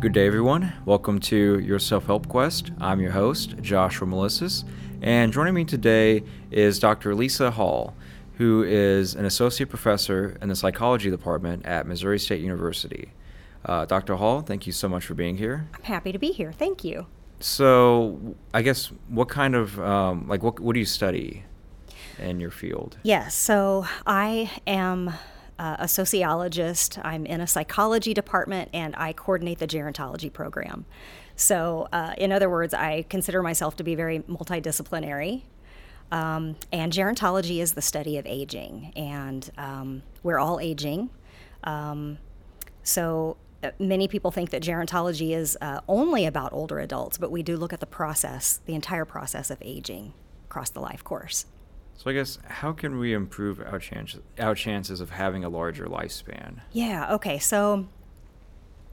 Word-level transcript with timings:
Good 0.00 0.12
day, 0.12 0.28
everyone. 0.28 0.72
Welcome 0.84 1.18
to 1.22 1.58
your 1.58 1.80
Self 1.80 2.06
Help 2.06 2.28
Quest. 2.28 2.70
I'm 2.80 3.00
your 3.00 3.10
host, 3.10 3.56
Joshua 3.60 4.06
Melissus, 4.06 4.62
and 5.02 5.32
joining 5.32 5.54
me 5.54 5.64
today 5.64 6.22
is 6.52 6.78
Dr. 6.78 7.16
Lisa 7.16 7.50
Hall, 7.50 7.94
who 8.34 8.62
is 8.62 9.16
an 9.16 9.24
associate 9.24 9.68
professor 9.68 10.38
in 10.40 10.48
the 10.48 10.54
psychology 10.54 11.10
department 11.10 11.66
at 11.66 11.84
Missouri 11.84 12.20
State 12.20 12.40
University. 12.40 13.10
Uh, 13.64 13.86
Dr. 13.86 14.14
Hall, 14.14 14.40
thank 14.40 14.68
you 14.68 14.72
so 14.72 14.88
much 14.88 15.04
for 15.04 15.14
being 15.14 15.36
here. 15.36 15.66
I'm 15.74 15.82
happy 15.82 16.12
to 16.12 16.18
be 16.18 16.30
here. 16.30 16.52
Thank 16.52 16.84
you. 16.84 17.08
So, 17.40 18.36
I 18.54 18.62
guess 18.62 18.92
what 19.08 19.28
kind 19.28 19.56
of 19.56 19.80
um, 19.80 20.28
like 20.28 20.44
what 20.44 20.60
what 20.60 20.74
do 20.74 20.78
you 20.78 20.86
study 20.86 21.42
in 22.20 22.38
your 22.38 22.52
field? 22.52 22.98
Yes. 23.02 23.34
So 23.34 23.84
I 24.06 24.48
am 24.64 25.12
uh, 25.58 25.76
a 25.78 25.88
sociologist. 25.88 26.98
I'm 27.04 27.26
in 27.26 27.40
a 27.40 27.46
psychology 27.46 28.14
department, 28.14 28.70
and 28.72 28.94
I 28.96 29.12
coordinate 29.12 29.58
the 29.58 29.66
gerontology 29.66 30.32
program. 30.32 30.86
So, 31.36 31.88
uh, 31.92 32.14
in 32.18 32.32
other 32.32 32.50
words, 32.50 32.74
I 32.74 33.04
consider 33.08 33.42
myself 33.42 33.76
to 33.76 33.84
be 33.84 33.94
very 33.94 34.20
multidisciplinary. 34.20 35.42
Um, 36.10 36.56
and 36.72 36.92
gerontology 36.92 37.60
is 37.60 37.74
the 37.74 37.82
study 37.82 38.16
of 38.16 38.26
aging, 38.26 38.92
and 38.96 39.50
um, 39.58 40.02
we're 40.22 40.38
all 40.38 40.58
aging. 40.58 41.10
Um, 41.64 42.18
so 42.82 43.36
uh, 43.62 43.70
many 43.78 44.08
people 44.08 44.30
think 44.30 44.50
that 44.50 44.62
gerontology 44.62 45.36
is 45.36 45.58
uh, 45.60 45.80
only 45.86 46.24
about 46.24 46.52
older 46.52 46.78
adults, 46.78 47.18
but 47.18 47.30
we 47.30 47.42
do 47.42 47.56
look 47.56 47.72
at 47.72 47.80
the 47.80 47.86
process, 47.86 48.60
the 48.64 48.74
entire 48.74 49.04
process 49.04 49.50
of 49.50 49.58
aging 49.60 50.14
across 50.46 50.70
the 50.70 50.80
life 50.80 51.04
course. 51.04 51.44
So 51.98 52.08
I 52.08 52.12
guess 52.12 52.38
how 52.46 52.72
can 52.72 52.98
we 52.98 53.12
improve 53.12 53.60
our 53.60 53.80
chances 53.80 54.20
our 54.38 54.54
chances 54.54 55.00
of 55.00 55.10
having 55.10 55.42
a 55.42 55.48
larger 55.48 55.86
lifespan? 55.86 56.60
Yeah. 56.72 57.12
Okay. 57.14 57.40
So, 57.40 57.88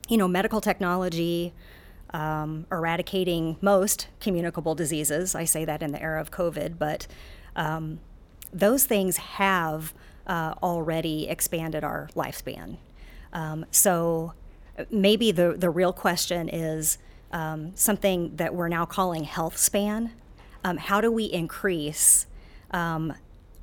you 0.09 0.17
know, 0.17 0.27
medical 0.27 0.59
technology. 0.59 1.53
Um, 2.11 2.65
eradicating 2.71 3.57
most 3.59 4.07
communicable 4.21 4.73
diseases. 4.73 5.35
I 5.35 5.43
say 5.43 5.65
that 5.65 5.83
in 5.83 5.91
the 5.91 6.01
era 6.01 6.21
of 6.21 6.31
COVID, 6.31 6.77
but 6.79 7.07
um, 7.57 7.99
those 8.53 8.85
things 8.85 9.17
have 9.17 9.93
uh, 10.25 10.53
already 10.63 11.27
expanded 11.27 11.83
our 11.83 12.07
lifespan. 12.15 12.77
Um, 13.33 13.65
so 13.69 14.33
maybe 14.89 15.33
the, 15.33 15.55
the 15.57 15.69
real 15.69 15.91
question 15.91 16.47
is 16.47 16.99
um, 17.33 17.73
something 17.75 18.33
that 18.37 18.55
we're 18.55 18.69
now 18.69 18.85
calling 18.85 19.25
health 19.25 19.57
span. 19.57 20.11
Um, 20.63 20.77
how 20.77 21.01
do 21.01 21.11
we 21.11 21.25
increase 21.25 22.27
um, 22.75 23.13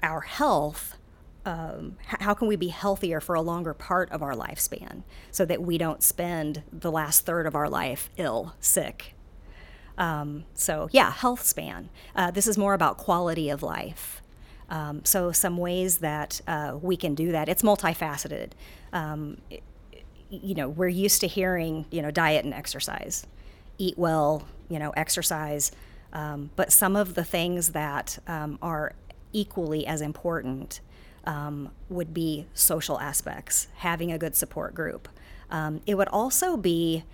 our 0.03 0.23
health? 0.23 0.97
Um, 1.45 1.97
how 2.07 2.35
can 2.35 2.47
we 2.47 2.55
be 2.55 2.69
healthier 2.69 3.21
for 3.21 3.35
a 3.35 3.43
longer 3.43 3.75
part 3.75 4.11
of 4.13 4.23
our 4.23 4.33
lifespan 4.33 5.03
so 5.33 5.45
that 5.45 5.61
we 5.61 5.77
don't 5.77 6.01
spend 6.03 6.63
the 6.73 6.91
last 6.91 7.27
third 7.27 7.47
of 7.47 7.57
our 7.57 7.69
life 7.69 8.11
ill, 8.17 8.55
sick? 8.61 9.15
Um, 9.99 10.45
so, 10.55 10.89
yeah, 10.93 11.11
health 11.11 11.45
span. 11.45 11.91
Uh, 12.15 12.31
this 12.31 12.47
is 12.47 12.57
more 12.57 12.75
about 12.75 12.97
quality 12.97 13.51
of 13.51 13.63
life. 13.63 14.23
Um, 14.71 15.05
so, 15.05 15.33
some 15.33 15.59
ways 15.59 15.99
that 15.99 16.41
uh, 16.47 16.79
we 16.81 16.97
can 16.97 17.15
do 17.15 17.33
that, 17.33 17.49
it's 17.49 17.63
multifaceted. 17.63 18.53
It, 19.51 19.63
you 20.31 20.55
know, 20.55 20.69
we're 20.69 20.89
used 20.89 21.21
to 21.21 21.27
hearing, 21.27 21.85
you 21.91 22.01
know, 22.01 22.11
diet 22.11 22.45
and 22.45 22.55
exercise, 22.55 23.27
eat 23.77 23.99
well, 23.99 24.49
you 24.71 24.79
know, 24.79 24.91
exercise. 24.91 25.73
Um, 26.13 26.51
but 26.57 26.73
some 26.73 26.95
of 26.95 27.15
the 27.15 27.25
things 27.25 27.71
that 27.71 28.19
um, 28.27 28.59
are 28.61 28.95
equally 29.33 29.87
as 29.87 30.01
important 30.01 30.81
um, 31.25 31.71
would 31.89 32.13
be 32.13 32.47
social 32.55 32.99
aspects, 33.01 33.69
having 33.77 34.11
a 34.11 34.19
good 34.19 34.35
support 34.35 34.75
group. 34.75 35.09
Um, 35.51 35.81
it 35.87 35.95
would 35.97 36.09
also 36.09 36.57
be, 36.57 37.05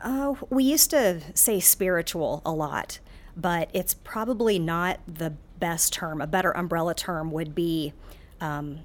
uh, 0.00 0.34
we 0.50 0.64
used 0.64 0.90
to 0.90 1.20
say 1.34 1.60
spiritual 1.60 2.42
a 2.44 2.52
lot, 2.52 2.98
but 3.36 3.70
it's 3.72 3.94
probably 3.94 4.58
not 4.58 5.00
the 5.06 5.30
best 5.58 5.92
term. 5.92 6.20
A 6.20 6.26
better 6.26 6.50
umbrella 6.50 6.94
term 6.94 7.30
would 7.30 7.54
be 7.54 7.92
um, 8.40 8.80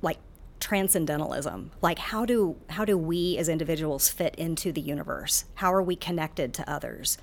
like 0.00 0.18
transcendentalism 0.62 1.72
like 1.82 1.98
how 1.98 2.24
do 2.24 2.54
how 2.70 2.84
do 2.84 2.96
we 2.96 3.36
as 3.36 3.48
individuals 3.48 4.08
fit 4.08 4.32
into 4.36 4.70
the 4.70 4.80
universe 4.80 5.44
how 5.56 5.74
are 5.74 5.82
we 5.82 5.96
connected 5.96 6.54
to 6.54 6.70
others 6.70 7.18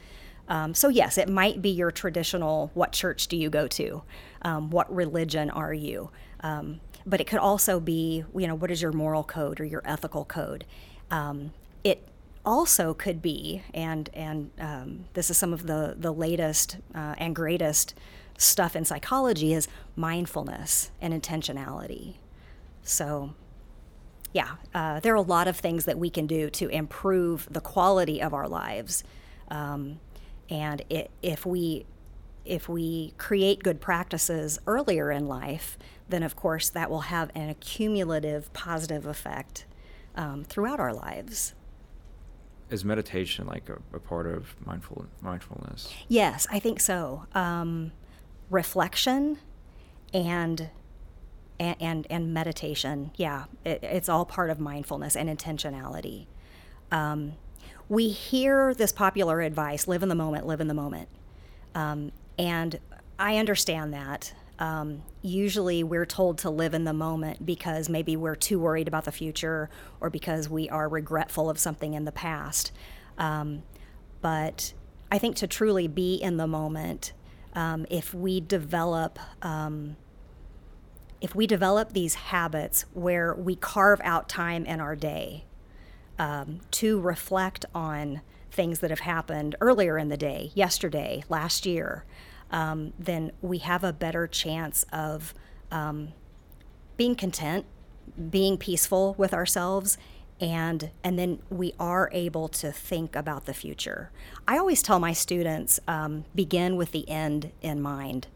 um, 0.49 0.73
so 0.73 0.89
yes 0.89 1.17
it 1.17 1.29
might 1.29 1.61
be 1.61 1.69
your 1.69 1.89
traditional 1.89 2.69
what 2.73 2.91
church 2.91 3.29
do 3.29 3.37
you 3.37 3.49
go 3.49 3.65
to 3.65 4.03
um, 4.41 4.69
what 4.69 4.93
religion 4.93 5.49
are 5.49 5.73
you? 5.73 6.09
Um, 6.41 6.79
but 7.05 7.21
it 7.21 7.27
could 7.27 7.39
also 7.39 7.79
be 7.79 8.23
you 8.35 8.47
know 8.47 8.55
what 8.55 8.71
is 8.71 8.81
your 8.81 8.91
moral 8.91 9.23
code 9.23 9.59
or 9.59 9.65
your 9.65 9.81
ethical 9.85 10.25
code? 10.25 10.65
Um, 11.11 11.53
it 11.83 12.07
also 12.45 12.93
could 12.93 13.21
be 13.21 13.63
and 13.73 14.09
and 14.13 14.51
um, 14.59 15.05
this 15.13 15.29
is 15.29 15.37
some 15.37 15.53
of 15.53 15.67
the 15.67 15.95
the 15.97 16.13
latest 16.13 16.77
uh, 16.95 17.15
and 17.17 17.35
greatest 17.35 17.93
stuff 18.39 18.75
in 18.75 18.85
psychology 18.85 19.53
is 19.53 19.67
mindfulness 19.95 20.91
and 21.01 21.13
intentionality. 21.13 22.15
So, 22.81 23.33
yeah, 24.33 24.55
uh, 24.73 24.99
there 25.01 25.13
are 25.13 25.17
a 25.17 25.21
lot 25.21 25.47
of 25.47 25.57
things 25.57 25.85
that 25.85 25.99
we 25.99 26.09
can 26.09 26.25
do 26.25 26.49
to 26.51 26.69
improve 26.69 27.47
the 27.51 27.61
quality 27.61 28.21
of 28.21 28.33
our 28.33 28.47
lives. 28.47 29.03
Um, 29.49 29.99
and 30.49 30.81
it, 30.89 31.11
if 31.21 31.45
we 31.45 31.85
if 32.49 32.67
we 32.67 33.13
create 33.17 33.63
good 33.63 33.79
practices 33.79 34.59
earlier 34.65 35.11
in 35.11 35.27
life, 35.27 35.77
then 36.09 36.23
of 36.23 36.35
course 36.35 36.69
that 36.69 36.89
will 36.89 37.01
have 37.01 37.31
an 37.35 37.49
accumulative 37.49 38.51
positive 38.53 39.05
effect 39.05 39.65
um, 40.15 40.43
throughout 40.43 40.79
our 40.79 40.93
lives. 40.93 41.53
Is 42.69 42.83
meditation 42.83 43.47
like 43.47 43.69
a, 43.69 43.77
a, 43.95 43.99
part 43.99 44.27
of 44.27 44.55
mindful 44.65 45.05
mindfulness? 45.21 45.91
Yes, 46.07 46.45
I 46.51 46.59
think 46.59 46.79
so. 46.79 47.25
Um, 47.33 47.91
reflection 48.49 49.39
and 50.13 50.69
and, 51.59 51.75
and, 51.81 52.07
and 52.09 52.33
meditation. 52.33 53.11
Yeah, 53.15 53.45
it, 53.65 53.79
it's 53.83 54.07
all 54.07 54.25
part 54.25 54.49
of 54.49 54.59
mindfulness 54.59 55.15
and 55.15 55.29
intentionality. 55.29 56.27
Um, 56.91 57.33
we 57.89 58.09
hear 58.09 58.73
this 58.73 58.91
popular 58.91 59.41
advice 59.41 59.87
live 59.87 60.03
in 60.03 60.09
the 60.09 60.15
moment, 60.15 60.45
live 60.45 60.61
in 60.61 60.67
the 60.67 60.73
moment. 60.73 61.09
Um, 61.75 62.11
and 62.39 62.79
I 63.19 63.37
understand 63.37 63.93
that. 63.93 64.33
Um, 64.59 65.03
usually 65.21 65.83
we're 65.83 66.05
told 66.05 66.39
to 66.39 66.49
live 66.49 66.73
in 66.73 66.85
the 66.85 66.93
moment 66.93 67.45
because 67.45 67.89
maybe 67.89 68.15
we're 68.15 68.35
too 68.35 68.59
worried 68.59 68.87
about 68.87 69.05
the 69.05 69.11
future 69.11 69.69
or 70.01 70.09
because 70.09 70.49
we 70.49 70.69
are 70.69 70.89
regretful 70.89 71.49
of 71.49 71.59
something 71.59 71.93
in 71.93 72.05
the 72.05 72.11
past. 72.11 72.71
Um, 73.17 73.63
but 74.21 74.73
I 75.11 75.17
think 75.17 75.35
to 75.37 75.47
truly 75.47 75.87
be 75.87 76.15
in 76.15 76.37
the 76.37 76.47
moment, 76.47 77.13
um, 77.53 77.85
if 77.89 78.13
we 78.13 78.39
develop 78.39 79.19
um, 79.41 79.97
if 81.21 81.35
we 81.35 81.45
develop 81.45 81.91
these 81.91 82.15
habits 82.15 82.85
where 82.93 83.33
we 83.35 83.53
carve 83.55 83.99
out 84.05 84.29
time 84.29 84.65
in 84.65 84.79
our 84.79 84.95
day 84.95 85.43
um, 86.17 86.61
to 86.71 86.97
reflect 87.01 87.65
on 87.75 88.21
things 88.51 88.79
that 88.79 88.89
have 88.89 89.01
happened 89.01 89.55
earlier 89.59 89.97
in 89.97 90.07
the 90.07 90.15
day, 90.15 90.51
yesterday, 90.53 91.23
last 91.27 91.65
year, 91.65 92.05
um, 92.51 92.93
then 92.97 93.31
we 93.41 93.59
have 93.59 93.83
a 93.83 93.93
better 93.93 94.27
chance 94.27 94.85
of 94.91 95.33
um, 95.71 96.13
being 96.97 97.15
content, 97.15 97.65
being 98.29 98.57
peaceful 98.57 99.15
with 99.17 99.33
ourselves, 99.33 99.97
and 100.39 100.91
and 101.03 101.19
then 101.19 101.39
we 101.49 101.73
are 101.79 102.09
able 102.13 102.47
to 102.47 102.71
think 102.71 103.15
about 103.15 103.45
the 103.45 103.53
future. 103.53 104.11
I 104.47 104.57
always 104.57 104.81
tell 104.81 104.99
my 104.99 105.13
students 105.13 105.79
um, 105.87 106.25
begin 106.33 106.75
with 106.75 106.91
the 106.91 107.07
end 107.09 107.51
in 107.61 107.81
mind. 107.81 108.27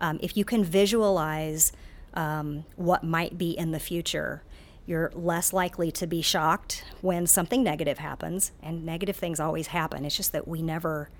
Um, 0.00 0.18
if 0.20 0.36
you 0.36 0.44
can 0.44 0.64
visualize 0.64 1.72
um, 2.14 2.64
what 2.76 3.04
might 3.04 3.36
be 3.36 3.50
in 3.50 3.72
the 3.72 3.80
future. 3.80 4.42
You're 4.86 5.10
less 5.14 5.52
likely 5.52 5.90
to 5.92 6.06
be 6.06 6.22
shocked 6.22 6.84
when 7.00 7.26
something 7.26 7.62
negative 7.62 7.98
happens, 7.98 8.52
and 8.62 8.84
negative 8.84 9.16
things 9.16 9.40
always 9.40 9.68
happen. 9.68 10.04
It's 10.04 10.16
just 10.16 10.32
that 10.32 10.46
we 10.46 10.62
never, 10.62 11.10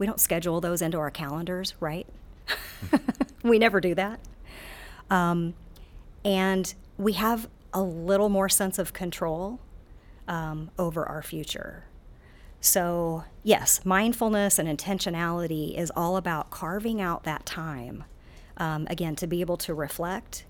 we 0.00 0.06
don't 0.06 0.18
schedule 0.18 0.60
those 0.60 0.82
into 0.82 0.98
our 0.98 1.10
calendars, 1.10 1.74
right? 1.78 2.08
we 3.44 3.60
never 3.60 3.80
do 3.80 3.94
that. 3.94 4.18
Um, 5.10 5.54
and 6.24 6.74
we 6.98 7.12
have 7.12 7.48
a 7.72 7.82
little 7.82 8.28
more 8.28 8.48
sense 8.48 8.80
of 8.80 8.92
control 8.92 9.60
um, 10.26 10.70
over 10.78 11.06
our 11.06 11.22
future. 11.22 11.84
So, 12.60 13.24
yes, 13.44 13.84
mindfulness 13.84 14.58
and 14.58 14.68
intentionality 14.68 15.78
is 15.78 15.92
all 15.94 16.16
about 16.16 16.50
carving 16.50 17.00
out 17.00 17.22
that 17.22 17.46
time 17.46 18.04
um, 18.60 18.86
again, 18.90 19.16
to 19.16 19.26
be 19.26 19.40
able 19.40 19.56
to 19.56 19.74
reflect 19.74 20.44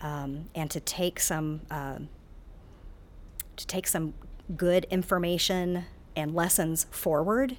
um, 0.00 0.48
and 0.54 0.70
to 0.70 0.80
take 0.80 1.20
some 1.20 1.60
uh, 1.70 1.98
to 3.56 3.66
take 3.66 3.88
some 3.88 4.14
good 4.56 4.86
information 4.90 5.84
and 6.14 6.34
lessons 6.34 6.86
forward. 6.92 7.56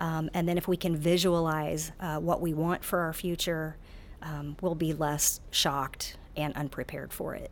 Um, 0.00 0.30
and 0.34 0.48
then 0.48 0.58
if 0.58 0.66
we 0.66 0.76
can 0.76 0.96
visualize 0.96 1.92
uh, 2.00 2.18
what 2.18 2.40
we 2.40 2.52
want 2.54 2.82
for 2.82 3.00
our 3.00 3.12
future, 3.12 3.76
um, 4.22 4.56
we'll 4.60 4.74
be 4.74 4.92
less 4.92 5.40
shocked 5.50 6.16
and 6.36 6.52
unprepared 6.56 7.12
for 7.12 7.34
it. 7.34 7.50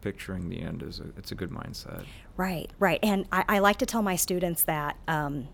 picturing 0.00 0.48
the 0.48 0.60
end 0.60 0.82
is 0.82 1.00
a, 1.00 1.06
it's 1.16 1.32
a 1.32 1.34
good 1.34 1.50
mindset. 1.50 2.04
Right, 2.36 2.70
right. 2.78 2.98
And 3.02 3.26
I, 3.32 3.44
I 3.48 3.58
like 3.58 3.78
to 3.78 3.86
tell 3.86 4.02
my 4.02 4.16
students 4.16 4.62
that 4.64 4.96
um, 5.08 5.48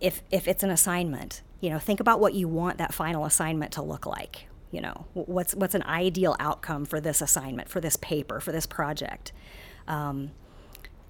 if 0.00 0.22
if 0.30 0.46
it's 0.46 0.62
an 0.62 0.70
assignment, 0.70 1.42
you 1.60 1.70
know, 1.70 1.78
think 1.78 2.00
about 2.00 2.20
what 2.20 2.34
you 2.34 2.48
want 2.48 2.78
that 2.78 2.94
final 2.94 3.24
assignment 3.24 3.72
to 3.72 3.82
look 3.82 4.06
like. 4.06 4.48
You 4.70 4.82
know, 4.82 5.06
what's 5.14 5.54
what's 5.54 5.74
an 5.74 5.82
ideal 5.84 6.36
outcome 6.38 6.84
for 6.84 7.00
this 7.00 7.22
assignment, 7.22 7.68
for 7.68 7.80
this 7.80 7.96
paper, 7.96 8.38
for 8.40 8.52
this 8.52 8.66
project. 8.66 9.32
Um, 9.86 10.32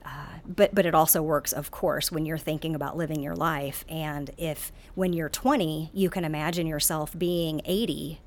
uh, 0.09 0.39
but 0.47 0.75
but 0.75 0.87
it 0.87 0.95
also 0.95 1.23
works, 1.23 1.53
of 1.53 1.71
course, 1.71 2.11
when 2.11 2.25
you're 2.25 2.39
thinking 2.39 2.75
about 2.75 2.97
living 2.97 3.23
your 3.23 3.37
life. 3.37 3.85
And 3.89 4.31
if 4.39 4.73
when 4.95 5.13
you're 5.13 5.29
20, 5.29 5.91
you 5.93 6.09
can 6.09 6.25
imagine 6.25 6.67
yourself 6.67 7.17
being 7.19 7.61
80. 7.65 8.21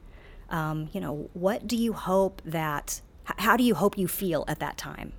Um, 0.49 0.89
you 0.93 1.01
know, 1.01 1.29
what 1.33 1.67
do 1.67 1.75
you 1.75 1.93
hope 1.93 2.41
that? 2.45 3.01
How 3.23 3.57
do 3.57 3.63
you 3.63 3.75
hope 3.75 3.97
you 3.97 4.07
feel 4.07 4.45
at 4.47 4.59
that 4.59 4.77
time? 4.77 5.13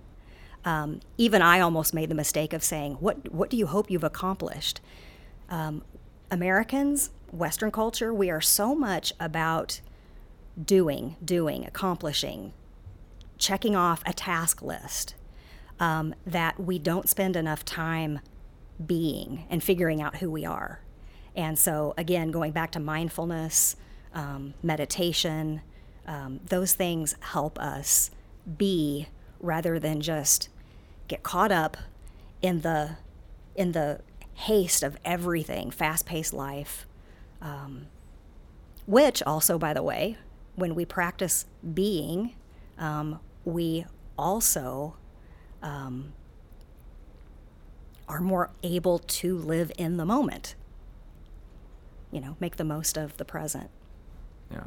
Um, 0.65 1.01
even 1.19 1.43
I 1.43 1.59
almost 1.59 1.95
made 1.95 2.09
the 2.09 2.15
mistake 2.15 2.53
of 2.53 2.63
saying, 2.63 2.95
"What 2.95 3.33
what 3.33 3.51
do 3.51 3.57
you 3.57 3.67
hope 3.67 3.91
you've 3.91 4.05
accomplished?" 4.05 4.81
Um, 5.49 5.83
Americans, 6.31 7.11
Western 7.33 7.73
culture, 7.73 8.15
we 8.15 8.31
are 8.31 8.41
so 8.41 8.75
much 8.75 9.13
about 9.19 9.81
doing, 10.63 11.17
doing, 11.25 11.67
accomplishing, 11.67 12.53
checking 13.39 13.75
off 13.75 14.03
a 14.07 14.13
task 14.13 14.63
list 14.63 15.15
um, 15.83 16.15
that 16.25 16.61
we 16.61 16.79
don't 16.79 17.09
spend 17.09 17.35
enough 17.35 17.65
time 17.65 18.21
being 18.87 19.45
and 19.51 19.65
figuring 19.65 20.01
out 20.01 20.19
who 20.19 20.31
we 20.31 20.45
are. 20.45 20.81
And 21.35 21.59
so, 21.59 21.93
again, 21.99 22.31
going 22.31 22.53
back 22.53 22.71
to 22.73 22.81
mindfulness, 22.81 23.75
um, 24.15 24.55
meditation, 24.63 25.61
um, 26.07 26.39
those 26.47 26.75
things 26.75 27.17
help 27.19 27.59
us 27.59 28.13
be 28.57 29.09
rather 29.41 29.81
than 29.81 30.01
just 30.01 30.49
get 31.09 31.25
caught 31.25 31.51
up 31.51 31.77
in 32.43 32.61
the 32.61 32.99
in 33.57 33.73
the 33.73 34.01
haste 34.35 34.85
of 34.85 34.97
everything, 35.05 35.73
fast-paced 35.73 36.33
life. 36.33 36.87
Um, 37.41 37.87
which 38.87 39.21
also, 39.25 39.59
by 39.59 39.75
the 39.75 39.83
way, 39.83 40.17
when 40.55 40.77
we 40.77 40.85
practice 40.85 41.47
being, 41.75 42.35
um, 42.79 43.19
we 43.45 43.85
also 44.17 44.95
um, 45.63 46.13
are 48.09 48.21
more 48.21 48.51
able 48.63 48.99
to 48.99 49.37
live 49.37 49.73
in 49.79 49.97
the 49.97 50.05
moment. 50.05 50.55
You 52.11 52.21
know, 52.21 52.37
make 52.41 52.57
the 52.57 52.65
most 52.65 52.97
of 52.97 53.17
the 53.17 53.25
present. 53.25 53.71
Yeah. 54.51 54.65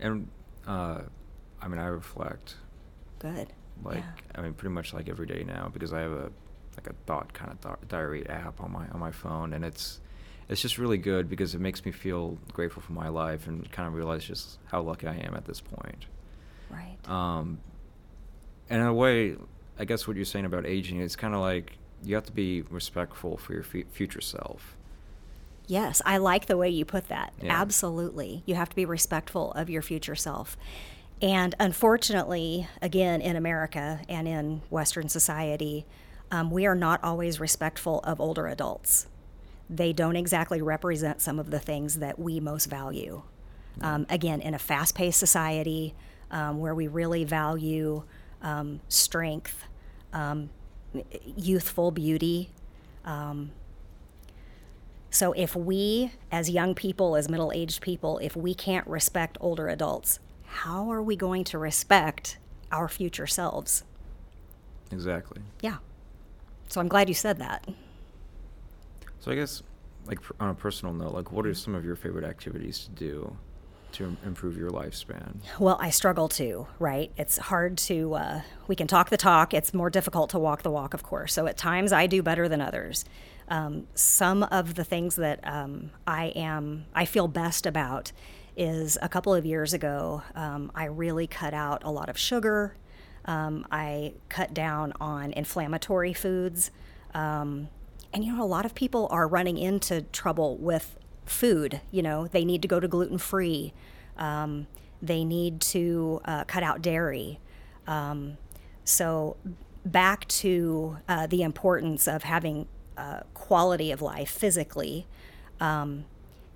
And 0.00 0.28
uh, 0.66 1.02
I 1.60 1.68
mean, 1.68 1.78
I 1.78 1.86
reflect. 1.86 2.56
Good. 3.18 3.52
Like, 3.82 3.98
yeah. 3.98 4.12
I 4.34 4.42
mean, 4.42 4.54
pretty 4.54 4.72
much 4.72 4.94
like 4.94 5.08
every 5.08 5.26
day 5.26 5.44
now 5.44 5.68
because 5.72 5.92
I 5.92 6.00
have 6.00 6.12
a 6.12 6.30
like 6.76 6.88
a 6.88 6.94
thought 7.06 7.32
kind 7.32 7.52
of 7.52 7.60
th- 7.60 7.88
diary 7.88 8.28
app 8.28 8.60
on 8.60 8.72
my 8.72 8.86
on 8.88 9.00
my 9.00 9.10
phone, 9.10 9.52
and 9.52 9.64
it's 9.64 10.00
it's 10.48 10.60
just 10.60 10.78
really 10.78 10.98
good 10.98 11.28
because 11.28 11.54
it 11.54 11.60
makes 11.60 11.84
me 11.84 11.92
feel 11.92 12.38
grateful 12.52 12.82
for 12.82 12.92
my 12.92 13.08
life 13.08 13.46
and 13.46 13.70
kind 13.70 13.88
of 13.88 13.94
realize 13.94 14.24
just 14.24 14.58
how 14.66 14.82
lucky 14.82 15.06
I 15.06 15.14
am 15.14 15.34
at 15.34 15.44
this 15.44 15.60
point. 15.60 16.06
Right. 16.70 16.96
Um, 17.08 17.58
and 18.68 18.80
in 18.80 18.86
a 18.86 18.94
way, 18.94 19.36
I 19.78 19.84
guess 19.84 20.06
what 20.06 20.16
you're 20.16 20.24
saying 20.24 20.44
about 20.44 20.66
aging 20.66 21.00
is 21.00 21.16
kind 21.16 21.34
of 21.34 21.40
like 21.40 21.78
you 22.02 22.14
have 22.14 22.26
to 22.26 22.32
be 22.32 22.62
respectful 22.62 23.36
for 23.36 23.52
your 23.52 23.64
f- 23.64 23.86
future 23.92 24.20
self. 24.20 24.76
Yes, 25.66 26.02
I 26.04 26.18
like 26.18 26.46
the 26.46 26.56
way 26.56 26.68
you 26.68 26.84
put 26.84 27.08
that. 27.08 27.32
Yeah. 27.42 27.60
Absolutely. 27.60 28.42
You 28.46 28.54
have 28.54 28.68
to 28.68 28.76
be 28.76 28.84
respectful 28.84 29.52
of 29.52 29.70
your 29.70 29.82
future 29.82 30.14
self. 30.14 30.56
And 31.22 31.54
unfortunately, 31.58 32.68
again, 32.82 33.20
in 33.20 33.36
America 33.36 34.00
and 34.08 34.28
in 34.28 34.60
Western 34.68 35.08
society, 35.08 35.86
um, 36.30 36.50
we 36.50 36.66
are 36.66 36.74
not 36.74 37.02
always 37.02 37.40
respectful 37.40 38.00
of 38.00 38.20
older 38.20 38.46
adults. 38.46 39.06
They 39.70 39.92
don't 39.92 40.16
exactly 40.16 40.60
represent 40.60 41.22
some 41.22 41.38
of 41.38 41.50
the 41.50 41.60
things 41.60 41.98
that 42.00 42.18
we 42.18 42.40
most 42.40 42.66
value. 42.66 43.22
Um, 43.80 44.06
again, 44.10 44.40
in 44.40 44.54
a 44.54 44.58
fast 44.58 44.94
paced 44.94 45.18
society 45.18 45.94
um, 46.30 46.58
where 46.58 46.74
we 46.74 46.88
really 46.88 47.24
value 47.24 48.02
um, 48.44 48.80
strength, 48.88 49.64
um, 50.12 50.50
youthful 51.36 51.90
beauty. 51.90 52.50
Um, 53.04 53.50
so, 55.10 55.32
if 55.32 55.56
we, 55.56 56.12
as 56.30 56.50
young 56.50 56.74
people, 56.74 57.16
as 57.16 57.28
middle 57.28 57.50
aged 57.52 57.80
people, 57.80 58.18
if 58.18 58.36
we 58.36 58.54
can't 58.54 58.86
respect 58.86 59.36
older 59.40 59.68
adults, 59.68 60.20
how 60.44 60.90
are 60.92 61.02
we 61.02 61.16
going 61.16 61.42
to 61.44 61.58
respect 61.58 62.38
our 62.70 62.88
future 62.88 63.26
selves? 63.26 63.82
Exactly. 64.92 65.42
Yeah. 65.60 65.78
So, 66.68 66.80
I'm 66.80 66.88
glad 66.88 67.08
you 67.08 67.14
said 67.14 67.38
that. 67.38 67.66
So 69.24 69.30
I 69.30 69.36
guess, 69.36 69.62
like 70.04 70.18
on 70.38 70.50
a 70.50 70.54
personal 70.54 70.92
note, 70.92 71.14
like 71.14 71.32
what 71.32 71.46
are 71.46 71.54
some 71.54 71.74
of 71.74 71.82
your 71.82 71.96
favorite 71.96 72.26
activities 72.26 72.80
to 72.80 72.90
do 72.90 73.36
to 73.94 74.16
improve 74.24 74.56
your 74.56 74.70
lifespan? 74.70 75.36
Well, 75.58 75.78
I 75.80 75.90
struggle 75.90 76.28
too, 76.28 76.66
right? 76.78 77.10
It's 77.16 77.38
hard 77.38 77.78
to, 77.78 78.14
uh, 78.14 78.40
we 78.68 78.76
can 78.76 78.86
talk 78.86 79.10
the 79.10 79.16
talk. 79.16 79.54
It's 79.54 79.72
more 79.72 79.90
difficult 79.90 80.30
to 80.30 80.38
walk 80.38 80.62
the 80.62 80.70
walk, 80.70 80.94
of 80.94 81.02
course. 81.02 81.32
So 81.32 81.46
at 81.46 81.56
times 81.56 81.92
I 81.92 82.06
do 82.06 82.22
better 82.22 82.48
than 82.48 82.60
others. 82.60 83.04
Um, 83.48 83.86
some 83.94 84.42
of 84.44 84.74
the 84.74 84.84
things 84.84 85.16
that 85.16 85.40
um, 85.42 85.90
I 86.06 86.26
am, 86.36 86.86
I 86.94 87.04
feel 87.04 87.28
best 87.28 87.66
about 87.66 88.12
is 88.56 88.96
a 89.02 89.08
couple 89.08 89.34
of 89.34 89.44
years 89.44 89.72
ago, 89.72 90.22
um, 90.34 90.70
I 90.74 90.84
really 90.84 91.26
cut 91.26 91.54
out 91.54 91.82
a 91.84 91.90
lot 91.90 92.08
of 92.08 92.16
sugar. 92.16 92.76
Um, 93.24 93.66
I 93.70 94.14
cut 94.28 94.54
down 94.54 94.92
on 95.00 95.32
inflammatory 95.32 96.12
foods. 96.12 96.70
Um, 97.14 97.68
and, 98.12 98.24
you 98.24 98.32
know, 98.32 98.44
a 98.44 98.46
lot 98.46 98.64
of 98.64 98.74
people 98.74 99.08
are 99.10 99.26
running 99.26 99.58
into 99.58 100.02
trouble 100.02 100.56
with 100.56 100.96
food. 101.26 101.80
You 101.90 102.02
know, 102.02 102.26
they 102.28 102.44
need 102.44 102.62
to 102.62 102.68
go 102.68 102.80
to 102.80 102.88
gluten 102.88 103.18
free. 103.18 103.72
Um, 104.16 104.66
they 105.02 105.24
need 105.24 105.60
to 105.60 106.20
uh, 106.24 106.44
cut 106.44 106.62
out 106.62 106.80
dairy. 106.82 107.40
Um, 107.86 108.38
so, 108.84 109.36
back 109.84 110.26
to 110.28 110.98
uh, 111.08 111.26
the 111.26 111.42
importance 111.42 112.06
of 112.08 112.22
having 112.22 112.66
uh, 112.96 113.20
quality 113.34 113.90
of 113.90 114.00
life 114.00 114.30
physically. 114.30 115.06
Um, 115.60 116.04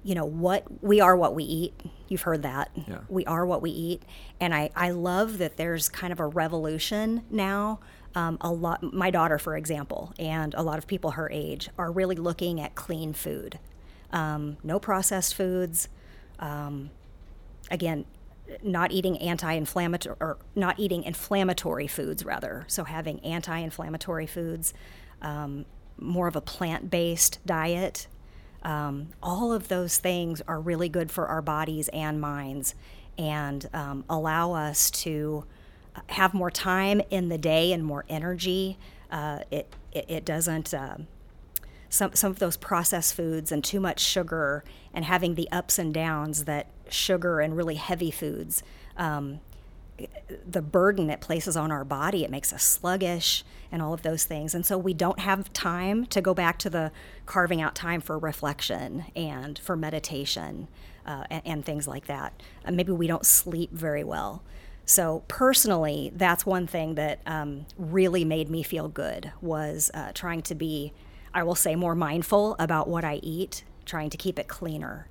you 0.05 0.15
know 0.15 0.25
what 0.25 0.65
we 0.83 1.01
are 1.01 1.17
what 1.17 1.35
we 1.35 1.43
eat 1.43 1.75
you've 2.07 2.23
heard 2.23 2.43
that 2.43 2.71
Yeah. 2.87 2.99
we 3.09 3.27
are 3.27 3.45
what 3.45 3.61
we 3.61 3.71
eat 3.71 4.05
and 4.41 4.55
i 4.55 4.71
i 4.77 4.91
love 4.91 5.39
that 5.39 5.57
there's 5.57 5.89
kind 5.89 6.13
of 6.13 6.21
a 6.21 6.27
revolution 6.27 7.25
now 7.31 7.81
um, 8.15 8.39
a 8.41 8.51
lot 8.51 8.81
my 8.95 9.11
daughter 9.11 9.39
for 9.41 9.57
example 9.57 10.15
and 10.17 10.55
a 10.55 10.63
lot 10.63 10.79
of 10.79 10.87
people 10.87 11.11
her 11.13 11.29
age 11.33 11.69
are 11.77 11.91
really 11.91 12.15
looking 12.15 12.61
at 12.61 12.77
clean 12.77 13.13
food 13.13 13.59
um, 14.13 14.57
no 14.63 14.79
processed 14.79 15.35
foods. 15.35 15.89
Um, 16.39 16.91
again 17.71 18.05
not 18.63 18.93
eating 18.93 19.19
anti-inflammatory 19.19 20.17
or 20.21 20.39
not 20.55 20.79
eating 20.79 21.03
inflammatory 21.05 21.87
foods 21.87 22.25
rather. 22.25 22.65
So 22.67 22.85
having 22.85 23.21
anti-inflammatory 23.21 24.27
foods 24.27 24.73
um, 25.21 25.65
more 25.99 26.29
of 26.29 26.37
a 26.37 26.41
plant-based 26.41 27.41
diet. 27.45 28.07
Um, 28.63 29.09
all 29.23 29.53
of 29.53 29.69
those 29.69 29.99
things 29.99 30.41
are 30.49 30.61
really 30.61 30.89
good 30.89 31.11
for 31.11 31.27
our 31.27 31.43
bodies 31.43 31.89
and 31.89 32.21
minds 32.21 32.75
and 33.17 33.69
um, 33.75 34.05
allow 34.09 34.53
us 34.53 34.91
to 34.91 35.45
have 36.09 36.33
more 36.35 36.51
time 36.51 37.01
in 37.11 37.29
the 37.29 37.39
day 37.39 37.73
and 37.73 37.85
more 37.85 38.05
energy. 38.09 38.79
Uh, 39.11 39.41
it, 39.51 39.73
it, 39.93 40.07
it 40.09 40.25
doesn't, 40.25 40.73
uh, 40.73 40.97
some, 41.89 42.15
some 42.15 42.31
of 42.31 42.39
those 42.39 42.57
processed 42.57 43.15
foods 43.15 43.51
and 43.51 43.65
too 43.65 43.81
much 43.81 44.01
sugar 44.01 44.65
and 44.93 45.05
having 45.05 45.35
the 45.35 45.51
ups 45.51 45.79
and 45.79 45.93
downs 45.93 46.45
that 46.45 46.67
sugar 46.89 47.41
and 47.41 47.57
really 47.57 47.77
heavy 47.77 48.11
foods, 48.11 48.63
um, 48.97 49.41
the 50.47 50.63
burden 50.63 51.11
it 51.11 51.21
places 51.21 51.57
on 51.57 51.73
our 51.73 51.85
body, 51.85 52.25
it 52.25 52.31
makes 52.31 52.53
us 52.53 52.63
sluggish 52.63 53.45
and 53.73 53.83
all 53.83 53.93
of 53.93 54.03
those 54.03 54.25
things. 54.25 54.55
And 54.55 54.65
so 54.65 54.79
we 54.79 54.95
don't 54.95 55.19
have 55.19 55.53
time 55.53 56.07
to 56.07 56.21
go 56.21 56.35
back 56.35 56.59
to 56.61 56.71
the 56.71 56.93
carving 57.27 57.61
out 57.61 57.75
time 57.75 58.01
for 58.01 58.19
reflection 58.19 59.07
and 59.17 59.59
for 59.59 59.77
meditation 59.77 60.69
uh, 61.05 61.25
and, 61.31 61.43
and, 61.45 61.65
things 61.65 61.89
like 61.89 62.07
that. 62.07 62.43
Uh, 62.65 62.71
maybe 62.71 62.93
we 62.93 63.07
don't 63.07 63.25
sleep 63.25 63.73
very 63.73 64.05
well. 64.05 64.43
So 64.85 65.23
personally, 65.27 66.13
that's 66.15 66.45
one 66.45 66.67
thing 66.67 66.95
that 66.97 67.21
um, 67.27 67.67
really 67.79 68.25
made 68.25 68.51
me 68.51 68.63
feel 68.63 68.89
good 68.89 69.33
was 69.41 69.91
uh, 69.95 70.13
trying 70.13 70.43
to 70.43 70.55
be, 70.55 70.93
I 71.33 71.43
will 71.43 71.55
say, 71.55 71.75
more 71.75 71.95
mindful 71.95 72.57
about 72.59 72.89
what 72.89 73.05
I 73.05 73.17
eat, 73.23 73.65
trying 73.85 74.11
to 74.11 74.17
keep 74.17 74.39
it 74.39 74.49
cleaner. 74.49 75.09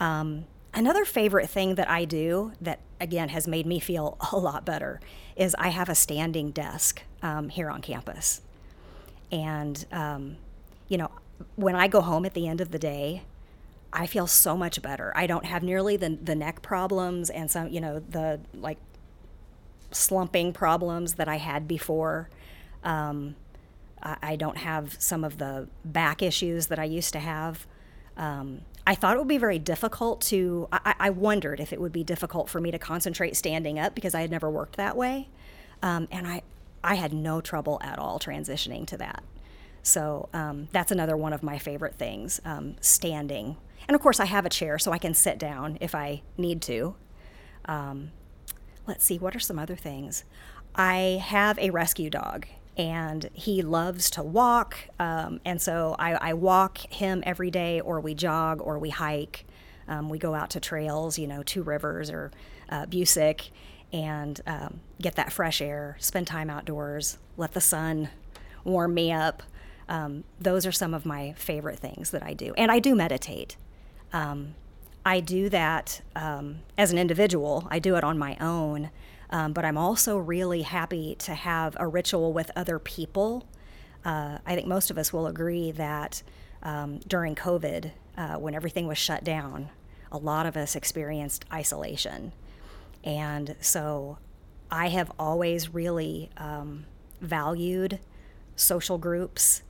Um, 0.00 0.44
Another 0.74 1.04
favorite 1.04 1.48
thing 1.48 1.76
that 1.76 1.88
I 1.88 2.04
do 2.04 2.52
that, 2.60 2.80
again, 3.00 3.30
has 3.30 3.48
made 3.48 3.66
me 3.66 3.80
feel 3.80 4.16
a 4.32 4.36
lot 4.36 4.64
better 4.64 5.00
is 5.36 5.56
I 5.58 5.68
have 5.68 5.88
a 5.88 5.94
standing 5.94 6.50
desk 6.50 7.02
um, 7.22 7.48
here 7.48 7.70
on 7.70 7.80
campus. 7.80 8.42
And, 9.32 9.84
um, 9.92 10.36
you 10.88 10.98
know, 10.98 11.10
when 11.56 11.74
I 11.74 11.88
go 11.88 12.00
home 12.00 12.24
at 12.24 12.34
the 12.34 12.48
end 12.48 12.60
of 12.60 12.70
the 12.70 12.78
day, 12.78 13.22
I 13.92 14.06
feel 14.06 14.26
so 14.26 14.56
much 14.56 14.82
better. 14.82 15.12
I 15.16 15.26
don't 15.26 15.44
have 15.44 15.62
nearly 15.62 15.96
the, 15.96 16.10
the 16.10 16.34
neck 16.34 16.62
problems 16.62 17.30
and 17.30 17.50
some, 17.50 17.68
you 17.68 17.80
know, 17.80 18.00
the 18.00 18.40
like 18.54 18.78
slumping 19.90 20.52
problems 20.52 21.14
that 21.14 21.28
I 21.28 21.36
had 21.36 21.66
before. 21.66 22.28
Um, 22.84 23.34
I, 24.02 24.36
don't 24.36 24.58
have 24.58 24.96
some 24.98 25.24
of 25.24 25.38
the 25.38 25.68
back 25.84 26.22
issues 26.22 26.68
that 26.68 26.78
I 26.78 26.84
used 26.84 27.12
to 27.12 27.18
have. 27.18 27.66
Um, 28.16 28.62
I 28.86 28.94
thought 28.94 29.16
it 29.16 29.18
would 29.18 29.28
be 29.28 29.38
very 29.38 29.58
difficult 29.58 30.20
to, 30.22 30.68
I, 30.72 30.94
I, 30.98 31.10
wondered 31.10 31.60
if 31.60 31.72
it 31.72 31.80
would 31.80 31.92
be 31.92 32.04
difficult 32.04 32.48
for 32.48 32.60
me 32.60 32.70
to 32.70 32.78
concentrate 32.78 33.36
standing 33.36 33.78
up 33.78 33.94
because 33.94 34.14
I 34.14 34.22
had 34.22 34.30
never 34.30 34.50
worked 34.50 34.76
that 34.76 34.96
way. 34.96 35.28
Um, 35.82 36.08
and 36.10 36.26
I, 36.26 36.42
I 36.82 36.94
had 36.94 37.12
no 37.12 37.40
trouble 37.40 37.78
at 37.82 37.98
all 37.98 38.18
transitioning 38.18 38.86
to 38.86 38.96
that. 38.98 39.22
So 39.82 40.28
um, 40.32 40.68
that's 40.72 40.90
another 40.90 41.16
one 41.16 41.32
of 41.32 41.42
my 41.42 41.58
favorite 41.58 41.94
things 41.94 42.40
um, 42.44 42.76
standing. 42.80 43.56
And 43.86 43.94
of 43.94 44.00
course, 44.00 44.20
I 44.20 44.24
have 44.24 44.44
a 44.44 44.50
chair 44.50 44.78
so 44.78 44.92
I 44.92 44.98
can 44.98 45.14
sit 45.14 45.38
down 45.38 45.78
if 45.80 45.94
I 45.94 46.22
need 46.36 46.62
to. 46.62 46.94
Um, 47.66 48.10
let's 48.86 49.04
see, 49.04 49.18
what 49.18 49.36
are 49.36 49.40
some 49.40 49.58
other 49.58 49.76
things? 49.76 50.24
I 50.74 51.22
have 51.24 51.58
a 51.58 51.70
rescue 51.70 52.10
dog 52.10 52.46
and 52.78 53.28
he 53.34 53.60
loves 53.60 54.08
to 54.12 54.22
walk. 54.22 54.78
Um, 55.00 55.40
and 55.44 55.60
so 55.60 55.96
I, 55.98 56.12
I, 56.12 56.32
walk 56.34 56.78
him 56.78 57.24
every 57.26 57.50
day, 57.50 57.80
or 57.80 58.00
we 58.00 58.14
jog, 58.14 58.62
or 58.62 58.78
we 58.78 58.90
hike. 58.90 59.44
Um, 59.88 60.08
we 60.08 60.18
go 60.18 60.34
out 60.34 60.50
to 60.50 60.60
trails, 60.60 61.18
you 61.18 61.26
know, 61.26 61.42
Two 61.42 61.64
Rivers 61.64 62.08
or 62.08 62.30
uh, 62.68 62.86
Busiek, 62.86 63.50
and 63.92 64.40
um, 64.46 64.80
get 65.00 65.16
that 65.16 65.32
fresh 65.32 65.60
air, 65.60 65.96
spend 65.98 66.28
time 66.28 66.48
outdoors, 66.48 67.18
let 67.36 67.52
the 67.52 67.60
sun 67.60 68.10
warm 68.62 68.94
me 68.94 69.10
up. 69.10 69.42
Um, 69.88 70.24
those 70.38 70.66
are 70.66 70.72
some 70.72 70.94
of 70.94 71.04
my 71.04 71.32
favorite 71.32 71.78
things 71.78 72.10
that 72.10 72.22
I 72.22 72.34
do. 72.34 72.52
And 72.56 72.70
I 72.70 72.78
do 72.78 72.94
meditate. 72.94 73.56
Um, 74.12 74.54
I 75.04 75.20
do 75.20 75.48
that 75.48 76.02
um, 76.14 76.60
as 76.76 76.92
an 76.92 76.98
individual, 76.98 77.66
I 77.70 77.78
do 77.78 77.96
it 77.96 78.04
on 78.04 78.18
my 78.18 78.36
own. 78.40 78.90
Um, 79.30 79.52
but 79.52 79.64
I'm 79.64 79.76
also 79.76 80.16
really 80.16 80.62
happy 80.62 81.14
to 81.20 81.34
have 81.34 81.76
a 81.78 81.86
ritual 81.86 82.32
with 82.32 82.50
other 82.56 82.78
people. 82.78 83.46
Uh, 84.04 84.38
I 84.46 84.54
think 84.54 84.66
most 84.66 84.90
of 84.90 84.98
us 84.98 85.12
will 85.12 85.26
agree 85.26 85.70
that 85.72 86.22
um, 86.62 87.00
during 87.06 87.34
COVID, 87.34 87.90
uh, 88.16 88.34
when 88.36 88.54
everything 88.54 88.86
was 88.86 88.98
shut 88.98 89.24
down, 89.24 89.70
a 90.10 90.18
lot 90.18 90.46
of 90.46 90.56
us 90.56 90.74
experienced 90.74 91.44
isolation. 91.52 92.32
And 93.04 93.54
so 93.60 94.18
I 94.70 94.88
have 94.88 95.12
always 95.18 95.72
really 95.72 96.30
um, 96.36 96.86
valued 97.20 98.00
social 98.56 98.98
groups. 98.98 99.62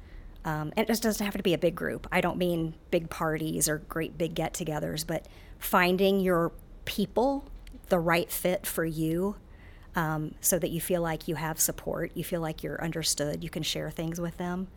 Um, 0.45 0.73
and 0.77 0.85
it 0.85 0.87
just 0.87 1.03
doesn't 1.03 1.25
have 1.25 1.37
to 1.37 1.43
be 1.43 1.53
a 1.53 1.59
big 1.59 1.75
group. 1.75 2.07
I 2.11 2.21
don't 2.21 2.38
mean 2.38 2.75
big 2.91 3.11
parties 3.11 3.69
or 3.69 3.79
great 3.79 4.17
big 4.17 4.35
get 4.35 4.55
togethers, 4.55 5.07
but 5.07 5.27
finding 5.59 6.21
your 6.21 6.53
people, 6.85 7.45
the 7.88 7.99
right 7.99 8.31
fit 8.31 8.67
for 8.67 8.85
you, 8.85 9.37
um, 9.99 10.33
so 10.40 10.61
that 10.61 10.71
you 10.71 10.81
feel 10.81 11.02
like 11.02 11.26
you 11.26 11.35
have 11.35 11.59
support, 11.59 12.12
you 12.14 12.23
feel 12.23 12.40
like 12.40 12.62
you're 12.62 12.81
understood, 12.81 13.43
you 13.43 13.50
can 13.50 13.64
share 13.64 13.90
things 13.90 14.21
with 14.21 14.37
them. 14.37 14.69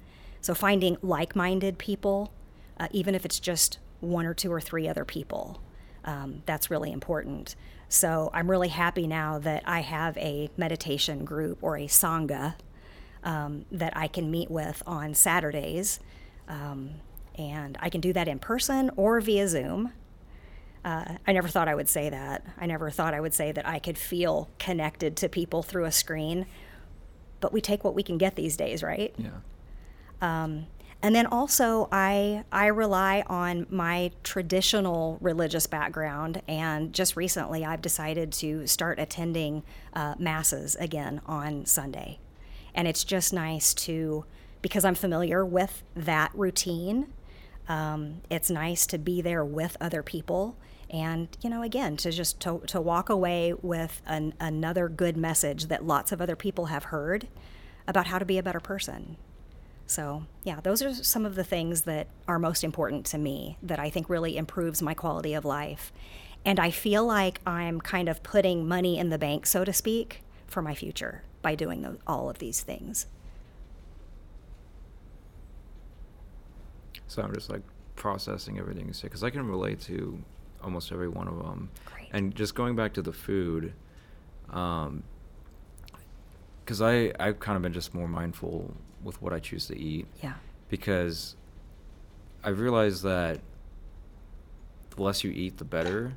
So 0.42 0.56
finding 0.56 0.98
like 1.04 1.36
minded 1.36 1.78
people, 1.78 2.34
uh, 2.80 2.88
even 2.90 3.14
if 3.14 3.24
it's 3.24 3.40
just 3.40 3.78
one 4.00 4.26
or 4.26 4.34
two 4.34 4.52
or 4.52 4.60
three 4.60 4.88
other 4.88 5.06
people, 5.06 5.62
um, 6.06 6.42
that's 6.48 6.72
really 6.72 6.92
important. 6.92 7.56
So 7.88 8.32
I'm 8.34 8.50
really 8.50 8.70
happy 8.70 9.06
now 9.06 9.38
that 9.38 9.62
I 9.68 9.82
have 9.82 10.18
a 10.18 10.50
meditation 10.58 11.24
group 11.24 11.60
or 11.62 11.78
a 11.78 11.86
Sangha 11.86 12.56
um, 13.24 13.66
that 13.72 13.96
I 13.96 14.08
can 14.08 14.32
meet 14.32 14.50
with 14.50 14.82
on 14.88 15.14
Saturdays. 15.14 16.00
Um, 16.48 16.96
and 17.36 17.78
I 17.80 17.90
can 17.90 18.02
do 18.02 18.12
that 18.14 18.28
in 18.28 18.40
person 18.40 18.90
or 18.96 19.22
via 19.22 19.48
Zoom. 19.48 19.94
Uh, 20.84 21.16
I 21.28 21.34
never 21.34 21.48
thought 21.48 21.68
I 21.68 21.76
would 21.76 21.90
say 21.90 22.10
that. 22.10 22.46
I 22.58 22.66
never 22.66 22.90
thought 22.90 23.14
I 23.14 23.20
would 23.20 23.34
say 23.34 23.52
that 23.52 23.68
I 23.68 23.80
could 23.80 23.98
feel 23.98 24.50
connected 24.58 25.16
to 25.18 25.30
people 25.30 25.62
through 25.62 25.86
a 25.86 25.92
screen. 25.92 26.48
But 27.40 27.54
we 27.54 27.62
take 27.62 27.84
what 27.84 27.94
we 27.94 28.04
can 28.04 28.18
get 28.18 28.36
these 28.36 28.58
days, 28.58 28.82
right? 28.82 29.14
Yeah. 29.18 29.30
Um, 30.22 30.68
and 31.04 31.16
then 31.16 31.26
also, 31.26 31.88
I 31.92 32.44
I 32.52 32.68
rely 32.68 33.24
on 33.26 33.66
my 33.70 34.12
traditional 34.24 35.18
religious 35.20 35.66
background, 35.66 36.44
and 36.48 36.94
just 36.94 37.16
recently, 37.16 37.66
I've 37.66 37.82
decided 37.82 38.32
to 38.34 38.68
start 38.68 39.00
attending 39.00 39.64
uh, 39.94 40.14
masses 40.20 40.76
again 40.76 41.22
on 41.26 41.66
Sunday, 41.66 42.20
and 42.76 42.88
it's 42.88 43.04
just 43.04 43.34
nice 43.34 43.74
to 43.74 44.26
because 44.62 44.86
I'm 44.86 44.94
familiar 44.94 45.44
with 45.44 45.82
that 45.96 46.32
routine. 46.36 47.08
Um, 47.68 48.22
it's 48.30 48.52
nice 48.52 48.86
to 48.88 49.00
be 49.00 49.22
there 49.22 49.44
with 49.44 49.78
other 49.82 50.04
people 50.04 50.56
and 50.92 51.30
you 51.42 51.50
know 51.50 51.64
again 51.64 51.96
to 51.98 52.12
just 52.12 52.40
to, 52.42 52.62
to 52.68 52.80
walk 52.80 53.10
away 53.10 53.54
with 53.54 54.02
an, 54.06 54.34
another 54.40 54.90
good 54.90 55.18
message 55.18 55.68
that 55.68 55.86
lots 55.86 56.12
of 56.12 56.22
other 56.22 56.36
people 56.36 56.66
have 56.66 56.86
heard 56.86 57.28
about 57.88 58.08
how 58.08 58.20
to 58.20 58.26
be 58.26 58.38
a 58.38 58.44
better 58.44 58.60
person. 58.60 59.16
So 59.88 60.26
yeah 60.44 60.60
those 60.62 60.82
are 60.82 60.94
some 60.94 61.26
of 61.26 61.36
the 61.36 61.44
things 61.44 61.84
that 61.84 62.08
are 62.28 62.38
most 62.38 62.64
important 62.64 63.06
to 63.08 63.18
me 63.18 63.58
that 63.64 63.80
i 63.80 63.90
think 63.90 64.10
really 64.10 64.38
improves 64.38 64.82
my 64.82 64.94
quality 64.94 65.34
of 65.34 65.46
life. 65.46 65.92
And 66.44 66.60
i 66.60 66.70
feel 66.70 67.06
like 67.06 67.40
i'm 67.48 67.80
kind 67.80 68.10
of 68.10 68.22
putting 68.24 68.68
money 68.68 69.00
in 69.00 69.10
the 69.10 69.18
bank 69.18 69.46
so 69.46 69.64
to 69.64 69.74
speak 69.74 70.22
for 70.48 70.62
my 70.62 70.76
future 70.76 71.24
by 71.42 71.56
doing 71.56 71.98
all 72.06 72.30
of 72.30 72.40
these 72.40 72.62
things. 72.62 73.08
So 77.08 77.22
i'm 77.22 77.34
just 77.34 77.50
like 77.50 77.64
processing 77.96 78.58
everything 78.58 78.88
you 78.88 78.94
say 78.94 79.04
because 79.04 79.24
i 79.24 79.30
can 79.30 79.48
relate 79.48 79.80
to 79.82 80.24
almost 80.64 80.92
every 80.92 81.10
one 81.10 81.28
of 81.28 81.38
them. 81.38 81.70
Great. 81.86 82.10
And 82.12 82.36
just 82.36 82.56
going 82.56 82.76
back 82.76 82.94
to 82.94 83.02
the 83.02 83.14
food, 83.14 83.74
um, 84.50 85.04
because 86.64 86.82
I 86.82 87.12
I've 87.20 87.40
kind 87.40 87.56
of 87.56 87.62
been 87.62 87.74
just 87.74 87.94
more 87.94 88.08
mindful 88.08 88.74
with 89.04 89.22
what 89.22 89.34
I 89.34 89.40
choose 89.40 89.68
to 89.68 89.78
eat. 89.78 90.08
Yeah. 90.22 90.34
Because 90.70 91.36
I've 92.44 92.60
realized 92.60 93.04
that 93.04 93.40
the 94.92 95.02
less 95.02 95.24
you 95.24 95.32
eat, 95.32 95.58
the 95.58 95.66
better. 95.66 96.14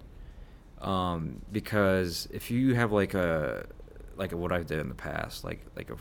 Um, 0.80 1.40
because 1.50 2.28
if 2.32 2.50
you 2.50 2.74
have 2.74 2.92
like 2.92 3.14
a 3.14 3.66
like 4.16 4.32
what 4.32 4.52
I've 4.52 4.66
did 4.66 4.78
in 4.78 4.88
the 4.88 4.94
past, 4.94 5.44
like 5.44 5.64
like 5.76 5.90
a, 5.90 5.96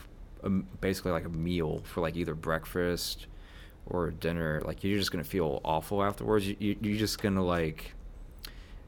a 0.46 0.50
basically 0.50 1.12
like 1.12 1.24
a 1.24 1.30
meal 1.30 1.82
for 1.84 2.00
like 2.00 2.16
either 2.16 2.34
breakfast 2.34 3.26
or 3.86 4.10
dinner, 4.10 4.62
like 4.64 4.84
you're 4.84 4.98
just 4.98 5.10
gonna 5.10 5.24
feel 5.24 5.60
awful 5.64 6.02
afterwards. 6.02 6.46
You, 6.46 6.56
you 6.58 6.76
you're 6.80 6.98
just 6.98 7.20
gonna 7.22 7.44
like 7.44 7.94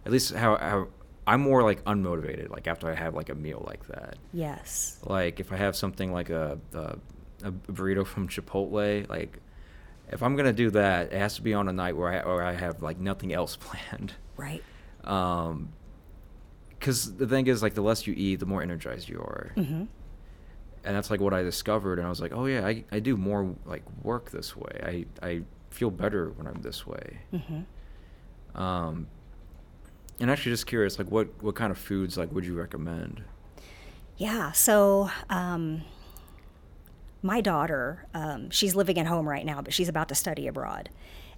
at 0.06 0.12
least 0.12 0.32
how, 0.32 0.56
how 0.56 0.88
I'm 1.26 1.40
more 1.42 1.62
like 1.62 1.84
unmotivated 1.84 2.48
like 2.48 2.68
after 2.68 2.88
I 2.88 2.94
have 2.94 3.14
like 3.14 3.28
a 3.28 3.34
meal 3.34 3.62
like 3.66 3.86
that. 3.88 4.16
Yes. 4.32 4.98
Like 5.02 5.40
if 5.40 5.52
I 5.52 5.56
have 5.56 5.76
something 5.76 6.12
like 6.12 6.30
a 6.30 6.58
a, 6.72 6.96
a 7.42 7.50
burrito 7.50 8.06
from 8.06 8.28
Chipotle, 8.28 9.08
like 9.10 9.40
if 10.08 10.22
I'm 10.22 10.36
gonna 10.36 10.52
do 10.52 10.70
that, 10.70 11.12
it 11.12 11.18
has 11.18 11.34
to 11.34 11.42
be 11.42 11.52
on 11.52 11.68
a 11.68 11.72
night 11.72 11.96
where 11.96 12.12
I 12.12 12.26
where 12.26 12.44
I 12.44 12.52
have 12.52 12.82
like 12.82 12.98
nothing 12.98 13.32
else 13.32 13.56
planned. 13.60 14.14
Right. 14.36 14.62
Um, 15.02 15.72
because 16.78 17.16
the 17.16 17.26
thing 17.26 17.46
is, 17.46 17.62
like, 17.62 17.74
the 17.74 17.80
less 17.80 18.06
you 18.06 18.14
eat, 18.16 18.36
the 18.36 18.46
more 18.46 18.62
energized 18.62 19.08
you 19.08 19.18
are. 19.18 19.52
Mm-hmm. 19.56 19.84
And 20.84 20.94
that's 20.96 21.10
like 21.10 21.20
what 21.20 21.32
I 21.34 21.42
discovered, 21.42 21.98
and 21.98 22.06
I 22.06 22.10
was 22.10 22.20
like, 22.20 22.32
oh 22.32 22.46
yeah, 22.46 22.64
I 22.64 22.84
I 22.92 23.00
do 23.00 23.16
more 23.16 23.56
like 23.64 23.82
work 24.04 24.30
this 24.30 24.54
way. 24.54 25.06
I 25.20 25.26
I 25.26 25.42
feel 25.70 25.90
better 25.90 26.30
when 26.30 26.46
I'm 26.46 26.62
this 26.62 26.86
way. 26.86 27.18
Mm-hmm. 27.32 28.60
Um, 28.60 29.08
and 30.20 30.30
actually, 30.30 30.52
just 30.52 30.66
curious, 30.66 30.98
like 30.98 31.10
what 31.10 31.28
what 31.42 31.54
kind 31.54 31.70
of 31.70 31.78
foods 31.78 32.16
like 32.16 32.32
would 32.32 32.46
you 32.46 32.54
recommend? 32.54 33.22
Yeah, 34.16 34.52
so 34.52 35.10
um, 35.28 35.82
my 37.22 37.40
daughter, 37.40 38.06
um, 38.14 38.50
she's 38.50 38.74
living 38.74 38.98
at 38.98 39.06
home 39.06 39.28
right 39.28 39.44
now, 39.44 39.60
but 39.60 39.74
she's 39.74 39.88
about 39.88 40.08
to 40.08 40.14
study 40.14 40.46
abroad, 40.46 40.88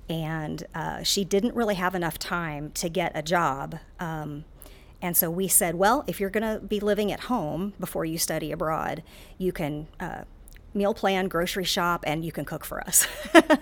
and 0.09 0.65
uh, 0.75 1.03
she 1.03 1.25
didn't 1.25 1.55
really 1.55 1.75
have 1.75 1.95
enough 1.95 2.19
time 2.19 2.71
to 2.73 2.89
get 2.89 3.13
a 3.15 3.23
job. 3.23 3.79
Um, 3.99 4.45
and 5.01 5.17
so 5.17 5.31
we 5.31 5.47
said, 5.49 5.77
well, 5.77 6.05
if 6.07 6.19
you're 6.19 6.31
going 6.31 6.43
to 6.43 6.65
be 6.65 6.81
living 6.81 7.13
at 7.13 7.21
home 7.21 7.73
before 7.79 8.05
you 8.05 8.19
study 8.19 8.51
abroad, 8.51 9.03
you 9.39 9.53
can 9.53 9.87
uh, 10.01 10.23
meal 10.79 10.95
plan, 10.95 11.29
grocery 11.29 11.65
shop, 11.65 12.05
and 12.07 12.25
you 12.25 12.33
can 12.33 12.45
cook 12.45 12.65
for 12.65 12.81
us. 12.81 13.07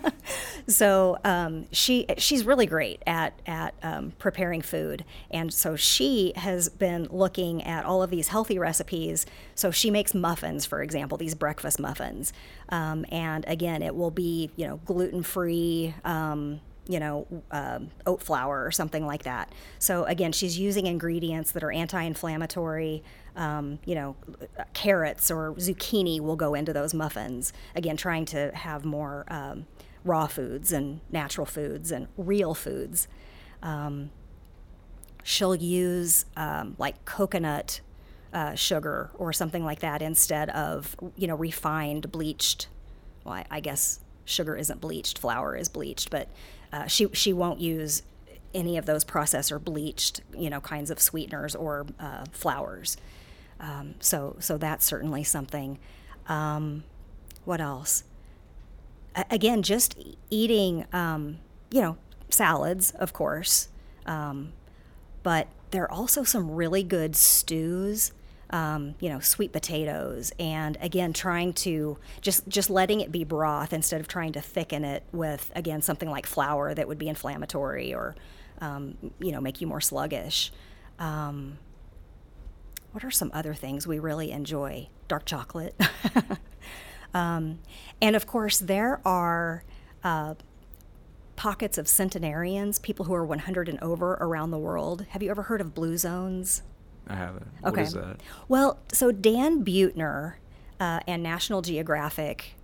so 0.69 1.19
um, 1.25 1.67
she 1.73 2.07
she's 2.19 2.45
really 2.45 2.67
great 2.67 3.03
at 3.07 3.41
at 3.47 3.75
um, 3.83 4.13
preparing 4.19 4.63
food, 4.63 5.05
and 5.31 5.53
so 5.53 5.75
she 5.75 6.33
has 6.37 6.69
been 6.69 7.09
looking 7.11 7.63
at 7.65 7.85
all 7.85 8.03
of 8.03 8.11
these 8.11 8.29
healthy 8.29 8.59
recipes. 8.59 9.27
So 9.55 9.71
she 9.71 9.91
makes 9.91 10.15
muffins, 10.15 10.67
for 10.67 10.83
example, 10.83 11.19
these 11.19 11.35
breakfast 11.35 11.81
muffins, 11.81 12.33
um, 12.69 13.05
and 13.11 13.45
again, 13.49 13.83
it 13.83 13.97
will 13.97 14.11
be 14.13 14.51
you 14.55 14.67
know 14.67 14.77
gluten 14.85 15.23
free 15.23 15.95
um, 16.05 16.61
you 16.89 17.01
know, 17.01 17.27
um, 17.51 17.91
oat 18.07 18.23
flour 18.23 18.65
or 18.65 18.71
something 18.71 19.07
like 19.07 19.25
that. 19.25 19.53
So 19.79 20.05
again, 20.05 20.33
she's 20.33 20.59
using 20.59 20.87
ingredients 20.87 21.53
that 21.53 21.65
are 21.65 21.73
anti-inflammatory. 21.73 23.03
Um, 23.35 23.81
you 23.85 23.95
know, 23.95 24.17
carrots 24.73 25.31
or 25.31 25.53
zucchini 25.55 26.21
will 26.21 26.37
go 26.37 26.55
into 26.55 26.73
those 26.73 26.95
muffins. 26.95 27.53
Again, 27.75 27.97
trying 27.97 28.25
to 28.27 28.51
have 28.55 28.85
more 28.85 29.27
um, 29.29 29.67
raw 30.05 30.27
foods 30.27 30.73
and 30.73 31.01
natural 31.11 31.47
foods 31.47 31.91
and 31.91 32.09
real 32.17 32.55
foods. 32.55 33.09
Um, 33.63 34.11
she'll 35.23 35.57
use 35.57 36.25
um, 36.37 36.77
like 36.79 37.05
coconut 37.05 37.81
uh, 38.33 38.55
sugar 38.55 39.11
or 39.19 39.33
something 39.33 39.65
like 39.65 39.81
that 39.81 40.03
instead 40.03 40.49
of 40.51 40.97
you 41.17 41.27
know 41.27 41.35
refined 41.35 42.11
bleached. 42.13 42.69
Well, 43.25 43.35
I, 43.35 43.45
I 43.51 43.61
guess 43.61 44.01
sugar 44.27 44.55
isn't 44.57 44.81
bleached, 44.81 45.19
flour 45.19 45.57
is 45.57 45.69
bleached, 45.69 46.11
but 46.11 46.29
uh, 46.73 46.87
she 46.87 47.09
she 47.15 47.33
won't 47.33 47.61
use 47.61 48.03
any 48.53 48.77
of 48.77 48.87
those 48.87 49.05
processed 49.05 49.53
or 49.53 49.59
bleached 49.59 50.21
you 50.37 50.51
know 50.51 50.61
kinds 50.61 50.91
of 50.91 51.01
sweeteners 51.01 51.55
or 51.55 51.87
uh, 51.99 52.25
flours. 52.33 52.97
Um, 53.61 53.95
so 54.01 54.37
so 54.39 54.59
that's 54.59 54.85
certainly 54.85 55.25
something. 55.25 55.79
Um, 56.29 56.85
what 57.45 57.61
else? 57.61 58.05
A- 59.15 59.25
again, 59.31 59.63
just 59.63 59.99
eating 60.29 60.85
um, 60.93 61.39
you 61.71 61.81
know 61.81 61.97
salads, 62.29 62.91
of 62.93 63.13
course, 63.13 63.69
um, 64.05 64.53
but 65.23 65.49
there 65.71 65.85
are 65.85 65.93
also 65.93 66.25
some 66.25 66.51
really 66.51 66.83
good 66.83 67.17
stews 67.17 68.13
um, 68.51 68.95
you 69.01 69.09
know, 69.09 69.19
sweet 69.19 69.53
potatoes, 69.53 70.33
and 70.39 70.79
again, 70.81 71.13
trying 71.13 71.53
to 71.55 71.99
just 72.21 72.47
just 72.49 72.71
letting 72.71 73.01
it 73.01 73.11
be 73.11 73.25
broth 73.25 73.73
instead 73.73 74.01
of 74.01 74.09
trying 74.09 74.33
to 74.33 74.41
thicken 74.41 74.85
it 74.85 75.03
with 75.13 75.51
again 75.55 75.83
something 75.83 76.09
like 76.09 76.27
flour 76.27 76.73
that 76.75 76.87
would 76.87 76.99
be 76.99 77.09
inflammatory 77.09 77.93
or 77.93 78.15
um, 78.61 78.97
you 79.19 79.33
know 79.33 79.41
make 79.41 79.61
you 79.61 79.67
more 79.67 79.81
sluggish. 79.81 80.53
Um, 80.99 81.59
what 82.93 83.05
are 83.05 83.11
some 83.11 83.31
other 83.35 83.53
things 83.53 83.87
we 83.87 83.99
really 83.99 84.31
enjoy? 84.31 84.89
Dark 85.09 85.25
chocolate, 85.25 85.79
um, 87.15 87.59
and 88.01 88.17
of 88.17 88.27
course 88.27 88.59
there 88.59 89.01
are. 89.05 89.65
Uh, 90.05 90.35
pockets 91.35 91.77
of 91.77 91.87
centenarians, 91.87 92.79
people 92.79 93.05
who 93.05 93.13
are 93.13 93.25
100 93.25 93.69
and 93.69 93.79
over 93.83 94.15
around 94.15 94.53
the 94.53 94.59
world. 94.59 95.05
Have 95.11 95.23
you 95.23 95.31
ever 95.31 95.43
heard 95.43 95.61
of 95.61 95.75
blue 95.75 95.99
zones? 95.99 96.63
I 97.09 97.15
haven't. 97.15 97.47
Okay. 97.65 97.83
What 97.83 97.87
is 97.89 97.93
that? 97.95 98.21
Well, 98.49 98.79
so 98.93 99.13
Dan 99.13 99.65
Buettner 99.65 100.35
uh, 100.81 101.01
and 101.07 101.23
National 101.23 101.63
Geographic, 101.63 102.55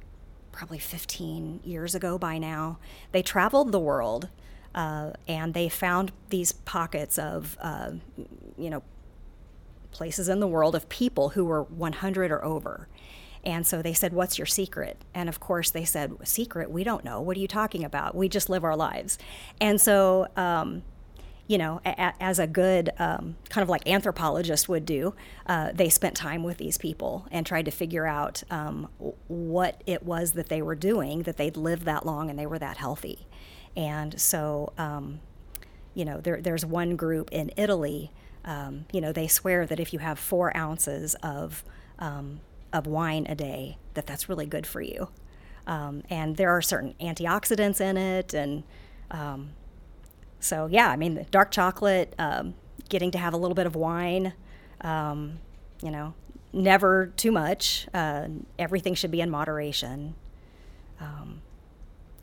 probably 0.51 0.79
15 0.79 1.61
years 1.65 1.95
ago 1.95 2.19
by 2.19 2.39
now, 2.39 2.79
they 3.13 3.23
traveled 3.23 3.73
the 3.73 3.81
world 3.81 4.29
uh, 4.75 5.13
and 5.29 5.55
they 5.55 5.69
found 5.69 6.13
these 6.31 6.53
pockets 6.53 7.19
of, 7.19 7.57
uh, 7.61 7.93
you 8.57 8.71
know, 8.71 8.83
places 9.91 10.29
in 10.29 10.41
the 10.41 10.47
world 10.47 10.75
of 10.75 10.89
people 10.89 11.31
who 11.31 11.45
were 11.45 11.63
100 11.63 12.31
or 12.31 12.45
over. 12.45 12.89
And 13.45 13.67
so 13.67 13.83
they 13.83 13.93
said, 13.93 14.13
What's 14.13 14.39
your 14.39 14.47
secret? 14.47 14.97
And 15.15 15.29
of 15.29 15.41
course, 15.41 15.71
they 15.71 15.85
said, 15.85 16.17
Secret? 16.25 16.71
We 16.71 16.85
don't 16.85 17.05
know. 17.05 17.21
What 17.21 17.37
are 17.37 17.41
you 17.41 17.49
talking 17.49 17.85
about? 17.85 18.15
We 18.15 18.29
just 18.29 18.49
live 18.49 18.65
our 18.65 18.77
lives. 18.77 19.19
And 19.61 19.81
so, 19.81 20.29
um, 20.37 20.83
you 21.53 21.59
know, 21.59 21.83
a, 21.85 22.15
as 22.19 22.39
a 22.39 22.47
good 22.47 22.89
um, 22.99 23.37
kind 23.51 23.63
of 23.63 23.69
like 23.69 23.87
anthropologist 23.87 24.71
would 24.71 24.87
do, 24.87 25.15
uh, 25.45 25.71
they 25.75 25.91
spent 25.91 26.17
time 26.17 26.43
with 26.43 26.57
these 26.57 26.79
people 26.79 27.27
and 27.31 27.45
tried 27.45 27.67
to 27.67 27.71
figure 27.71 28.07
out 28.07 28.43
um, 28.51 28.89
what 29.29 29.83
it 29.87 30.03
was 30.03 30.33
that 30.33 30.49
they 30.49 30.63
were 30.63 30.75
doing, 30.75 31.25
that 31.25 31.37
they'd 31.37 31.59
lived 31.59 31.83
that 31.83 32.07
long 32.07 32.31
and 32.31 32.39
they 32.39 32.47
were 32.47 32.59
that 32.59 32.79
healthy. 32.79 33.27
And 33.77 34.19
so, 34.19 34.73
um, 34.79 35.21
you 35.93 36.07
know, 36.07 36.23
there, 36.23 36.41
there's 36.41 36.65
one 36.65 36.97
group 36.97 37.29
in 37.31 37.51
Italy, 37.59 38.13
um, 38.47 38.87
you 38.91 39.03
know, 39.03 39.13
they 39.13 39.29
swear 39.29 39.67
that 39.67 39.79
if 39.79 39.93
you 39.93 39.99
have 39.99 40.19
four 40.19 40.57
ounces 40.57 41.15
of, 41.17 41.65
um, 41.99 42.41
of 42.73 42.87
wine 42.87 43.27
a 43.29 43.35
day, 43.35 43.77
that 43.93 44.07
that's 44.07 44.27
really 44.27 44.47
good 44.47 44.67
for 44.67 44.81
you. 44.81 45.09
Um, 45.67 46.03
and 46.09 46.39
there 46.39 46.49
are 46.57 46.63
certain 46.63 46.95
antioxidants 46.99 47.79
in 47.79 47.99
it 47.99 48.33
and 48.33 48.63
so 50.43 50.67
yeah, 50.67 50.89
I 50.89 50.97
mean, 50.97 51.25
dark 51.31 51.53
chocolate, 51.53 52.15
um, 52.19 52.55
getting 52.89 53.13
to 53.13 53.19
have 53.19 53.33
a 53.33 53.37
little 53.37 53.55
bit 53.55 53.65
of 53.65 53.77
wine, 53.77 54.33
um, 54.81 55.39
you 55.81 55.91
know, 55.91 56.15
never 56.53 57.07
too 57.17 57.31
much. 57.31 57.87
Uh, 57.95 58.27
everything 58.59 58.95
should 58.95 59.13
be 59.13 59.21
in 59.21 59.31
moderation. 59.31 60.17
Um, 61.01 61.43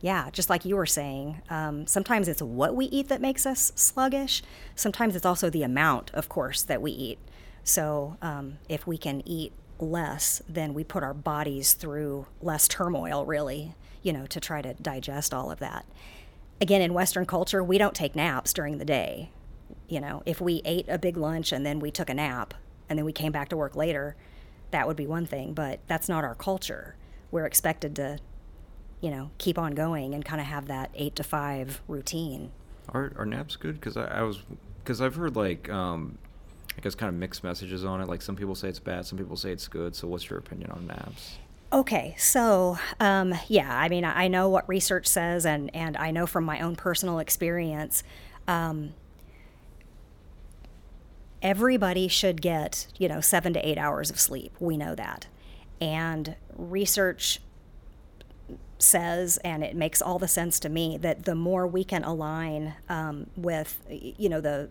yeah, 0.02 0.30
just 0.32 0.50
like 0.50 0.66
you 0.66 0.76
were 0.76 0.86
saying, 0.86 1.42
um, 1.50 1.88
sometimes 1.88 2.28
it's 2.28 2.42
what 2.42 2.76
we 2.76 2.88
eat 2.88 3.08
that 3.08 3.22
makes 3.22 3.46
us 3.46 3.72
sluggish. 3.76 4.44
Sometimes 4.76 5.16
it's 5.16 5.26
also 5.26 5.50
the 5.50 5.64
amount, 5.64 6.12
of 6.14 6.28
course, 6.28 6.62
that 6.64 6.82
we 6.82 6.92
eat. 6.92 7.20
So 7.64 8.18
um, 8.22 8.60
if 8.68 8.86
we 8.86 8.98
can 8.98 9.22
eat 9.26 9.54
less, 9.80 10.42
then 10.48 10.74
we 10.74 10.84
put 10.84 11.04
our 11.04 11.14
bodies 11.14 11.72
through 11.72 12.28
less 12.42 12.68
turmoil, 12.68 13.26
really, 13.26 13.76
you 14.04 14.12
know, 14.12 14.26
to 14.28 14.42
try 14.42 14.62
to 14.62 14.74
digest 14.74 15.34
all 15.34 15.52
of 15.52 15.60
that 15.60 15.86
again, 16.62 16.82
in 16.82 16.94
Western 16.94 17.26
culture, 17.26 17.64
we 17.64 17.78
don't 17.78 17.96
take 17.96 18.16
naps 18.16 18.54
during 18.54 18.78
the 18.78 18.86
day. 18.86 19.32
You 19.88 20.00
know, 20.00 20.22
if 20.26 20.40
we 20.40 20.62
ate 20.66 20.86
a 20.88 20.98
big 20.98 21.18
lunch 21.18 21.52
and 21.52 21.66
then 21.66 21.80
we 21.80 21.92
took 21.92 22.10
a 22.10 22.14
nap 22.14 22.54
and 22.90 22.98
then 22.98 23.06
we 23.06 23.14
came 23.14 23.32
back 23.32 23.50
to 23.50 23.58
work 23.58 23.76
later, 23.76 24.16
that 24.72 24.88
would 24.88 24.98
be 24.98 25.08
one 25.08 25.26
thing, 25.26 25.54
but 25.54 25.80
that's 25.88 26.08
not 26.08 26.24
our 26.24 26.36
culture. 26.36 26.96
We're 27.32 27.46
expected 27.46 27.96
to, 27.96 28.20
you 29.02 29.10
know, 29.10 29.32
keep 29.38 29.58
on 29.58 29.74
going 29.74 30.14
and 30.14 30.24
kind 30.24 30.40
of 30.42 30.48
have 30.48 30.68
that 30.68 30.92
eight 30.94 31.16
to 31.16 31.24
five 31.24 31.82
routine. 31.88 32.52
Are, 32.90 33.12
are 33.18 33.26
naps 33.26 33.56
good? 33.56 33.76
Because 33.76 33.98
I, 33.98 34.06
I 34.06 34.22
was, 34.22 34.44
because 34.84 35.02
I've 35.02 35.16
heard 35.16 35.36
like, 35.36 35.70
um, 35.70 36.18
I 36.78 36.82
guess 36.82 36.96
kind 36.96 37.10
of 37.10 37.16
mixed 37.16 37.44
messages 37.44 37.84
on 37.84 38.00
it. 38.02 38.08
Like 38.08 38.22
some 38.22 38.36
people 38.36 38.56
say 38.56 38.70
it's 38.70 38.80
bad, 38.80 39.06
some 39.06 39.18
people 39.18 39.36
say 39.36 39.52
it's 39.52 39.68
good. 39.68 39.96
So 39.96 40.08
what's 40.08 40.30
your 40.30 40.40
opinion 40.40 40.72
on 40.72 40.88
naps? 40.88 41.38
Okay, 41.72 42.16
so 42.18 42.80
um, 43.00 43.36
yeah, 43.48 43.72
I 43.72 43.90
mean, 43.90 44.04
I 44.04 44.28
know 44.28 44.50
what 44.50 44.68
research 44.68 45.06
says, 45.06 45.46
and 45.46 45.74
and 45.76 45.96
I 45.98 46.10
know 46.10 46.26
from 46.26 46.44
my 46.44 46.60
own 46.62 46.76
personal 46.76 47.20
experience, 47.20 48.02
um, 48.48 48.94
everybody 51.44 52.08
should 52.08 52.42
get 52.42 52.88
you 52.98 53.08
know 53.08 53.22
seven 53.22 53.54
to 53.54 53.68
eight 53.68 53.78
hours 53.78 54.10
of 54.10 54.20
sleep. 54.20 54.56
We 54.60 54.78
know 54.78 54.96
that, 54.96 55.28
and 55.80 56.36
research 56.56 57.40
says, 58.80 59.38
and 59.44 59.64
it 59.64 59.76
makes 59.76 60.02
all 60.02 60.18
the 60.18 60.28
sense 60.28 60.60
to 60.62 60.70
me 60.70 60.98
that 60.98 61.26
the 61.26 61.36
more 61.36 61.68
we 61.68 61.84
can 61.84 62.04
align 62.04 62.74
um, 62.88 63.28
with 63.36 63.80
you 63.88 64.28
know 64.28 64.42
the 64.42 64.70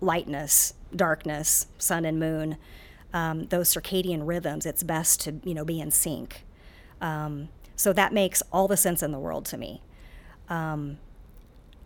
lightness, 0.00 0.74
darkness, 0.96 1.68
sun 1.78 2.04
and 2.04 2.18
moon 2.18 2.56
um, 3.12 3.46
those 3.46 3.72
circadian 3.72 4.26
rhythms, 4.26 4.66
it's 4.66 4.82
best 4.82 5.20
to 5.22 5.36
you 5.44 5.54
know 5.54 5.64
be 5.64 5.80
in 5.80 5.90
sync. 5.90 6.44
Um, 7.00 7.48
so 7.76 7.92
that 7.92 8.12
makes 8.12 8.42
all 8.52 8.68
the 8.68 8.76
sense 8.76 9.02
in 9.02 9.12
the 9.12 9.18
world 9.18 9.44
to 9.46 9.56
me. 9.56 9.82
Um, 10.48 10.98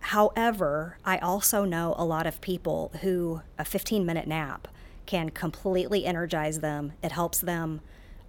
however, 0.01 0.97
I 1.05 1.19
also 1.19 1.65
know 1.65 1.95
a 1.99 2.05
lot 2.05 2.27
of 2.27 2.41
people 2.41 2.93
who 3.03 3.43
a 3.59 3.65
15 3.65 4.07
minute 4.07 4.27
nap 4.27 4.69
can 5.05 5.31
completely 5.31 6.07
energize 6.07 6.61
them. 6.61 6.93
It 7.03 7.13
helps 7.13 7.41
them. 7.41 7.81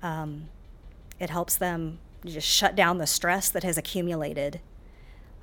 Um, 0.01 0.49
it 1.19 1.29
helps 1.29 1.55
them 1.55 1.99
just 2.25 2.47
shut 2.47 2.75
down 2.75 2.97
the 2.97 3.07
stress 3.07 3.49
that 3.49 3.63
has 3.63 3.77
accumulated 3.77 4.59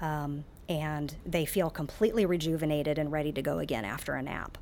um, 0.00 0.44
and 0.68 1.16
they 1.26 1.44
feel 1.44 1.70
completely 1.70 2.24
rejuvenated 2.24 2.98
and 2.98 3.12
ready 3.12 3.32
to 3.32 3.42
go 3.42 3.58
again 3.58 3.84
after 3.84 4.14
a 4.14 4.22
nap. 4.22 4.56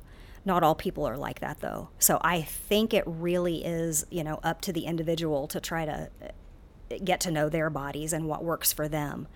Not 0.49 0.63
all 0.63 0.73
people 0.73 1.05
are 1.05 1.15
like 1.15 1.41
that 1.41 1.59
though. 1.59 1.89
So 1.99 2.17
I 2.21 2.41
think 2.41 2.91
it 2.91 3.03
really 3.05 3.63
is, 3.63 4.07
you 4.09 4.23
know, 4.23 4.39
up 4.41 4.61
to 4.61 4.73
the 4.73 4.85
individual 4.85 5.47
to 5.47 5.59
try 5.59 5.85
to 5.85 6.09
uh, 6.23 6.95
get 7.03 7.19
to 7.19 7.31
know 7.31 7.49
their 7.49 7.69
bodies 7.69 8.13
and 8.13 8.27
what 8.27 8.43
works 8.43 8.73
for 8.73 8.87
them. 8.87 9.27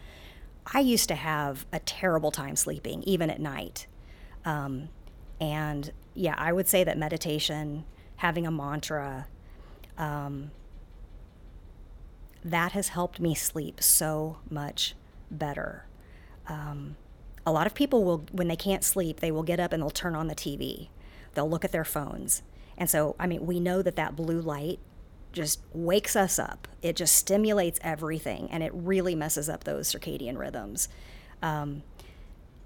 I 0.66 0.80
used 0.80 1.08
to 1.10 1.16
have 1.16 1.68
a 1.72 1.78
terrible 1.78 2.32
time 2.32 2.56
sleeping, 2.56 3.04
even 3.04 3.30
at 3.30 3.40
night. 3.40 3.86
Um, 4.44 4.90
and 5.40 5.92
yeah, 6.16 6.34
I 6.36 6.52
would 6.52 6.68
say 6.68 6.84
that 6.84 6.98
meditation, 6.98 7.86
having 8.16 8.48
a 8.48 8.52
mantra, 8.52 9.28
um, 10.00 10.50
that 12.44 12.72
has 12.72 12.88
helped 12.88 13.20
me 13.20 13.36
sleep 13.36 13.84
so 13.84 14.38
much 14.50 14.96
better. 15.30 15.86
Um, 16.48 16.96
a 17.46 17.52
lot 17.52 17.68
of 17.68 17.76
people 17.76 18.04
will, 18.04 18.26
when 18.32 18.48
they 18.48 18.56
can't 18.56 18.84
sleep, 18.84 19.20
they 19.20 19.32
will 19.32 19.44
get 19.44 19.60
up 19.60 19.74
and 19.74 19.84
they'll 19.84 19.92
turn 19.92 20.16
on 20.16 20.26
the 20.26 20.34
TV. 20.34 20.88
They'll 21.34 21.50
look 21.50 21.66
at 21.66 21.72
their 21.72 21.86
phones. 21.86 22.44
And 22.78 22.90
so, 22.90 23.16
I 23.20 23.28
mean, 23.28 23.46
we 23.46 23.60
know 23.60 23.82
that 23.82 23.96
that 23.96 24.16
blue 24.16 24.42
light 24.42 24.80
just 25.32 25.60
wakes 25.74 26.16
us 26.16 26.38
up. 26.38 26.68
It 26.82 26.96
just 26.96 27.16
stimulates 27.16 27.80
everything 27.84 28.48
and 28.52 28.64
it 28.64 28.72
really 28.74 29.16
messes 29.16 29.50
up 29.50 29.64
those 29.64 29.92
circadian 29.92 30.38
rhythms. 30.38 30.90
Um, 31.42 31.84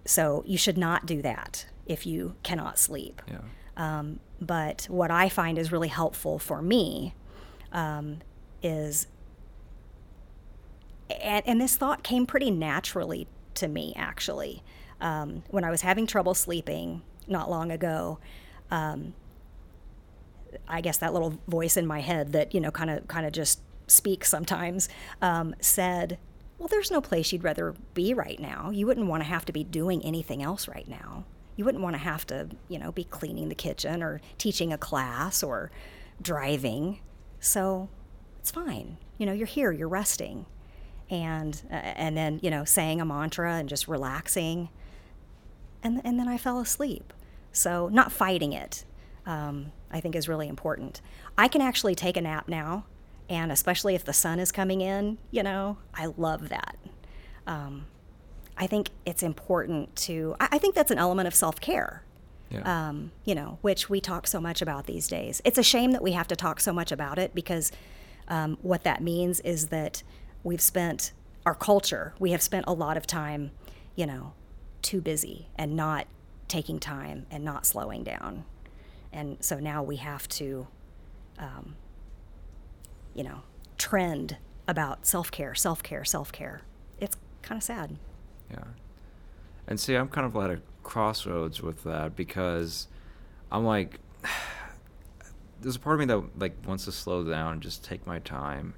so, 0.05 0.43
you 0.45 0.57
should 0.57 0.77
not 0.77 1.05
do 1.05 1.21
that 1.21 1.65
if 1.85 2.05
you 2.05 2.35
cannot 2.43 2.77
sleep. 2.77 3.21
Yeah. 3.27 3.39
Um, 3.75 4.19
but 4.41 4.87
what 4.89 5.11
I 5.11 5.29
find 5.29 5.57
is 5.57 5.71
really 5.71 5.87
helpful 5.87 6.39
for 6.39 6.61
me 6.61 7.13
um, 7.71 8.19
is, 8.63 9.07
and, 11.21 11.47
and, 11.47 11.61
this 11.61 11.75
thought 11.75 12.03
came 12.03 12.25
pretty 12.25 12.51
naturally 12.51 13.27
to 13.55 13.67
me 13.67 13.93
actually. 13.95 14.63
Um, 14.99 15.43
when 15.49 15.63
I 15.63 15.69
was 15.69 15.81
having 15.81 16.07
trouble 16.07 16.33
sleeping 16.33 17.01
not 17.27 17.49
long 17.49 17.71
ago, 17.71 18.19
um, 18.71 19.13
I 20.67 20.81
guess 20.81 20.97
that 20.97 21.13
little 21.13 21.39
voice 21.47 21.77
in 21.77 21.85
my 21.85 22.01
head 22.01 22.33
that 22.33 22.53
you 22.53 22.59
know 22.59 22.71
kind 22.71 22.89
of 22.89 23.07
kind 23.07 23.25
of 23.25 23.31
just 23.31 23.61
speaks 23.87 24.29
sometimes 24.29 24.89
um, 25.21 25.55
said, 25.59 26.17
"Well, 26.57 26.67
there's 26.67 26.91
no 26.91 27.01
place 27.01 27.31
you'd 27.31 27.43
rather 27.43 27.75
be 27.93 28.13
right 28.13 28.39
now. 28.39 28.69
You 28.69 28.87
wouldn't 28.87 29.07
want 29.07 29.23
to 29.23 29.29
have 29.29 29.45
to 29.45 29.53
be 29.53 29.63
doing 29.63 30.03
anything 30.03 30.43
else 30.43 30.67
right 30.67 30.87
now. 30.87 31.25
You 31.55 31.65
wouldn't 31.65 31.83
want 31.83 31.95
to 31.95 32.01
have 32.01 32.25
to, 32.27 32.49
you 32.69 32.77
know, 32.77 32.91
be 32.91 33.03
cleaning 33.03 33.49
the 33.49 33.55
kitchen 33.55 34.03
or 34.03 34.21
teaching 34.37 34.71
a 34.71 34.77
class 34.77 35.41
or 35.41 35.71
driving. 36.21 36.99
So 37.39 37.89
it's 38.39 38.51
fine. 38.51 38.97
You 39.17 39.25
know, 39.25 39.33
you're 39.33 39.47
here, 39.47 39.71
you're 39.71 39.87
resting. 39.87 40.45
And 41.09 41.61
uh, 41.71 41.75
and 41.75 42.15
then, 42.15 42.39
you 42.43 42.51
know, 42.51 42.63
saying 42.63 43.01
a 43.01 43.05
mantra 43.05 43.55
and 43.55 43.67
just 43.67 43.87
relaxing. 43.87 44.69
And 45.81 46.01
and 46.03 46.19
then 46.19 46.27
I 46.27 46.37
fell 46.37 46.59
asleep. 46.59 47.13
So 47.51 47.89
not 47.89 48.11
fighting 48.11 48.53
it. 48.53 48.85
Um, 49.25 49.71
I 49.91 49.99
think 49.99 50.15
is 50.15 50.27
really 50.27 50.47
important. 50.47 51.01
I 51.37 51.47
can 51.47 51.61
actually 51.61 51.95
take 51.95 52.17
a 52.17 52.21
nap 52.21 52.47
now, 52.47 52.85
and 53.29 53.51
especially 53.51 53.95
if 53.95 54.03
the 54.03 54.13
sun 54.13 54.39
is 54.39 54.51
coming 54.51 54.81
in, 54.81 55.17
you 55.31 55.43
know, 55.43 55.77
I 55.93 56.07
love 56.17 56.49
that. 56.49 56.77
Um, 57.45 57.85
I 58.57 58.67
think 58.67 58.89
it's 59.05 59.23
important 59.23 59.95
to, 59.97 60.35
I, 60.39 60.49
I 60.53 60.57
think 60.57 60.75
that's 60.75 60.91
an 60.91 60.97
element 60.97 61.27
of 61.27 61.35
self 61.35 61.59
care. 61.59 62.03
Yeah. 62.49 62.87
Um, 62.87 63.11
you 63.25 63.35
know, 63.35 63.59
which 63.61 63.89
we 63.89 63.99
talk 63.99 64.25
so 64.25 64.39
much 64.39 64.61
about 64.61 64.85
these 64.85 65.09
days. 65.09 65.41
It's 65.43 65.57
a 65.57 65.63
shame 65.63 65.91
that 65.91 66.01
we 66.01 66.13
have 66.13 66.27
to 66.29 66.35
talk 66.35 66.61
so 66.61 66.71
much 66.71 66.93
about 66.93 67.19
it 67.19 67.35
because 67.35 67.73
um, 68.29 68.57
what 68.61 68.83
that 68.83 69.01
means 69.01 69.41
is 69.41 69.67
that 69.67 70.01
we've 70.43 70.61
spent 70.61 71.11
our 71.45 71.55
culture, 71.55 72.13
we 72.19 72.31
have 72.31 72.41
spent 72.41 72.65
a 72.67 72.73
lot 72.73 72.95
of 72.95 73.05
time, 73.05 73.51
you 73.95 74.05
know, 74.05 74.33
too 74.81 75.01
busy 75.01 75.49
and 75.57 75.75
not 75.75 76.07
taking 76.47 76.79
time 76.79 77.25
and 77.29 77.43
not 77.43 77.65
slowing 77.65 78.03
down. 78.03 78.45
And 79.11 79.37
so 79.39 79.59
now 79.59 79.83
we 79.83 79.97
have 79.97 80.27
to, 80.29 80.67
um, 81.39 81.75
you 83.13 83.23
know, 83.23 83.41
trend 83.77 84.37
about 84.67 85.05
self 85.05 85.31
care, 85.31 85.55
self 85.55 85.81
care, 85.81 86.03
self 86.03 86.31
care. 86.31 86.61
It's 86.99 87.17
kind 87.41 87.57
of 87.57 87.63
sad. 87.63 87.97
Yeah. 88.51 88.63
And 89.67 89.79
see, 89.79 89.95
I'm 89.95 90.07
kind 90.07 90.25
of 90.25 90.35
at 90.35 90.49
a 90.51 90.61
crossroads 90.83 91.61
with 91.61 91.83
that 91.83 92.15
because 92.15 92.87
I'm 93.51 93.65
like, 93.65 93.99
there's 95.61 95.75
a 95.75 95.79
part 95.79 95.95
of 95.95 95.99
me 95.99 96.13
that 96.13 96.39
like 96.39 96.55
wants 96.65 96.85
to 96.85 96.91
slow 96.91 97.23
down 97.23 97.53
and 97.53 97.61
just 97.61 97.83
take 97.83 98.05
my 98.05 98.19
time, 98.19 98.73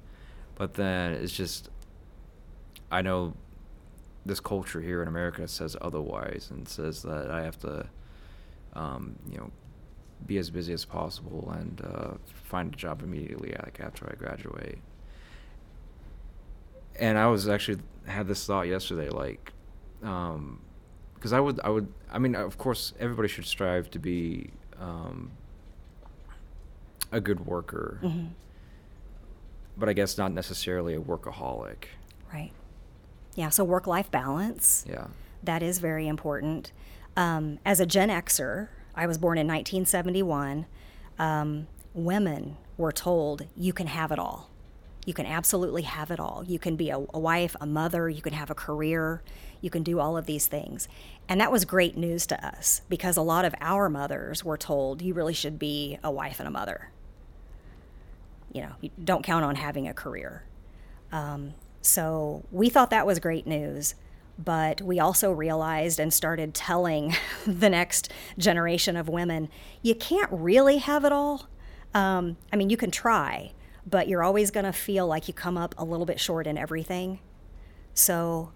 but 0.56 0.74
then 0.74 1.12
it's 1.12 1.32
just, 1.32 1.68
I 2.90 3.02
know 3.02 3.34
this 4.26 4.40
culture 4.40 4.80
here 4.80 5.02
in 5.02 5.08
America 5.08 5.46
says 5.48 5.76
otherwise 5.80 6.48
and 6.50 6.68
says 6.68 7.02
that 7.02 7.30
I 7.30 7.42
have 7.42 7.58
to, 7.60 7.86
um, 8.74 9.16
you 9.30 9.38
know, 9.38 9.50
be 10.26 10.36
as 10.36 10.50
busy 10.50 10.72
as 10.72 10.84
possible 10.84 11.50
and 11.58 11.80
uh, 11.82 12.10
find 12.44 12.74
a 12.74 12.76
job 12.76 13.02
immediately 13.02 13.54
like 13.62 13.80
after 13.80 14.08
I 14.10 14.14
graduate. 14.16 14.78
And 16.98 17.16
I 17.16 17.26
was 17.28 17.48
actually 17.48 17.80
had 18.06 18.26
this 18.28 18.44
thought 18.44 18.66
yesterday, 18.68 19.08
like, 19.08 19.52
um, 20.02 20.60
because 21.14 21.32
I 21.32 21.40
would, 21.40 21.60
I 21.64 21.70
would, 21.70 21.92
I 22.10 22.18
mean, 22.18 22.34
of 22.34 22.58
course, 22.58 22.92
everybody 22.98 23.28
should 23.28 23.46
strive 23.46 23.90
to 23.90 23.98
be 23.98 24.50
um, 24.78 25.30
a 27.12 27.20
good 27.20 27.46
worker, 27.46 27.98
hmm 28.02 28.26
but 29.76 29.88
I 29.88 29.94
guess 29.94 30.18
not 30.18 30.32
necessarily 30.32 30.94
a 30.94 31.00
workaholic. 31.00 31.84
Right. 32.32 32.52
Yeah. 33.40 33.48
So 33.48 33.64
work 33.64 33.86
life 33.86 34.10
balance. 34.10 34.84
Yeah. 34.86 35.06
That 35.42 35.62
is 35.62 35.78
very 35.78 36.06
important. 36.06 36.72
Um, 37.16 37.58
as 37.64 37.80
a 37.80 37.86
Gen 37.86 38.10
Xer, 38.10 38.68
I 38.94 39.06
was 39.06 39.16
born 39.16 39.38
in 39.38 39.46
1971. 39.46 40.66
Um, 41.18 41.66
women 41.94 42.58
were 42.76 42.92
told 42.92 43.46
you 43.56 43.72
can 43.72 43.86
have 43.86 44.12
it 44.12 44.18
all. 44.18 44.50
You 45.06 45.14
can 45.14 45.24
absolutely 45.24 45.82
have 45.82 46.10
it 46.10 46.20
all. 46.20 46.44
You 46.46 46.58
can 46.58 46.76
be 46.76 46.90
a, 46.90 46.98
a 46.98 47.18
wife, 47.18 47.56
a 47.62 47.66
mother, 47.66 48.10
you 48.10 48.20
can 48.20 48.34
have 48.34 48.50
a 48.50 48.54
career, 48.54 49.22
you 49.62 49.70
can 49.70 49.82
do 49.82 50.00
all 50.00 50.18
of 50.18 50.26
these 50.26 50.46
things. 50.46 50.86
And 51.26 51.40
that 51.40 51.50
was 51.50 51.64
great 51.64 51.96
news 51.96 52.26
to 52.26 52.46
us 52.46 52.82
because 52.90 53.16
a 53.16 53.22
lot 53.22 53.46
of 53.46 53.54
our 53.62 53.88
mothers 53.88 54.44
were 54.44 54.58
told 54.58 55.00
you 55.00 55.14
really 55.14 55.32
should 55.32 55.58
be 55.58 55.98
a 56.04 56.10
wife 56.10 56.40
and 56.40 56.46
a 56.46 56.50
mother. 56.50 56.90
You 58.52 58.62
know, 58.64 58.72
you 58.82 58.90
don't 59.02 59.24
count 59.24 59.46
on 59.46 59.54
having 59.54 59.88
a 59.88 59.94
career. 59.94 60.44
Um, 61.10 61.54
so 61.82 62.44
we 62.50 62.68
thought 62.68 62.90
that 62.90 63.06
was 63.06 63.18
great 63.18 63.46
news, 63.46 63.94
but 64.38 64.80
we 64.82 64.98
also 64.98 65.32
realized 65.32 65.98
and 65.98 66.12
started 66.12 66.54
telling 66.54 67.14
the 67.46 67.70
next 67.70 68.12
generation 68.38 68.96
of 68.96 69.08
women 69.08 69.48
you 69.82 69.94
can't 69.94 70.30
really 70.32 70.78
have 70.78 71.04
it 71.04 71.12
all. 71.12 71.48
Um, 71.94 72.36
I 72.52 72.56
mean, 72.56 72.70
you 72.70 72.76
can 72.76 72.90
try, 72.90 73.52
but 73.86 74.08
you're 74.08 74.22
always 74.22 74.50
going 74.50 74.66
to 74.66 74.72
feel 74.72 75.06
like 75.06 75.26
you 75.26 75.34
come 75.34 75.56
up 75.56 75.74
a 75.76 75.84
little 75.84 76.06
bit 76.06 76.20
short 76.20 76.46
in 76.46 76.56
everything. 76.56 77.20
So 77.94 78.52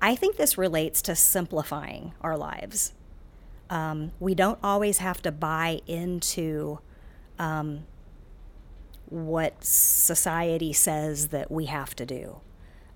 I 0.00 0.14
think 0.14 0.36
this 0.36 0.56
relates 0.56 1.02
to 1.02 1.14
simplifying 1.14 2.14
our 2.20 2.36
lives. 2.36 2.92
Um, 3.68 4.12
we 4.20 4.34
don't 4.34 4.58
always 4.62 4.98
have 4.98 5.20
to 5.22 5.32
buy 5.32 5.80
into 5.86 6.78
um, 7.38 7.84
what 9.08 9.64
society 9.64 10.72
says 10.72 11.28
that 11.28 11.50
we 11.50 11.66
have 11.66 11.94
to 11.96 12.06
do. 12.06 12.40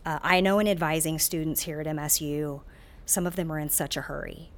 Uh, 0.05 0.19
I 0.23 0.41
know 0.41 0.59
in 0.59 0.67
advising 0.67 1.19
students 1.19 1.63
here 1.63 1.81
at 1.81 1.87
MSU, 1.87 2.63
some 3.07 3.27
of 3.27 3.37
them 3.37 3.51
are 3.53 3.59
in 3.59 3.69
such 3.69 3.97
a 3.97 4.03
hurry. 4.03 4.51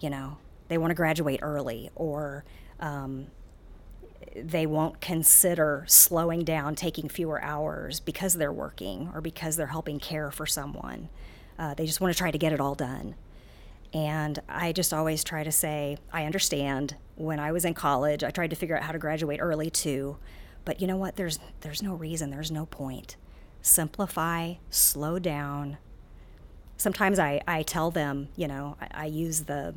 You 0.00 0.10
know, 0.10 0.38
they 0.68 0.78
want 0.78 0.90
to 0.90 0.94
graduate 0.94 1.40
early 1.42 1.90
or 1.94 2.44
um, 2.80 3.26
they 4.36 4.66
won't 4.66 5.00
consider 5.00 5.84
slowing 5.88 6.44
down, 6.44 6.74
taking 6.74 7.08
fewer 7.08 7.42
hours 7.42 8.00
because 8.00 8.34
they're 8.34 8.52
working 8.52 9.10
or 9.14 9.20
because 9.20 9.56
they're 9.56 9.66
helping 9.66 9.98
care 9.98 10.30
for 10.30 10.46
someone. 10.46 11.08
Uh, 11.58 11.74
they 11.74 11.86
just 11.86 12.00
want 12.00 12.12
to 12.14 12.18
try 12.18 12.30
to 12.30 12.38
get 12.38 12.52
it 12.52 12.60
all 12.60 12.74
done. 12.74 13.14
And 13.92 14.40
I 14.48 14.72
just 14.72 14.92
always 14.92 15.24
try 15.24 15.44
to 15.44 15.52
say, 15.52 15.96
I 16.12 16.24
understand. 16.24 16.96
When 17.16 17.40
I 17.40 17.52
was 17.52 17.64
in 17.64 17.74
college, 17.74 18.22
I 18.22 18.30
tried 18.30 18.50
to 18.50 18.56
figure 18.56 18.76
out 18.76 18.82
how 18.82 18.92
to 18.92 18.98
graduate 18.98 19.40
early 19.40 19.70
too. 19.70 20.18
But 20.68 20.82
you 20.82 20.86
know 20.86 20.98
what? 20.98 21.16
There's 21.16 21.38
there's 21.62 21.82
no 21.82 21.94
reason. 21.94 22.28
There's 22.28 22.50
no 22.50 22.66
point. 22.66 23.16
Simplify, 23.62 24.56
slow 24.68 25.18
down. 25.18 25.78
Sometimes 26.76 27.18
I, 27.18 27.40
I 27.48 27.62
tell 27.62 27.90
them, 27.90 28.28
you 28.36 28.46
know, 28.46 28.76
I, 28.78 29.04
I 29.04 29.06
use 29.06 29.44
the 29.44 29.76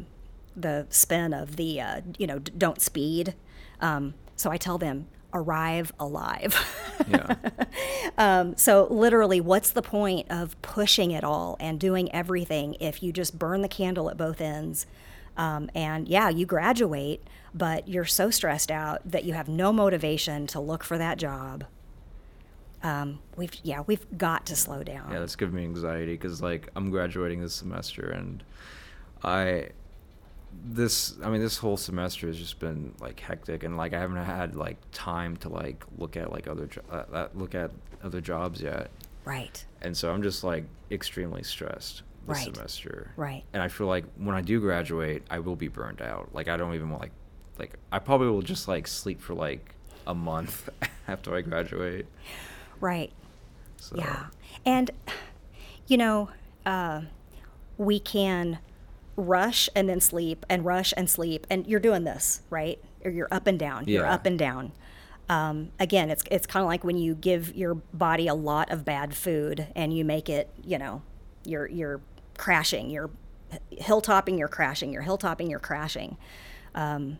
the 0.53 0.87
spin 0.89 1.33
of 1.33 1.55
the 1.55 1.79
uh, 1.79 2.01
you 2.17 2.27
know 2.27 2.39
don't 2.39 2.81
speed. 2.81 3.35
Um, 3.79 4.15
so 4.35 4.51
I 4.51 4.57
tell 4.57 4.77
them 4.77 5.07
arrive 5.33 5.93
alive. 5.97 6.59
Yeah. 7.07 7.35
um, 8.17 8.57
so 8.57 8.85
literally, 8.91 9.39
what's 9.39 9.71
the 9.71 9.81
point 9.81 10.27
of 10.29 10.61
pushing 10.61 11.11
it 11.11 11.23
all 11.23 11.55
and 11.61 11.79
doing 11.79 12.13
everything 12.13 12.75
if 12.81 13.01
you 13.01 13.13
just 13.13 13.39
burn 13.39 13.61
the 13.61 13.69
candle 13.69 14.09
at 14.09 14.17
both 14.17 14.41
ends? 14.41 14.87
Um, 15.37 15.69
and 15.73 16.09
yeah, 16.09 16.27
you 16.27 16.45
graduate, 16.45 17.25
but 17.53 17.87
you're 17.87 18.05
so 18.05 18.29
stressed 18.29 18.71
out 18.71 19.01
that 19.09 19.23
you 19.23 19.33
have 19.33 19.47
no 19.47 19.71
motivation 19.73 20.47
to 20.47 20.59
look 20.59 20.83
for 20.83 20.97
that 20.97 21.17
job. 21.17 21.65
Um, 22.83 23.19
we've 23.35 23.53
yeah, 23.63 23.83
we've 23.85 24.05
got 24.17 24.45
to 24.47 24.55
slow 24.55 24.83
down. 24.83 25.11
Yeah, 25.11 25.19
that's 25.19 25.35
giving 25.35 25.55
me 25.55 25.63
anxiety 25.63 26.13
because 26.13 26.41
like 26.41 26.69
I'm 26.75 26.89
graduating 26.89 27.41
this 27.41 27.53
semester 27.53 28.09
and 28.09 28.43
I 29.23 29.69
this 30.65 31.15
I 31.23 31.29
mean 31.29 31.41
this 31.41 31.57
whole 31.57 31.77
semester 31.77 32.27
has 32.27 32.37
just 32.37 32.59
been 32.59 32.93
like 32.99 33.19
hectic 33.19 33.63
and 33.63 33.77
like 33.77 33.93
I 33.93 33.99
haven't 33.99 34.17
had 34.25 34.55
like 34.55 34.77
time 34.91 35.37
to 35.37 35.49
like 35.49 35.83
look 35.97 36.17
at 36.17 36.31
like 36.31 36.47
other 36.47 36.65
jo- 36.65 36.81
uh, 36.91 37.03
uh, 37.13 37.27
look 37.35 37.53
at 37.55 37.71
other 38.03 38.19
jobs 38.19 38.61
yet 38.61 38.89
Right. 39.23 39.63
and 39.81 39.95
so 39.95 40.11
I'm 40.11 40.23
just 40.23 40.43
like 40.43 40.65
extremely 40.89 41.43
stressed 41.43 42.01
this 42.27 42.37
Right. 42.45 42.53
semester 42.55 43.11
Right. 43.15 43.43
and 43.53 43.61
I 43.63 43.67
feel 43.69 43.87
like 43.87 44.03
when 44.17 44.35
I 44.35 44.41
do 44.41 44.59
graduate 44.59 45.23
I 45.29 45.39
will 45.39 45.55
be 45.55 45.67
burned 45.69 46.01
out 46.01 46.29
like 46.33 46.47
I 46.49 46.57
don't 46.57 46.73
even 46.75 46.89
want 46.89 47.03
like 47.03 47.11
like 47.61 47.77
I 47.91 47.99
probably 47.99 48.27
will 48.27 48.41
just 48.41 48.67
like 48.67 48.87
sleep 48.87 49.21
for 49.21 49.33
like 49.33 49.75
a 50.07 50.15
month 50.15 50.67
after 51.07 51.35
I 51.35 51.41
graduate 51.41 52.07
Right. 52.81 53.13
so 53.77 53.95
Yeah. 53.95 54.25
And, 54.65 54.91
you 55.87 55.97
know, 55.97 56.29
uh, 56.65 57.01
we 57.77 57.99
can 57.99 58.59
rush 59.15 59.69
and 59.75 59.87
then 59.87 60.01
sleep 60.01 60.45
and 60.49 60.65
rush 60.65 60.93
and 60.97 61.09
sleep. 61.09 61.45
And 61.49 61.67
you're 61.67 61.79
doing 61.79 62.03
this, 62.03 62.41
right? 62.49 62.83
Or 63.05 63.11
you're 63.11 63.27
up 63.31 63.47
and 63.47 63.57
down. 63.59 63.87
You're 63.87 64.05
up 64.05 64.25
and 64.25 64.37
down. 64.37 64.71
Um, 65.29 65.71
again, 65.79 66.09
it's, 66.09 66.23
it's 66.29 66.45
kind 66.47 66.63
of 66.63 66.67
like 66.67 66.83
when 66.83 66.97
you 66.97 67.15
give 67.15 67.55
your 67.55 67.75
body 67.75 68.27
a 68.27 68.33
lot 68.33 68.71
of 68.71 68.83
bad 68.83 69.15
food 69.15 69.67
and 69.75 69.95
you 69.95 70.03
make 70.03 70.27
it, 70.27 70.49
you 70.63 70.77
know, 70.77 71.03
you're, 71.45 71.67
you're 71.67 72.01
crashing, 72.37 72.89
you're 72.89 73.11
hilltopping, 73.73 74.37
you're 74.37 74.47
crashing, 74.47 74.91
you're 74.91 75.03
hilltopping, 75.03 75.49
you're 75.49 75.59
crashing. 75.59 76.17
Um, 76.75 77.19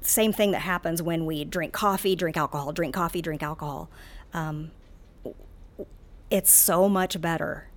same 0.00 0.32
thing 0.32 0.50
that 0.50 0.60
happens 0.60 1.02
when 1.02 1.26
we 1.26 1.44
drink 1.44 1.72
coffee, 1.72 2.16
drink 2.16 2.36
alcohol, 2.36 2.72
drink 2.72 2.94
coffee, 2.94 3.22
drink 3.22 3.42
alcohol. 3.42 3.88
Um, 4.32 4.72
it's 6.30 6.50
so 6.50 6.88
much 6.88 7.20
better 7.20 7.68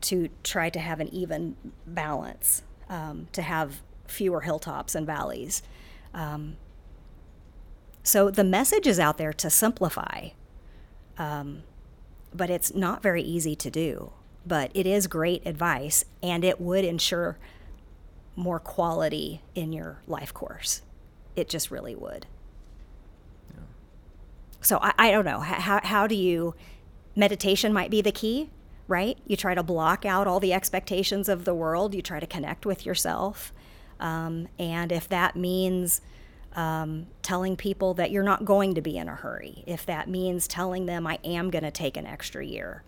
to 0.00 0.28
try 0.42 0.70
to 0.70 0.78
have 0.78 1.00
an 1.00 1.08
even 1.08 1.56
balance, 1.86 2.62
um, 2.88 3.28
to 3.32 3.42
have 3.42 3.82
fewer 4.06 4.40
hilltops 4.42 4.94
and 4.94 5.06
valleys. 5.06 5.62
Um, 6.14 6.56
so 8.02 8.30
the 8.30 8.44
message 8.44 8.86
is 8.86 8.98
out 8.98 9.18
there 9.18 9.32
to 9.34 9.50
simplify, 9.50 10.30
um, 11.18 11.62
but 12.34 12.48
it's 12.48 12.74
not 12.74 13.02
very 13.02 13.22
easy 13.22 13.54
to 13.56 13.70
do. 13.70 14.12
But 14.46 14.70
it 14.72 14.86
is 14.86 15.06
great 15.06 15.46
advice, 15.46 16.04
and 16.22 16.42
it 16.42 16.60
would 16.60 16.84
ensure 16.84 17.38
more 18.34 18.58
quality 18.58 19.42
in 19.54 19.72
your 19.72 20.00
life 20.06 20.32
course. 20.32 20.80
It 21.38 21.48
just 21.48 21.70
really 21.70 21.94
would. 21.94 22.26
Yeah. 23.54 23.60
So 24.60 24.78
I, 24.82 24.92
I 24.98 25.10
don't 25.12 25.24
know. 25.24 25.38
How, 25.38 25.80
how 25.84 26.08
do 26.08 26.16
you, 26.16 26.56
meditation 27.14 27.72
might 27.72 27.90
be 27.92 28.02
the 28.02 28.10
key, 28.10 28.50
right? 28.88 29.16
You 29.24 29.36
try 29.36 29.54
to 29.54 29.62
block 29.62 30.04
out 30.04 30.26
all 30.26 30.40
the 30.40 30.52
expectations 30.52 31.28
of 31.28 31.44
the 31.44 31.54
world, 31.54 31.94
you 31.94 32.02
try 32.02 32.18
to 32.18 32.26
connect 32.26 32.66
with 32.66 32.84
yourself. 32.84 33.52
Um, 34.00 34.48
and 34.58 34.90
if 34.90 35.08
that 35.08 35.36
means 35.36 36.00
um, 36.54 37.06
telling 37.22 37.56
people 37.56 37.94
that 37.94 38.10
you're 38.10 38.24
not 38.24 38.44
going 38.44 38.74
to 38.74 38.80
be 38.80 38.96
in 38.96 39.08
a 39.08 39.14
hurry, 39.14 39.62
if 39.64 39.86
that 39.86 40.08
means 40.08 40.48
telling 40.48 40.86
them 40.86 41.06
I 41.06 41.20
am 41.22 41.50
going 41.50 41.64
to 41.64 41.70
take 41.70 41.96
an 41.96 42.06
extra 42.06 42.44
year, 42.44 42.82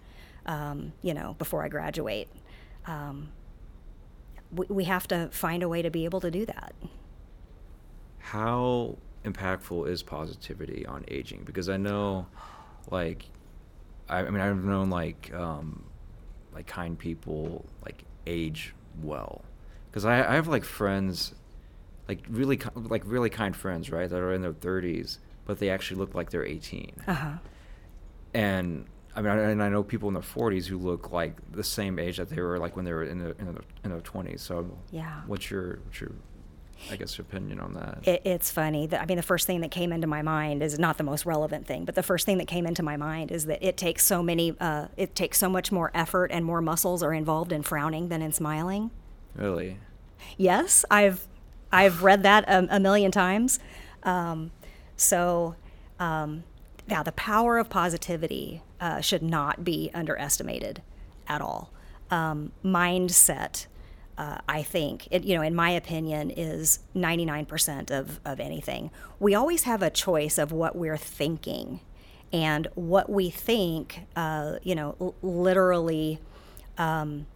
um, 0.46 0.92
you 1.02 1.14
know, 1.14 1.36
before 1.38 1.64
I 1.64 1.68
graduate, 1.68 2.28
um, 2.86 3.28
we, 4.50 4.66
we 4.68 4.84
have 4.84 5.06
to 5.08 5.28
find 5.30 5.62
a 5.62 5.68
way 5.68 5.82
to 5.82 5.90
be 5.90 6.04
able 6.04 6.20
to 6.20 6.32
do 6.32 6.44
that. 6.46 6.74
How 8.20 8.96
impactful 9.24 9.88
is 9.88 10.02
positivity 10.02 10.86
on 10.86 11.04
aging? 11.08 11.42
Because 11.44 11.68
I 11.68 11.76
know, 11.76 12.26
like, 12.90 13.24
I, 14.08 14.20
I 14.20 14.30
mean, 14.30 14.40
I've 14.40 14.62
known 14.64 14.90
like, 14.90 15.32
um, 15.34 15.84
like 16.54 16.66
kind 16.66 16.98
people 16.98 17.64
like 17.84 18.04
age 18.26 18.74
well. 19.02 19.42
Because 19.90 20.04
I, 20.04 20.18
I 20.18 20.34
have 20.34 20.48
like 20.48 20.64
friends, 20.64 21.34
like 22.08 22.24
really, 22.28 22.60
like 22.74 23.02
really 23.04 23.30
kind 23.30 23.56
friends, 23.56 23.90
right, 23.90 24.08
that 24.08 24.18
are 24.18 24.32
in 24.32 24.42
their 24.42 24.52
thirties, 24.52 25.18
but 25.44 25.58
they 25.58 25.70
actually 25.70 25.98
look 25.98 26.14
like 26.14 26.30
they're 26.30 26.46
eighteen. 26.46 26.92
Uh 27.06 27.14
huh. 27.14 27.32
And 28.32 28.86
I 29.16 29.22
mean, 29.22 29.32
and 29.38 29.62
I 29.62 29.68
know 29.68 29.82
people 29.82 30.08
in 30.08 30.14
their 30.14 30.22
40s 30.22 30.66
who 30.66 30.78
look 30.78 31.10
like 31.10 31.36
the 31.50 31.64
same 31.64 31.98
age 31.98 32.18
that 32.18 32.28
they 32.28 32.40
were 32.40 32.58
like 32.58 32.76
when 32.76 32.84
they 32.84 32.92
were 32.92 33.02
in 33.02 33.18
their 33.18 33.32
in 33.32 33.46
their, 33.46 33.62
in 33.82 33.90
their 33.90 34.00
20s. 34.00 34.40
So, 34.40 34.78
yeah, 34.92 35.22
what's 35.26 35.50
your 35.50 35.80
what's 35.84 36.00
your 36.00 36.12
I 36.90 36.96
guess 36.96 37.18
your 37.18 37.26
opinion 37.28 37.60
on 37.60 37.74
that? 37.74 37.98
It, 38.06 38.22
it's 38.24 38.50
funny. 38.50 38.88
I 38.92 39.04
mean, 39.06 39.16
the 39.16 39.22
first 39.22 39.46
thing 39.46 39.60
that 39.60 39.70
came 39.70 39.92
into 39.92 40.06
my 40.06 40.22
mind 40.22 40.62
is 40.62 40.78
not 40.78 40.98
the 40.98 41.04
most 41.04 41.26
relevant 41.26 41.66
thing, 41.66 41.84
but 41.84 41.94
the 41.94 42.02
first 42.02 42.26
thing 42.26 42.38
that 42.38 42.46
came 42.46 42.66
into 42.66 42.82
my 42.82 42.96
mind 42.96 43.30
is 43.30 43.46
that 43.46 43.62
it 43.62 43.76
takes 43.76 44.04
so 44.04 44.22
many, 44.22 44.56
uh, 44.60 44.86
it 44.96 45.14
takes 45.14 45.38
so 45.38 45.48
much 45.48 45.70
more 45.70 45.90
effort 45.94 46.30
and 46.32 46.44
more 46.44 46.60
muscles 46.60 47.02
are 47.02 47.12
involved 47.12 47.52
in 47.52 47.62
frowning 47.62 48.08
than 48.08 48.22
in 48.22 48.32
smiling. 48.32 48.90
Really? 49.34 49.78
Yes, 50.36 50.84
I've 50.90 51.26
I've 51.72 52.02
read 52.02 52.22
that 52.24 52.48
a, 52.48 52.66
a 52.76 52.80
million 52.80 53.10
times. 53.10 53.60
Um, 54.02 54.50
so, 54.96 55.54
um, 55.98 56.44
yeah, 56.88 57.02
the 57.02 57.12
power 57.12 57.58
of 57.58 57.70
positivity 57.70 58.62
uh, 58.80 59.00
should 59.00 59.22
not 59.22 59.64
be 59.64 59.90
underestimated 59.94 60.82
at 61.28 61.40
all. 61.40 61.70
Um, 62.10 62.52
mindset, 62.64 63.66
uh, 64.18 64.38
I 64.48 64.62
think, 64.62 65.08
it, 65.10 65.24
you 65.24 65.34
know, 65.34 65.42
in 65.42 65.54
my 65.54 65.70
opinion, 65.70 66.30
is 66.30 66.80
99% 66.94 67.90
of, 67.90 68.20
of 68.24 68.38
anything. 68.40 68.90
We 69.18 69.34
always 69.34 69.64
have 69.64 69.82
a 69.82 69.90
choice 69.90 70.38
of 70.38 70.52
what 70.52 70.76
we're 70.76 70.96
thinking. 70.98 71.80
And 72.32 72.68
what 72.74 73.10
we 73.10 73.30
think, 73.30 74.06
uh, 74.14 74.56
you 74.62 74.74
know, 74.74 74.94
l- 75.00 75.14
literally 75.22 76.20
um, 76.78 77.26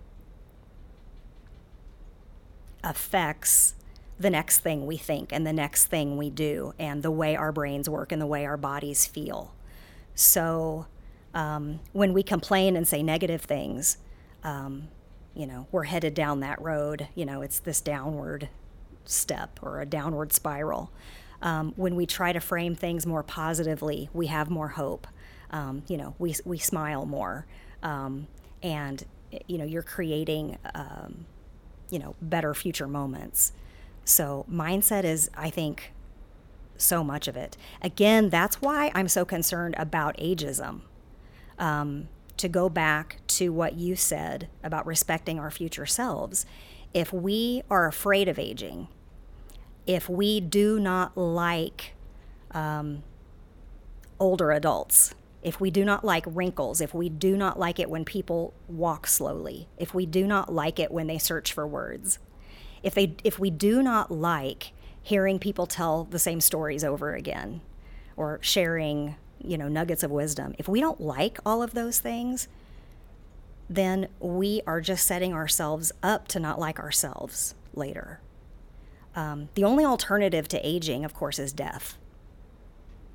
affects 2.82 3.74
the 4.18 4.30
next 4.30 4.60
thing 4.60 4.86
we 4.86 4.96
think 4.96 5.32
and 5.32 5.46
the 5.46 5.52
next 5.52 5.86
thing 5.86 6.16
we 6.16 6.30
do 6.30 6.72
and 6.78 7.02
the 7.02 7.10
way 7.10 7.34
our 7.34 7.50
brains 7.50 7.88
work 7.88 8.12
and 8.12 8.22
the 8.22 8.26
way 8.26 8.46
our 8.46 8.56
bodies 8.56 9.06
feel. 9.06 9.54
So, 10.14 10.86
um, 11.34 11.80
when 11.92 12.12
we 12.12 12.22
complain 12.22 12.76
and 12.76 12.86
say 12.86 13.02
negative 13.02 13.42
things, 13.42 13.98
um, 14.44 14.88
you 15.34 15.46
know, 15.46 15.66
we're 15.72 15.84
headed 15.84 16.14
down 16.14 16.40
that 16.40 16.60
road. 16.60 17.08
You 17.14 17.26
know, 17.26 17.42
it's 17.42 17.58
this 17.58 17.80
downward 17.80 18.48
step 19.04 19.58
or 19.62 19.80
a 19.80 19.86
downward 19.86 20.32
spiral. 20.32 20.90
Um, 21.42 21.72
when 21.76 21.94
we 21.94 22.06
try 22.06 22.32
to 22.32 22.40
frame 22.40 22.74
things 22.74 23.04
more 23.06 23.22
positively, 23.22 24.08
we 24.12 24.28
have 24.28 24.48
more 24.48 24.68
hope. 24.68 25.06
Um, 25.50 25.82
you 25.88 25.96
know, 25.96 26.14
we, 26.18 26.34
we 26.44 26.58
smile 26.58 27.04
more. 27.04 27.46
Um, 27.82 28.28
and, 28.62 29.04
you 29.46 29.58
know, 29.58 29.64
you're 29.64 29.82
creating, 29.82 30.58
um, 30.74 31.26
you 31.90 31.98
know, 31.98 32.14
better 32.22 32.54
future 32.54 32.88
moments. 32.88 33.52
So, 34.06 34.46
mindset 34.50 35.04
is, 35.04 35.30
I 35.36 35.50
think, 35.50 35.92
so 36.76 37.04
much 37.04 37.28
of 37.28 37.36
it. 37.36 37.56
Again, 37.82 38.30
that's 38.30 38.60
why 38.60 38.90
I'm 38.94 39.08
so 39.08 39.24
concerned 39.24 39.74
about 39.78 40.16
ageism 40.16 40.82
um, 41.58 42.08
to 42.36 42.48
go 42.48 42.68
back 42.68 43.18
to 43.26 43.50
what 43.50 43.74
you 43.74 43.96
said 43.96 44.48
about 44.62 44.86
respecting 44.86 45.38
our 45.38 45.50
future 45.50 45.86
selves, 45.86 46.46
if 46.92 47.12
we 47.12 47.62
are 47.70 47.86
afraid 47.86 48.28
of 48.28 48.38
aging, 48.38 48.88
if 49.86 50.08
we 50.08 50.40
do 50.40 50.78
not 50.78 51.16
like 51.16 51.94
um, 52.52 53.02
older 54.18 54.50
adults, 54.52 55.14
if 55.42 55.60
we 55.60 55.70
do 55.70 55.84
not 55.84 56.04
like 56.04 56.24
wrinkles, 56.26 56.80
if 56.80 56.94
we 56.94 57.08
do 57.08 57.36
not 57.36 57.58
like 57.58 57.78
it 57.78 57.90
when 57.90 58.04
people 58.04 58.54
walk 58.66 59.06
slowly, 59.06 59.68
if 59.76 59.92
we 59.92 60.06
do 60.06 60.26
not 60.26 60.52
like 60.52 60.78
it 60.78 60.90
when 60.90 61.06
they 61.06 61.18
search 61.18 61.52
for 61.52 61.66
words, 61.66 62.18
if 62.82 62.94
they 62.94 63.14
if 63.24 63.38
we 63.38 63.50
do 63.50 63.82
not 63.82 64.10
like 64.10 64.72
hearing 65.02 65.38
people 65.38 65.66
tell 65.66 66.04
the 66.04 66.18
same 66.18 66.40
stories 66.40 66.82
over 66.82 67.14
again 67.14 67.60
or 68.16 68.38
sharing 68.40 69.16
you 69.44 69.58
know, 69.58 69.68
nuggets 69.68 70.02
of 70.02 70.10
wisdom. 70.10 70.54
If 70.58 70.68
we 70.68 70.80
don't 70.80 71.00
like 71.00 71.38
all 71.44 71.62
of 71.62 71.74
those 71.74 71.98
things, 71.98 72.48
then 73.68 74.08
we 74.20 74.62
are 74.66 74.80
just 74.80 75.06
setting 75.06 75.32
ourselves 75.32 75.92
up 76.02 76.28
to 76.28 76.40
not 76.40 76.58
like 76.58 76.78
ourselves 76.78 77.54
later. 77.74 78.20
Um, 79.16 79.48
the 79.54 79.64
only 79.64 79.84
alternative 79.84 80.48
to 80.48 80.66
aging, 80.66 81.04
of 81.04 81.14
course, 81.14 81.38
is 81.38 81.52
death. 81.52 81.96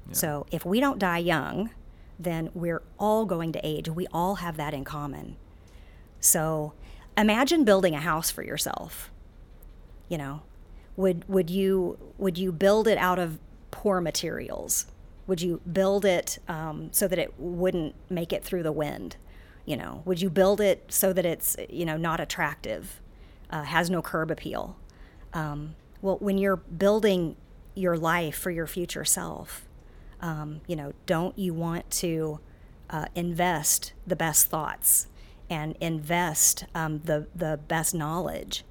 Yeah. 0.08 0.14
So 0.14 0.46
if 0.52 0.66
we 0.66 0.80
don't 0.80 1.00
die 1.00 1.18
young, 1.18 1.72
then 2.18 2.50
we're 2.54 2.82
all 2.98 3.26
going 3.26 3.52
to 3.54 3.60
age. 3.66 3.90
We 3.90 4.08
all 4.14 4.36
have 4.36 4.58
that 4.58 4.74
in 4.74 4.84
common. 4.84 5.36
So 6.20 6.74
imagine 7.18 7.64
building 7.64 7.96
a 7.96 8.00
house 8.00 8.32
for 8.32 8.44
yourself. 8.44 9.12
You 10.08 10.18
know, 10.18 10.42
would 10.98 11.28
would 11.30 11.50
you 11.50 11.98
would 12.18 12.38
you 12.38 12.52
build 12.52 12.88
it 12.88 12.98
out 12.98 13.20
of 13.20 13.40
poor 13.72 14.02
materials? 14.02 14.86
Would 15.30 15.44
you 15.44 15.62
build 15.72 16.06
it 16.06 16.40
um, 16.48 16.90
so 16.92 17.08
that 17.08 17.20
it 17.20 17.36
wouldn't 17.38 17.94
make 18.10 18.34
it 18.34 18.44
through 18.44 18.64
the 18.64 18.72
wind? 18.72 19.16
You 19.64 19.78
know, 19.78 20.02
would 20.04 20.20
you 20.20 20.28
build 20.32 20.60
it 20.60 20.86
so 20.90 21.14
that 21.14 21.24
it's 21.24 21.56
you 21.70 21.86
know 21.86 21.98
not 21.98 22.20
attractive, 22.20 23.00
uh, 23.52 23.62
has 23.62 23.92
no 23.92 24.02
curb 24.02 24.32
appeal? 24.32 24.76
Um, 25.32 25.76
well, 26.02 26.18
when 26.18 26.40
you're 26.40 26.56
building 26.56 27.36
your 27.76 27.96
life 27.96 28.36
for 28.36 28.50
your 28.50 28.66
future 28.66 29.06
self, 29.06 29.68
um, 30.20 30.62
you 30.66 30.76
know, 30.76 30.94
don't 31.06 31.38
you 31.38 31.54
want 31.54 31.88
to 31.92 32.40
uh, 32.90 33.06
invest 33.14 33.94
the 34.08 34.16
best 34.16 34.48
thoughts 34.48 35.06
and 35.48 35.78
invest 35.80 36.66
um, 36.74 37.02
the 37.06 37.28
the 37.36 37.60
best 37.68 37.94
knowledge 37.94 38.64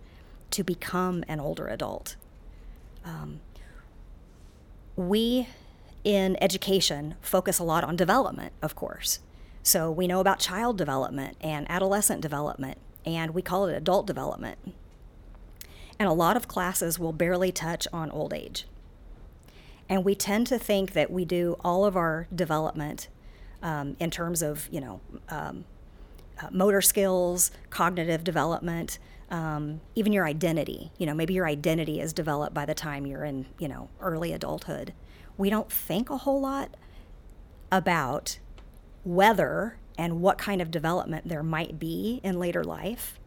to 0.51 0.65
become 0.65 1.23
an 1.29 1.39
older 1.39 1.69
adult? 1.69 2.17
Um, 3.05 3.43
we 4.97 5.47
in 6.05 6.37
education 6.43 7.15
focus 7.21 7.59
a 7.59 7.65
lot 7.65 7.85
on 7.85 7.97
development, 7.97 8.53
of 8.63 8.75
course. 8.75 9.21
So 9.63 9.91
we 9.91 10.07
know 10.07 10.21
about 10.21 10.39
child 10.39 10.79
development 10.79 11.37
and 11.41 11.71
adolescent 11.71 12.21
development, 12.21 12.79
and 13.05 13.35
we 13.35 13.43
call 13.43 13.67
it 13.67 13.77
adult 13.77 14.07
development. 14.07 14.59
And 15.99 16.09
a 16.09 16.13
lot 16.13 16.37
of 16.37 16.49
classes 16.49 16.99
will 16.99 17.13
barely 17.13 17.53
touch 17.53 17.89
on 17.93 18.11
old 18.11 18.33
age. 18.33 18.67
And 19.89 20.05
we 20.05 20.15
tend 20.15 20.47
to 20.49 20.59
think 20.59 20.93
that 20.93 21.11
we 21.11 21.25
do 21.25 21.57
all 21.65 21.85
of 21.85 21.97
our 21.97 22.29
development 22.35 23.09
um, 23.63 23.97
in 23.99 24.11
terms 24.11 24.43
of, 24.43 24.69
you 24.71 24.81
know, 24.81 25.01
um, 25.29 25.65
uh, 26.41 26.49
motor 26.53 26.81
skills, 26.81 27.51
cognitive 27.71 28.23
development, 28.23 28.99
um, 29.31 29.81
even 29.95 30.13
your 30.13 30.25
identity. 30.25 30.93
You 30.99 31.07
know, 31.07 31.15
maybe 31.15 31.35
your 31.35 31.47
identity 31.47 32.01
is 32.01 32.13
developed 32.13 32.55
by 32.55 32.65
the 32.65 32.75
time 32.75 33.07
you're 33.07 33.25
in, 33.25 33.47
you 33.59 33.67
know, 33.67 33.89
early 34.01 34.33
adulthood 34.33 34.93
we 35.39 35.49
don't 35.49 35.73
think 35.73 36.11
a 36.11 36.19
whole 36.19 36.41
lot 36.41 36.77
about 37.73 38.39
whether 39.05 39.79
and 39.97 40.21
what 40.21 40.37
kind 40.37 40.61
of 40.61 40.71
development 40.71 41.27
there 41.29 41.43
might 41.43 41.79
be 41.79 42.21
in 42.23 42.39
later 42.39 42.63
life. 42.63 43.19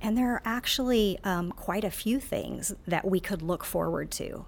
And 0.00 0.16
there 0.16 0.32
are 0.32 0.42
actually 0.44 1.18
um, 1.24 1.50
quite 1.52 1.82
a 1.82 1.90
few 1.90 2.20
things 2.20 2.74
that 2.86 3.06
we 3.06 3.18
could 3.18 3.42
look 3.42 3.64
forward 3.64 4.10
to. 4.12 4.44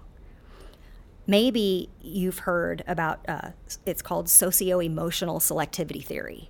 Maybe 1.25 1.89
you've 2.01 2.39
heard 2.39 2.83
about 2.87 3.27
uh, 3.27 3.49
it's 3.85 4.01
called 4.01 4.29
socio 4.29 4.79
emotional 4.79 5.39
selectivity 5.39 6.05
theory. 6.05 6.49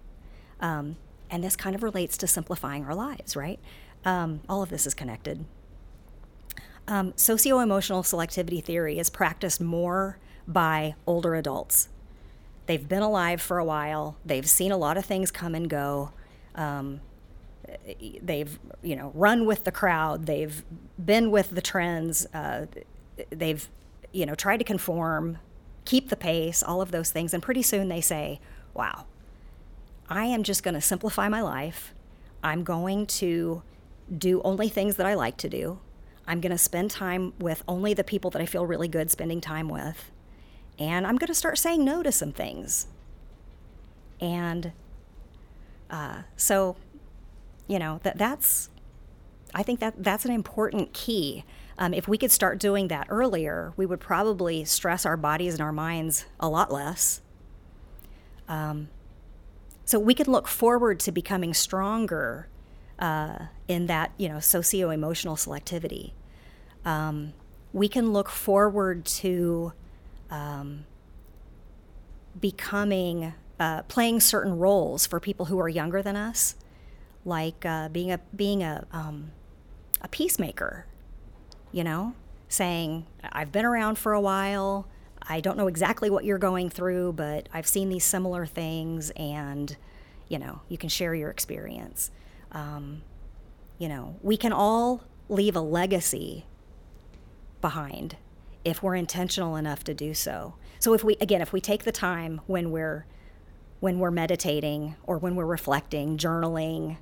Um, 0.60 0.98
and 1.30 1.44
this 1.44 1.56
kind 1.56 1.76
of 1.76 1.84
relates 1.84 2.18
to 2.18 2.28
simplifying 2.28 2.86
our 2.86 2.94
lives, 2.96 3.36
right? 3.36 3.60
Um, 4.06 4.42
all 4.48 4.62
of 4.62 4.70
this 4.70 4.86
is 4.86 4.94
connected. 4.94 5.46
Um, 6.88 7.14
socio 7.16 7.60
emotional 7.60 8.04
selectivity 8.04 8.64
theory 8.64 9.00
is 9.00 9.10
practiced 9.10 9.60
more 9.60 10.20
by 10.48 10.96
older 11.06 11.36
adults. 11.36 11.90
They've 12.66 12.88
been 12.88 13.02
alive 13.02 13.42
for 13.42 13.58
a 13.58 13.66
while, 13.66 14.18
they've 14.26 14.50
seen 14.50 14.72
a 14.72 14.78
lot 14.78 14.98
of 14.98 15.06
things 15.06 15.32
come 15.32 15.56
and 15.56 15.70
go. 15.70 16.12
Um, 16.56 17.02
they've 18.22 18.60
you 18.82 18.96
know 18.96 19.12
run 19.14 19.46
with 19.46 19.64
the 19.64 19.72
crowd. 19.72 20.26
They've 20.26 20.64
been 21.04 21.32
with 21.32 21.52
the 21.52 21.62
trends. 21.62 22.26
Uh, 22.34 22.68
they've 23.30 23.68
you 24.12 24.26
know 24.26 24.36
tried 24.36 24.58
to 24.58 24.64
conform 24.64 25.40
keep 25.86 26.10
the 26.10 26.16
pace 26.18 26.62
all 26.62 26.82
of 26.82 26.92
those 26.92 27.12
things. 27.12 27.34
And 27.34 27.42
pretty 27.42 27.62
soon 27.62 27.88
they 27.88 28.02
say 28.02 28.40
wow 28.74 29.06
i 30.10 30.26
am 30.26 30.44
just 30.44 30.64
going 30.64 30.74
to 30.74 30.82
simplify 30.82 31.28
my 31.28 31.42
life. 31.42 31.94
I'm 32.44 32.64
going 32.64 33.08
to 33.08 33.64
do 34.16 34.42
only 34.44 34.70
things 34.70 34.96
that 34.96 35.06
i 35.06 35.14
like 35.14 35.38
to 35.38 35.50
do. 35.50 35.80
I'm 36.26 36.42
going 36.42 36.52
to 36.52 36.58
spend 36.58 36.92
time 36.92 37.34
with 37.40 37.64
only 37.68 37.94
the 37.94 38.04
people 38.04 38.32
that 38.32 38.42
i 38.42 38.46
feel 38.46 38.66
really 38.66 38.88
good 38.88 39.12
spending 39.12 39.42
time 39.42 39.70
with 39.70 40.12
and 40.80 41.06
i'm 41.08 41.18
going 41.18 41.28
to 41.28 41.36
start 41.36 41.58
saying 41.58 41.84
no 41.84 42.04
to 42.04 42.12
some 42.12 42.32
things 42.32 42.88
and 44.20 44.72
uh, 45.90 46.24
so 46.36 46.76
you 47.68 47.80
know 47.80 48.00
that 48.04 48.18
that's 48.18 48.70
I 49.54 49.64
think 49.64 49.80
that 49.80 50.04
that's 50.04 50.26
an 50.26 50.32
important 50.32 50.94
key. 50.94 51.44
Um, 51.78 51.94
if 51.94 52.08
we 52.08 52.18
could 52.18 52.32
start 52.32 52.60
doing 52.60 52.88
that 52.90 53.08
earlier, 53.10 53.74
we 53.78 53.86
would 53.86 54.00
probably 54.00 54.66
stress 54.66 55.06
our 55.06 55.18
bodies 55.18 55.54
and 55.54 55.62
our 55.62 55.72
minds 55.72 56.26
a 56.40 56.50
lot 56.50 56.72
less. 56.72 57.22
Um, 58.48 58.90
so 59.86 60.00
we 60.00 60.14
can 60.14 60.30
look 60.30 60.48
forward 60.48 61.00
to 61.02 61.12
becoming 61.12 61.54
stronger 61.54 62.48
uh, 63.00 63.46
in 63.68 63.88
that 63.88 64.12
you 64.18 64.28
know 64.28 64.40
socio 64.40 64.90
emotional 64.90 65.36
selectivity. 65.36 66.12
Um, 66.84 67.34
we 67.74 67.88
can 67.88 68.12
look 68.12 68.30
forward 68.30 69.06
to 69.06 69.74
um, 70.30 70.86
becoming 72.40 73.34
uh, 73.60 73.82
playing 73.84 74.20
certain 74.20 74.58
roles 74.58 75.08
for 75.08 75.20
people 75.20 75.48
who 75.48 75.60
are 75.60 75.70
younger 75.70 76.02
than 76.02 76.16
us 76.16 76.56
like 77.28 77.66
uh, 77.66 77.90
being 77.90 78.12
a 78.12 78.20
being 78.36 78.64
a 78.64 78.86
um, 78.92 79.32
a 80.02 80.08
peacemaker, 80.08 80.86
you 81.72 81.84
know, 81.84 82.14
saying 82.48 83.06
I've 83.22 83.52
been 83.52 83.66
around 83.66 83.98
for 83.98 84.14
a 84.14 84.22
while. 84.22 84.88
I 85.30 85.42
don't 85.42 85.58
know 85.58 85.68
exactly 85.68 86.10
what 86.10 86.24
you're 86.24 86.38
going 86.38 86.70
through, 86.70 87.14
but 87.14 87.50
I've 87.54 87.68
seen 87.68 87.90
these 87.90 88.06
similar 88.06 88.46
things, 88.46 89.10
and 89.12 89.76
you 90.30 90.40
know, 90.40 90.62
you 90.70 90.78
can 90.78 90.90
share 90.90 91.14
your 91.14 91.30
experience. 91.30 92.12
Um, 92.54 93.02
you 93.78 93.90
know, 93.90 94.16
we 94.22 94.38
can 94.38 94.54
all 94.54 95.04
leave 95.28 95.56
a 95.56 95.62
legacy 95.62 96.46
behind 97.60 98.16
if 98.68 98.84
we're 98.84 98.96
intentional 98.96 99.56
enough 99.56 99.82
to 99.86 99.94
do 99.94 100.14
so. 100.14 100.56
So 100.80 100.94
if 100.94 101.02
we 101.02 101.16
again, 101.22 101.42
if 101.42 101.54
we 101.54 101.62
take 101.62 101.86
the 101.86 101.92
time 101.92 102.42
when 102.48 102.70
we're 102.70 103.06
when 103.80 103.98
we're 103.98 104.12
meditating 104.12 104.96
or 105.04 105.18
when 105.18 105.36
we're 105.36 105.46
reflecting, 105.46 106.18
journaling, 106.18 106.98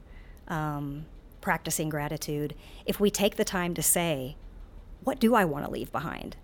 um, 0.48 1.08
practicing 1.42 1.90
gratitude, 1.90 2.54
if 2.86 3.00
we 3.00 3.10
take 3.10 3.36
the 3.36 3.44
time 3.44 3.74
to 3.74 3.82
say, 3.82 4.38
what 5.04 5.20
do 5.20 5.34
I 5.34 5.44
want 5.44 5.66
to 5.66 5.72
leave 5.72 5.92
behind? 5.92 6.38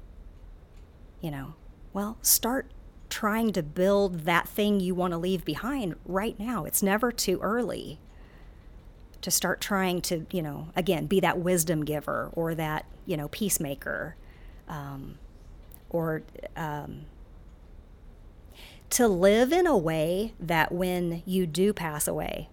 You 1.19 1.29
know, 1.29 1.53
well, 1.93 2.17
start 2.23 2.71
trying 3.09 3.53
to 3.53 3.61
build 3.61 4.21
that 4.21 4.47
thing 4.49 4.79
you 4.79 4.95
want 4.95 5.11
to 5.11 5.17
leave 5.17 5.45
behind 5.45 5.95
right 6.03 6.39
now. 6.39 6.65
It's 6.65 6.81
never 6.81 7.11
too 7.11 7.37
early 7.41 7.99
to 9.21 9.29
start 9.29 9.61
trying 9.61 10.01
to, 10.01 10.25
you 10.31 10.41
know, 10.41 10.69
again, 10.75 11.05
be 11.05 11.19
that 11.19 11.37
wisdom 11.37 11.85
giver 11.85 12.31
or 12.33 12.55
that, 12.55 12.85
you 13.05 13.15
know, 13.15 13.27
peacemaker 13.27 14.15
um, 14.71 15.19
or 15.91 16.23
um, 16.55 17.01
to 18.89 19.07
live 19.07 19.51
in 19.51 19.67
a 19.67 19.77
way 19.77 20.33
that 20.39 20.71
when 20.71 21.21
you 21.25 21.45
do 21.45 21.73
pass 21.73 22.07
away, 22.07 22.49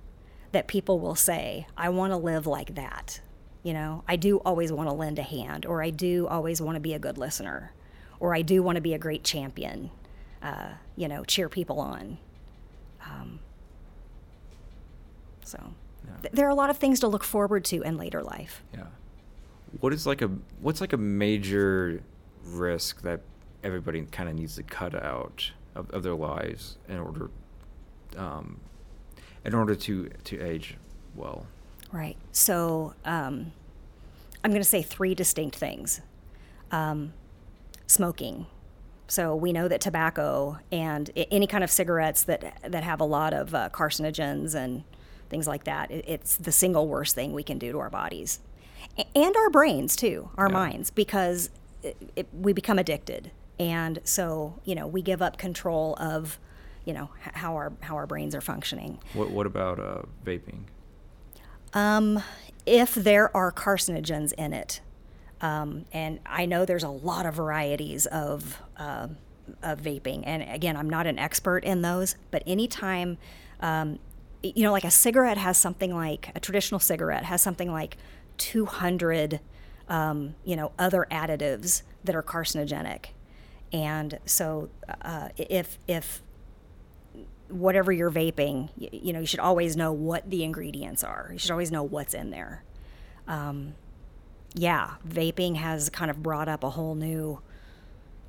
that 0.52 0.66
people 0.66 0.98
will 0.98 1.14
say, 1.14 1.66
I 1.76 1.88
want 1.88 2.12
to 2.12 2.16
live 2.16 2.46
like 2.46 2.74
that. 2.74 3.20
You 3.62 3.72
know, 3.72 4.02
I 4.07 4.16
do 4.16 4.38
always 4.38 4.72
want 4.72 4.88
to 4.88 4.94
lend 4.94 5.18
a 5.18 5.22
hand, 5.22 5.64
or 5.64 5.83
I 5.83 5.90
do 5.90 6.26
always 6.26 6.61
want 6.61 6.76
to 6.76 6.81
be 6.81 6.94
a 6.94 6.98
good 6.98 7.18
listener, 7.18 7.72
or 8.20 8.35
I 8.35 8.42
do 8.42 8.62
want 8.62 8.76
to 8.76 8.83
be 8.83 8.94
a 8.94 8.98
great 8.98 9.24
champion, 9.24 9.90
uh, 10.42 10.70
you 10.96 11.09
know, 11.09 11.24
cheer 11.24 11.48
people 11.48 11.81
on. 11.81 12.18
Um, 13.04 13.40
so 15.44 15.59
yeah. 16.07 16.16
th- 16.22 16.33
there 16.33 16.46
are 16.46 16.50
a 16.50 16.54
lot 16.54 16.70
of 16.70 16.78
things 16.78 17.00
to 17.00 17.09
look 17.09 17.24
forward 17.24 17.64
to 17.66 17.83
in 17.83 17.96
later 17.96 18.22
life. 18.22 18.62
Yeah. 18.72 18.87
What 19.81 19.92
is 19.92 20.07
like 20.07 20.22
a 20.22 20.31
what's 20.61 20.81
like 20.81 20.92
a 20.92 20.98
major 20.98 22.02
risk 22.44 23.02
that 23.02 23.20
everybody 23.62 24.02
kind 24.02 24.28
of 24.28 24.35
needs 24.35 24.57
to 24.57 24.62
cut 24.62 24.94
out 24.94 25.52
of, 25.74 25.90
of 25.90 26.02
their 26.02 26.14
lives 26.14 26.78
in 26.88 26.98
order 26.98 27.31
um, 28.16 28.61
in 29.44 29.54
order 29.54 29.74
to 29.74 30.11
to 30.24 30.40
age 30.40 30.76
well. 31.14 31.46
Right. 31.92 32.16
So 32.33 32.94
um, 33.04 33.52
I'm 34.44 34.50
going 34.50 34.62
to 34.62 34.68
say 34.68 34.83
three 34.83 35.14
distinct 35.14 35.57
things. 35.57 36.00
Um, 36.70 37.14
smoking. 37.87 38.46
So 39.07 39.35
we 39.35 39.54
know 39.54 39.68
that 39.68 39.81
tobacco 39.81 40.59
and 40.70 41.11
any 41.16 41.46
kind 41.46 41.64
of 41.64 41.70
cigarettes 41.70 42.24
that 42.24 42.61
that 42.62 42.85
have 42.85 43.00
a 43.00 43.04
lot 43.04 43.33
of 43.33 43.54
uh, 43.54 43.70
carcinogens 43.70 44.54
and 44.54 44.85
things 45.31 45.46
like 45.46 45.64
that, 45.64 45.90
it's 45.90 46.37
the 46.37 46.52
single 46.52 46.88
worst 46.88 47.14
thing 47.14 47.33
we 47.33 47.42
can 47.42 47.59
do 47.59 47.72
to 47.72 47.78
our 47.78 47.90
bodies 47.90 48.40
and 49.14 49.36
our 49.36 49.50
brains 49.50 49.96
too, 49.96 50.30
our 50.36 50.48
yeah. 50.48 50.54
minds, 50.54 50.90
because 50.90 51.50
it, 51.82 51.96
it, 52.16 52.28
we 52.32 52.52
become 52.52 52.78
addicted, 52.78 53.30
and 53.58 54.00
so 54.04 54.58
you 54.64 54.74
know 54.74 54.86
we 54.86 55.02
give 55.02 55.22
up 55.22 55.38
control 55.38 55.96
of 56.00 56.38
you 56.84 56.92
know 56.92 57.10
how 57.20 57.54
our 57.54 57.72
how 57.80 57.96
our 57.96 58.06
brains 58.06 58.34
are 58.34 58.40
functioning. 58.40 58.98
What 59.12 59.30
what 59.30 59.46
about 59.46 59.78
uh, 59.78 60.02
vaping? 60.24 60.60
Um, 61.74 62.22
if 62.66 62.94
there 62.94 63.34
are 63.36 63.52
carcinogens 63.52 64.32
in 64.32 64.52
it, 64.52 64.80
um, 65.40 65.84
and 65.92 66.20
I 66.24 66.46
know 66.46 66.64
there's 66.64 66.84
a 66.84 66.88
lot 66.88 67.26
of 67.26 67.34
varieties 67.34 68.06
of 68.06 68.60
uh, 68.76 69.08
of 69.62 69.80
vaping, 69.80 70.22
and 70.24 70.42
again, 70.42 70.76
I'm 70.76 70.90
not 70.90 71.06
an 71.06 71.18
expert 71.18 71.64
in 71.64 71.82
those, 71.82 72.16
but 72.30 72.42
anytime. 72.46 73.18
Um, 73.60 73.98
you 74.40 74.62
know, 74.62 74.70
like 74.70 74.84
a 74.84 74.90
cigarette 74.90 75.36
has 75.36 75.58
something 75.58 75.92
like 75.92 76.30
a 76.36 76.38
traditional 76.38 76.78
cigarette 76.78 77.24
has 77.24 77.42
something 77.42 77.72
like 77.72 77.96
200, 78.38 79.40
um, 79.88 80.35
you 80.44 80.57
know, 80.57 80.72
other 80.79 81.07
additives 81.11 81.83
that 82.05 82.14
are 82.14 82.22
carcinogenic, 82.22 83.07
and 83.72 84.18
so 84.24 84.70
uh, 85.03 85.29
if 85.37 85.79
if 85.87 86.22
whatever 87.48 87.90
you're 87.90 88.11
vaping, 88.11 88.68
you, 88.77 88.88
you, 88.92 89.12
know, 89.12 89.20
you 89.20 89.27
should 89.27 89.40
always 89.40 89.77
know 89.77 89.92
what 89.92 90.29
the 90.29 90.44
ingredients 90.44 91.03
are. 91.03 91.31
You 91.33 91.38
should 91.38 91.51
always 91.51 91.72
know 91.72 91.83
what's 91.83 92.14
in 92.14 92.31
there. 92.31 92.62
Um, 93.27 93.74
yeah, 94.55 94.94
vaping 95.07 95.57
has 95.57 95.88
kind 95.90 96.11
of 96.11 96.22
brought 96.22 96.48
up 96.48 96.64
a 96.64 96.70
whole 96.70 96.94
new 96.94 97.40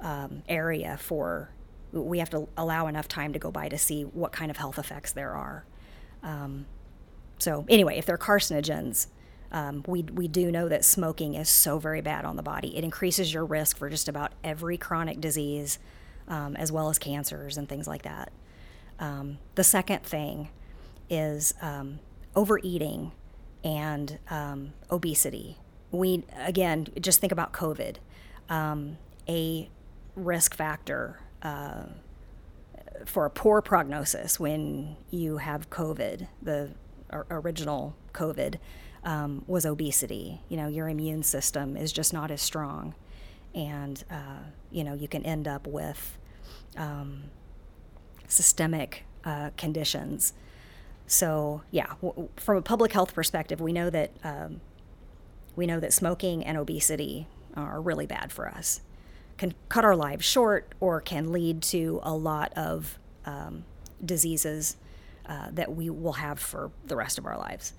um, 0.02 0.44
area 0.48 0.98
for. 0.98 1.52
We 1.92 2.20
have 2.20 2.30
to 2.32 2.48
allow 2.56 2.86
enough 2.88 3.08
time 3.08 3.34
to 3.34 3.40
go 3.40 3.50
by 3.50 3.68
to 3.70 3.78
see 3.78 4.04
what 4.04 4.32
kind 4.32 4.52
of 4.52 4.58
health 4.58 4.78
effects 4.78 5.12
there 5.12 5.32
are. 5.32 5.66
Um, 6.22 6.68
so 7.40 7.66
anyway, 7.68 7.98
if 7.98 8.06
they're 8.06 8.18
carcinogens, 8.18 9.08
um, 9.52 9.84
we, 9.88 10.04
we 10.04 10.28
do 10.28 10.52
know 10.52 10.70
that 10.70 10.86
smoking 10.86 11.34
is 11.36 11.50
so 11.50 11.80
very 11.80 12.02
bad 12.02 12.26
on 12.26 12.36
the 12.36 12.44
body. 12.44 12.78
It 12.78 12.84
increases 12.84 13.34
your 13.34 13.46
risk 13.46 13.78
for 13.78 13.90
just 13.90 14.08
about 14.08 14.32
every 14.44 14.78
chronic 14.78 15.20
disease, 15.20 15.80
um, 16.28 16.56
as 16.56 16.72
well 16.72 16.90
as 16.90 17.00
cancers 17.00 17.58
and 17.58 17.68
things 17.68 17.88
like 17.88 18.04
that. 18.04 18.32
Um, 19.00 19.40
the 19.56 19.64
second 19.64 20.04
thing 20.04 20.50
is 21.10 21.54
um, 21.62 22.00
overeating 22.36 23.12
and 23.64 24.20
um, 24.30 24.74
obesity. 24.92 25.58
We, 25.92 26.24
again, 26.38 26.88
just 27.00 27.20
think 27.20 27.32
about 27.32 27.52
COVID. 27.52 27.96
Um, 28.50 28.98
a 29.28 29.70
risk 30.16 30.56
factor 30.56 31.20
uh, 31.42 31.84
for 33.06 33.26
a 33.26 33.30
poor 33.30 33.62
prognosis 33.62 34.40
when 34.40 34.96
you 35.10 35.38
have 35.38 35.70
COVID, 35.70 36.28
the 36.42 36.72
original 37.12 37.96
COVID, 38.14 38.60
um, 39.04 39.44
was 39.48 39.66
obesity. 39.66 40.42
You 40.50 40.58
know, 40.58 40.68
your 40.68 40.90
immune 40.90 41.24
system 41.24 41.78
is 41.78 41.92
just 41.92 42.14
not 42.14 42.32
as 42.32 42.42
strong. 42.42 42.96
And, 43.56 44.04
uh, 44.12 44.44
you 44.72 44.84
know, 44.84 44.94
you 44.94 45.08
can 45.08 45.26
end 45.26 45.48
up 45.48 45.66
with 45.66 46.18
um, 46.78 47.24
systemic 48.28 49.06
uh, 49.26 49.50
conditions. 49.58 50.34
So 51.08 51.64
yeah, 51.72 51.94
w- 52.02 52.30
from 52.38 52.58
a 52.58 52.62
public 52.62 52.94
health 52.94 53.14
perspective, 53.14 53.60
we 53.60 53.74
know 53.74 53.90
that 53.90 54.12
um, 54.24 54.62
we 55.56 55.66
know 55.66 55.80
that 55.80 55.94
smoking 55.94 56.46
and 56.46 56.58
obesity 56.58 57.28
are 57.56 57.82
really 57.82 58.06
bad 58.06 58.32
for 58.32 58.48
us. 58.48 58.82
Can 59.38 59.54
cut 59.70 59.84
our 59.84 59.96
lives 59.96 60.26
short, 60.26 60.74
or 60.80 61.02
can 61.02 61.32
lead 61.32 61.62
to 61.64 62.00
a 62.04 62.14
lot 62.14 62.54
of 62.56 63.00
um, 63.26 63.64
diseases 64.04 64.78
uh, 65.26 65.48
that 65.52 65.74
we 65.76 65.90
will 65.90 66.14
have 66.14 66.40
for 66.40 66.72
the 66.86 66.96
rest 66.96 67.18
of 67.18 67.26
our 67.26 67.38
lives. 67.38 67.74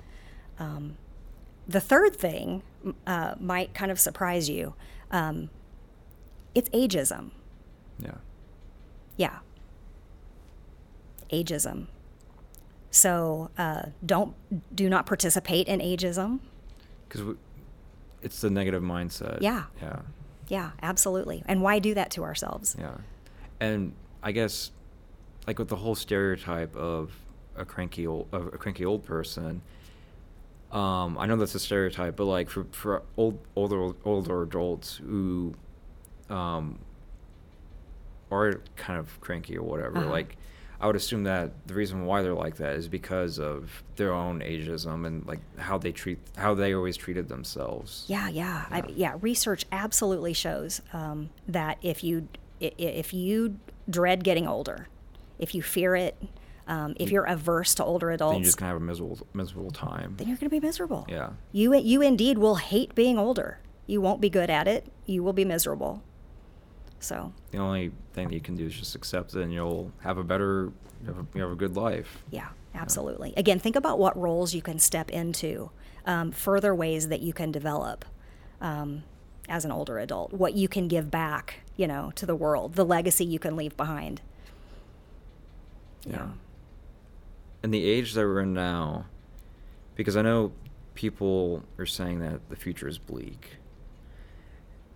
Um, 0.59 0.97
the 1.71 1.81
third 1.81 2.17
thing 2.17 2.63
uh, 3.07 3.35
might 3.39 3.75
kind 3.75 3.91
of 3.91 4.01
surprise 4.01 4.49
you. 4.49 4.75
Um, 5.11 5.51
it's 6.55 6.69
ageism. 6.71 7.31
Yeah. 7.99 8.17
Yeah 9.17 9.39
ageism. 11.33 11.87
So 12.91 13.51
uh, 13.57 13.83
don't 14.05 14.35
do 14.75 14.89
not 14.89 15.07
participate 15.07 15.69
in 15.69 15.81
ageism. 15.81 16.41
Because 17.09 17.37
it's 18.23 18.41
the 18.41 18.51
negative 18.51 18.83
mindset. 18.83 19.41
Yeah. 19.41 19.65
Yeah. 19.81 20.01
Yeah, 20.49 20.71
absolutely. 20.83 21.45
And 21.47 21.63
why 21.63 21.79
do 21.79 21.95
that 21.95 22.11
to 22.13 22.25
ourselves? 22.25 22.77
Yeah. 22.79 22.97
And 23.61 23.93
I 24.23 24.33
guess, 24.33 24.73
like 25.47 25.59
with 25.59 25.69
the 25.69 25.77
whole 25.77 25.95
stereotype 25.95 26.75
of 26.75 27.13
a 27.57 27.65
cranky 27.65 28.07
old, 28.07 28.27
of 28.33 28.49
a 28.49 28.59
cranky 28.59 28.85
old 28.85 29.05
person. 29.05 29.63
Um, 30.73 31.19
I 31.19 31.27
know 31.27 31.37
that's 31.37 31.55
a 31.55 31.59
stereotype, 31.61 32.17
but 32.17 32.27
like 32.27 32.49
for 32.51 32.65
for 32.71 33.03
old 33.17 33.39
older 33.57 33.93
older 34.05 34.43
adults 34.43 34.97
who, 34.97 35.55
um, 36.29 36.79
are 38.31 38.61
kind 38.77 38.99
of 38.99 39.21
cranky 39.21 39.57
or 39.57 39.63
whatever, 39.65 39.99
Uh-huh. 39.99 40.11
like 40.11 40.37
I 40.81 40.87
would 40.87 40.97
assume 40.97 41.25
that 41.25 41.67
the 41.67 41.75
reason 41.75 42.07
why 42.07 42.23
they're 42.23 42.33
like 42.33 42.57
that 42.57 42.77
is 42.77 42.89
because 42.89 43.39
of 43.39 43.83
their 43.97 44.13
own 44.15 44.41
ageism 44.41 45.07
and 45.07 45.27
like 45.27 45.41
how 45.59 45.77
they 45.77 45.93
treat 45.93 46.19
how 46.37 46.55
they 46.55 46.73
always 46.75 46.97
treated 46.97 47.29
themselves. 47.29 48.05
Yeah, 48.07 48.29
yeah, 48.29 48.65
I, 48.71 48.79
Yeah. 48.79 48.85
yeah. 48.95 49.17
Research 49.21 49.67
absolutely 49.73 50.33
shows 50.33 50.81
um, 50.93 51.31
that 51.49 51.77
if 51.83 52.03
you 52.05 52.29
if 52.61 53.13
you 53.13 53.57
dread 53.91 54.23
getting 54.25 54.47
older, 54.47 54.87
if 55.39 55.55
you 55.55 55.63
fear 55.63 55.97
it, 55.97 56.17
um, 56.71 56.95
if 56.99 57.09
You- 57.11 57.15
you're 57.17 57.25
averse 57.25 57.75
to 57.75 57.85
older 57.85 58.11
adults, 58.11 58.33
Then 58.35 58.41
you're 58.41 58.45
just 58.47 58.57
gonna 58.59 58.73
have 58.73 58.81
a 58.81 58.85
miserable 58.85 59.19
miserable 59.35 59.71
time. 59.73 60.15
then 60.17 60.27
you're 60.29 60.37
going 60.39 60.49
to 60.49 60.57
be 60.61 60.61
miserable. 60.61 61.05
Yeah. 61.09 61.31
You 61.53 61.75
you 61.77 62.01
indeed 62.01 62.39
will 62.39 62.55
hate 62.57 62.95
being 62.95 63.19
older. 63.19 63.59
You 63.87 64.01
won't 64.01 64.21
be 64.21 64.31
good 64.31 64.49
at 64.51 64.67
it. 64.69 64.87
You 65.05 65.23
will 65.25 65.33
be 65.35 65.45
miserable. 65.45 66.03
So 67.01 67.33
The 67.51 67.59
only 67.59 67.91
thing 68.13 68.29
that 68.29 68.35
you 68.35 68.41
can 68.41 68.55
do 68.57 68.67
is 68.67 68.75
just 68.75 68.95
accept 68.95 69.35
it, 69.35 69.41
and 69.43 69.53
you'll 69.53 69.91
have 70.01 70.17
a 70.19 70.23
better, 70.25 70.71
you 71.01 71.07
have 71.09 71.19
a, 71.19 71.27
you 71.35 71.43
have 71.43 71.51
a 71.51 71.57
good 71.57 71.75
life. 71.77 72.23
yeah, 72.31 72.49
absolutely. 72.75 73.33
Again, 73.37 73.59
think 73.59 73.75
about 73.75 73.99
what 73.99 74.17
roles 74.17 74.55
you 74.55 74.63
can 74.63 74.79
step 74.79 75.11
into, 75.11 75.71
um, 76.07 76.31
further 76.31 76.75
ways 76.75 77.09
that 77.09 77.21
you 77.21 77.33
can 77.33 77.51
develop 77.51 78.05
um, 78.61 79.03
as 79.49 79.65
an 79.65 79.73
older 79.73 79.99
adult, 79.99 80.33
what 80.35 80.53
you 80.55 80.69
can 80.69 80.87
give 80.89 81.11
back, 81.11 81.61
you 81.77 81.87
know, 81.89 82.13
to 82.15 82.27
the 82.27 82.37
world, 82.37 82.75
the 82.75 82.85
legacy 82.85 83.25
you 83.25 83.39
can 83.41 83.57
leave 83.57 83.75
behind. 83.77 84.21
Yeah. 86.07 86.29
And 87.63 87.73
the 87.75 87.85
age 87.85 88.15
that 88.15 88.23
we're 88.23 88.41
in 88.41 88.55
now, 88.55 89.07
because 89.95 90.17
I 90.17 90.23
know 90.23 90.53
people 90.95 91.63
are 91.79 91.87
saying 91.87 92.21
that 92.21 92.49
the 92.49 92.57
future 92.57 92.89
is 92.89 92.99
bleak. 92.99 93.57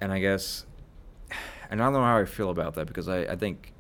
And 0.01 0.13
I 0.13 0.19
guess, 0.19 0.67
and 1.71 1.81
I 1.81 1.85
don't 1.85 1.93
know 1.95 2.03
how 2.03 2.17
I 2.19 2.25
feel 2.25 2.51
about 2.51 2.75
that 2.75 2.87
because 2.87 3.09
I, 3.09 3.21
I 3.21 3.37
think, 3.37 3.73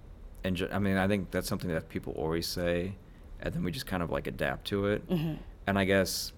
and 0.42 0.56
ju- 0.56 0.68
I 0.72 0.78
mean, 0.78 0.96
I 0.96 1.08
think 1.08 1.30
that's 1.30 1.48
something 1.48 1.70
that 1.70 1.88
people 1.88 2.12
always 2.14 2.46
say, 2.46 2.94
and 3.40 3.54
then 3.54 3.64
we 3.64 3.72
just 3.72 3.86
kind 3.86 4.02
of 4.02 4.10
like 4.10 4.26
adapt 4.26 4.66
to 4.68 4.86
it. 4.86 5.08
Mhm. 5.08 5.38
And 5.66 5.78
I 5.78 5.84
guess 5.84 6.32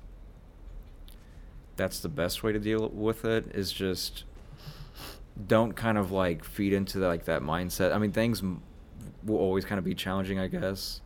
that's 1.77 2.01
the 2.01 2.09
best 2.09 2.43
way 2.43 2.53
to 2.53 2.59
deal 2.59 2.89
with 2.89 3.25
it 3.25 3.47
is 3.55 3.71
just 3.73 4.25
don't 5.47 5.75
kind 5.75 5.99
of 5.99 6.11
like 6.11 6.45
feed 6.45 6.73
into 6.73 6.99
like 7.01 7.25
that 7.27 7.43
mindset. 7.43 7.93
I 7.95 7.99
mean, 7.99 8.13
things 8.13 8.43
will 8.43 9.37
always 9.39 9.65
kind 9.65 9.79
of 9.79 9.85
be 9.85 9.95
challenging, 9.95 10.39
I 10.39 10.47
guess. 10.47 11.01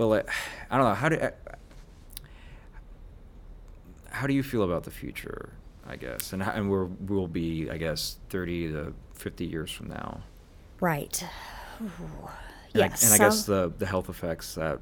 But 0.00 0.06
like, 0.06 0.30
I 0.70 0.78
don't 0.78 0.86
know. 0.88 0.94
How 0.94 1.10
do 1.10 1.28
how 4.08 4.26
do 4.26 4.32
you 4.32 4.42
feel 4.42 4.62
about 4.62 4.84
the 4.84 4.90
future? 4.90 5.52
I 5.86 5.96
guess, 5.96 6.32
and 6.32 6.42
how, 6.42 6.52
and 6.52 6.70
where 6.70 6.84
we'll 6.84 7.26
be, 7.26 7.68
I 7.70 7.76
guess, 7.76 8.16
thirty 8.30 8.66
to 8.68 8.94
fifty 9.12 9.44
years 9.44 9.70
from 9.70 9.88
now. 9.88 10.22
Right. 10.80 11.22
And 11.78 11.90
yes. 12.72 13.02
I, 13.04 13.12
and 13.12 13.22
I 13.22 13.26
guess 13.26 13.44
the 13.44 13.74
the 13.76 13.84
health 13.84 14.08
effects 14.08 14.54
that 14.54 14.78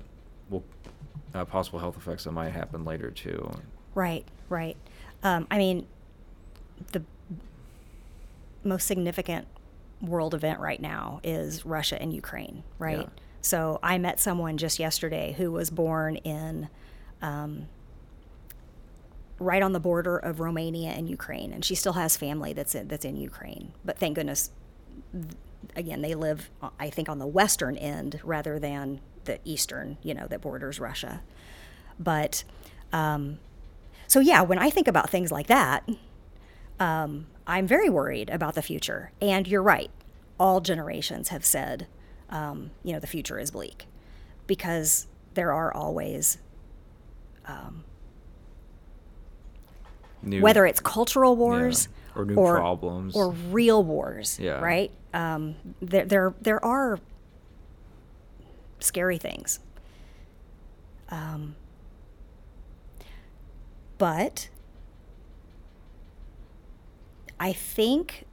will 0.51 0.63
uh, 1.35 1.45
possible 1.45 1.81
health 1.81 1.97
effects 1.97 2.23
that 2.23 2.31
might 2.31 2.51
happen 2.51 2.85
later 2.85 3.11
too. 3.11 3.51
Right, 3.97 4.25
right. 4.49 4.77
Um, 5.25 5.49
I 5.51 5.59
mean, 5.59 5.89
the 6.93 7.03
most 8.63 8.87
significant 8.87 9.49
world 10.01 10.33
event 10.33 10.61
right 10.61 10.81
now 10.81 11.19
is 11.25 11.67
Russia 11.67 12.01
and 12.01 12.13
Ukraine, 12.13 12.63
right? 12.79 12.99
Yeah. 12.99 13.09
So 13.41 13.79
I 13.83 13.99
met 13.99 14.21
someone 14.21 14.57
just 14.57 14.79
yesterday 14.79 15.35
who 15.39 15.53
was 15.53 15.71
born 15.71 16.17
in 16.17 16.69
um, 17.23 17.69
right 19.39 19.63
on 19.63 19.73
the 19.73 19.81
border 19.81 20.17
of 20.17 20.41
Romania 20.41 20.91
and 20.91 21.09
Ukraine, 21.09 21.53
and 21.53 21.65
she 21.65 21.75
still 21.75 21.95
has 21.95 22.17
family 22.17 22.53
that's 22.53 22.75
in, 22.75 22.89
that's 22.89 23.05
in 23.05 23.17
Ukraine. 23.17 23.73
But 23.85 23.99
thank 23.99 24.17
goodness, 24.17 24.51
again, 25.77 26.03
they 26.03 26.15
live, 26.15 26.51
I 26.79 26.91
think, 26.91 27.09
on 27.09 27.19
the 27.19 27.27
western 27.27 27.77
end 27.77 28.21
rather 28.25 28.59
than 28.59 29.01
the 29.25 29.39
eastern, 29.45 29.99
you 30.03 30.15
know, 30.15 30.27
that 30.27 30.41
borders 30.41 30.81
Russia. 30.81 31.23
But 31.99 32.45
um, 32.93 33.39
so 34.07 34.21
yeah, 34.21 34.43
when 34.43 34.59
I 34.59 34.71
think 34.71 34.89
about 34.89 35.11
things 35.11 35.31
like 35.31 35.47
that, 35.49 35.89
um, 36.81 37.27
I'm 37.47 37.67
very 37.67 37.91
worried 37.91 38.31
about 38.31 38.55
the 38.55 38.63
future. 38.63 39.13
And 39.21 39.47
you're 39.47 39.63
right, 39.63 39.91
all 40.39 40.61
generations 40.61 41.29
have 41.29 41.45
said, 41.45 41.87
um, 42.31 42.71
you 42.83 42.93
know, 42.93 43.01
the 43.01 43.07
future 43.07 43.39
is 43.39 43.51
bleak 43.51 43.87
because 44.47 45.07
there 45.35 45.53
are 45.53 45.73
always 45.73 46.39
um, 47.47 47.85
New, 50.23 50.43
whether 50.43 50.67
it's 50.67 50.81
cultural 50.81 51.37
wars 51.37 51.89
or 52.17 52.25
new 52.25 52.35
problems. 52.35 53.15
or 53.15 53.31
real 53.31 53.83
wars, 53.85 54.39
Yeah. 54.41 54.61
right? 54.61 54.91
Um, 55.15 55.55
there, 55.81 56.05
there, 56.05 56.35
there 56.41 56.65
are 56.65 56.99
scary 58.81 59.17
things. 59.19 59.61
Um, 61.11 61.55
but 63.97 64.49
I 67.41 67.53
think 67.53 68.25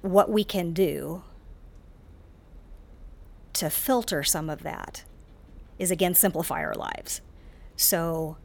what 0.00 0.30
we 0.30 0.44
can 0.44 0.72
do 0.72 1.22
to 3.62 3.70
filter 3.70 4.24
some 4.24 4.50
of 4.50 4.64
that 4.64 5.04
is 5.78 5.92
again 5.92 6.14
simplify 6.14 6.64
our 6.64 6.74
lives. 6.74 7.20
So 7.76 8.36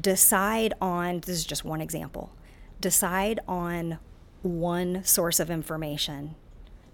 decide 0.00 0.72
on 0.80 1.18
this 1.18 1.30
is 1.30 1.44
just 1.44 1.64
one 1.64 1.80
example. 1.80 2.32
Decide 2.80 3.40
on 3.48 3.98
one 4.42 5.02
source 5.02 5.40
of 5.40 5.50
information, 5.50 6.36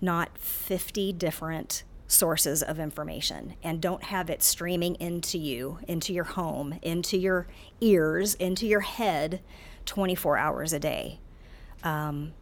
not 0.00 0.38
50 0.38 1.12
different 1.12 1.84
sources 2.06 2.62
of 2.62 2.78
information, 2.78 3.56
and 3.62 3.82
don't 3.82 4.04
have 4.04 4.30
it 4.30 4.42
streaming 4.42 4.94
into 4.94 5.36
you, 5.36 5.80
into 5.86 6.14
your 6.14 6.24
home, 6.24 6.78
into 6.80 7.18
your 7.18 7.48
ears, 7.82 8.34
into 8.36 8.66
your 8.66 8.80
head 8.80 9.42
24 9.84 10.38
hours 10.38 10.72
a 10.72 10.78
day. 10.78 11.20
Um, 11.82 12.32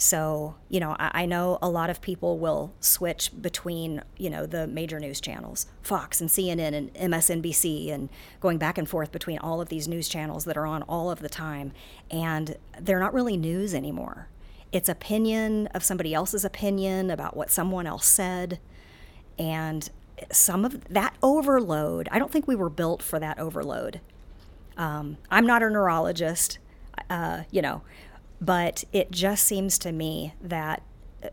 so, 0.00 0.54
you 0.70 0.80
know, 0.80 0.96
I, 0.98 1.10
I 1.12 1.26
know 1.26 1.58
a 1.60 1.68
lot 1.68 1.90
of 1.90 2.00
people 2.00 2.38
will 2.38 2.72
switch 2.80 3.30
between, 3.38 4.02
you 4.16 4.30
know, 4.30 4.46
the 4.46 4.66
major 4.66 4.98
news 4.98 5.20
channels, 5.20 5.66
Fox 5.82 6.22
and 6.22 6.30
CNN 6.30 6.72
and 6.72 6.94
MSNBC, 6.94 7.92
and 7.92 8.08
going 8.40 8.56
back 8.56 8.78
and 8.78 8.88
forth 8.88 9.12
between 9.12 9.38
all 9.40 9.60
of 9.60 9.68
these 9.68 9.86
news 9.86 10.08
channels 10.08 10.46
that 10.46 10.56
are 10.56 10.64
on 10.64 10.82
all 10.84 11.10
of 11.10 11.20
the 11.20 11.28
time. 11.28 11.72
And 12.10 12.56
they're 12.80 12.98
not 12.98 13.12
really 13.12 13.36
news 13.36 13.74
anymore. 13.74 14.28
It's 14.72 14.88
opinion 14.88 15.66
of 15.74 15.84
somebody 15.84 16.14
else's 16.14 16.46
opinion 16.46 17.10
about 17.10 17.36
what 17.36 17.50
someone 17.50 17.86
else 17.86 18.06
said. 18.06 18.58
And 19.38 19.86
some 20.32 20.64
of 20.64 20.82
that 20.88 21.14
overload, 21.22 22.08
I 22.10 22.18
don't 22.18 22.32
think 22.32 22.48
we 22.48 22.56
were 22.56 22.70
built 22.70 23.02
for 23.02 23.18
that 23.18 23.38
overload. 23.38 24.00
Um, 24.78 25.18
I'm 25.30 25.46
not 25.46 25.62
a 25.62 25.68
neurologist, 25.68 26.58
uh, 27.10 27.42
you 27.50 27.60
know, 27.60 27.82
but 28.40 28.84
it 28.92 29.10
just 29.10 29.44
seems 29.44 29.78
to 29.78 29.92
me 29.92 30.34
that 30.40 30.82
uh, 31.22 31.28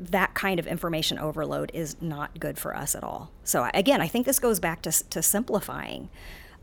that 0.00 0.34
kind 0.34 0.58
of 0.58 0.66
information 0.66 1.18
overload 1.18 1.70
is 1.74 2.00
not 2.00 2.40
good 2.40 2.58
for 2.58 2.76
us 2.76 2.94
at 2.94 3.04
all. 3.04 3.30
So 3.44 3.68
again, 3.74 4.00
I 4.00 4.08
think 4.08 4.26
this 4.26 4.38
goes 4.38 4.58
back 4.58 4.82
to, 4.82 4.90
to 5.10 5.22
simplifying. 5.22 6.08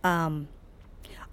Um, 0.03 0.47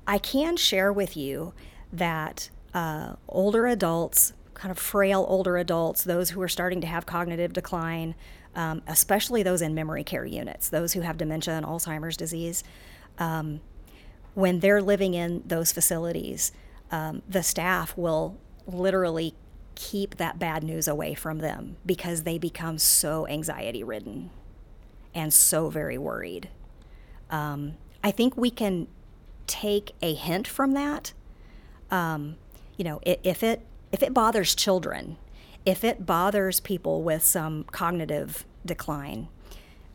I 0.06 0.18
can 0.18 0.56
share 0.56 0.92
with 0.92 1.16
you 1.16 1.54
that 1.92 2.50
uh, 2.74 3.14
older 3.28 3.66
adults, 3.66 4.32
kind 4.54 4.70
of 4.70 4.78
frail 4.78 5.24
older 5.28 5.56
adults, 5.56 6.02
those 6.04 6.30
who 6.30 6.42
are 6.42 6.48
starting 6.48 6.80
to 6.80 6.86
have 6.86 7.06
cognitive 7.06 7.52
decline, 7.52 8.14
um, 8.54 8.82
especially 8.86 9.42
those 9.42 9.62
in 9.62 9.74
memory 9.74 10.04
care 10.04 10.24
units, 10.24 10.68
those 10.68 10.92
who 10.94 11.00
have 11.00 11.16
dementia 11.16 11.54
and 11.54 11.64
Alzheimer's 11.64 12.16
disease, 12.16 12.64
um, 13.18 13.60
when 14.34 14.60
they're 14.60 14.82
living 14.82 15.14
in 15.14 15.42
those 15.46 15.72
facilities, 15.72 16.52
um, 16.90 17.22
the 17.28 17.42
staff 17.42 17.96
will 17.96 18.38
literally 18.66 19.34
keep 19.74 20.16
that 20.16 20.38
bad 20.38 20.64
news 20.64 20.88
away 20.88 21.14
from 21.14 21.38
them 21.38 21.76
because 21.86 22.24
they 22.24 22.36
become 22.38 22.78
so 22.78 23.26
anxiety 23.28 23.84
ridden 23.84 24.30
and 25.14 25.32
so 25.32 25.70
very 25.70 25.96
worried. 25.96 26.48
Um, 27.30 27.74
I 28.02 28.10
think 28.10 28.36
we 28.36 28.50
can 28.50 28.88
take 29.46 29.92
a 30.02 30.14
hint 30.14 30.46
from 30.46 30.72
that. 30.72 31.12
Um, 31.90 32.36
you 32.76 32.84
know, 32.84 33.00
if 33.04 33.42
it 33.42 33.64
if 33.90 34.02
it 34.02 34.12
bothers 34.12 34.54
children, 34.54 35.16
if 35.64 35.82
it 35.82 36.04
bothers 36.04 36.60
people 36.60 37.02
with 37.02 37.24
some 37.24 37.64
cognitive 37.64 38.44
decline, 38.64 39.28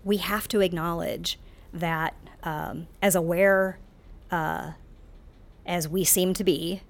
we 0.04 0.18
have 0.18 0.48
to 0.50 0.62
acknowledge 0.62 1.40
that 1.72 2.16
um, 2.44 2.88
as 3.02 3.16
aware 3.16 3.80
uh, 4.32 4.72
as 5.66 5.88
we 5.88 6.04
seem 6.04 6.34
to 6.34 6.44
be 6.44 6.82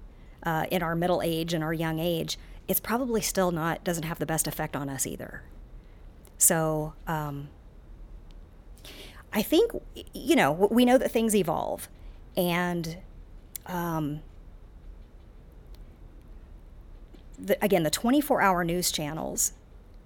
uh, 0.42 0.66
in 0.70 0.82
our 0.82 0.94
middle 0.94 1.22
age 1.22 1.54
and 1.54 1.62
our 1.64 1.72
young 1.72 1.98
age, 1.98 2.38
it's 2.68 2.80
probably 2.80 3.20
still 3.20 3.50
not 3.50 3.84
doesn't 3.84 4.04
have 4.04 4.18
the 4.18 4.26
best 4.26 4.46
effect 4.46 4.74
on 4.74 4.88
us 4.88 5.06
either. 5.06 5.42
So 6.38 6.94
um, 7.06 7.48
I 9.32 9.42
think 9.42 9.72
you 10.12 10.36
know 10.36 10.52
we 10.52 10.84
know 10.84 10.98
that 10.98 11.10
things 11.10 11.34
evolve, 11.34 11.88
and 12.36 12.98
um, 13.66 14.20
the, 17.38 17.62
again 17.62 17.82
the 17.82 17.90
24-hour 17.90 18.64
news 18.64 18.90
channels 18.90 19.52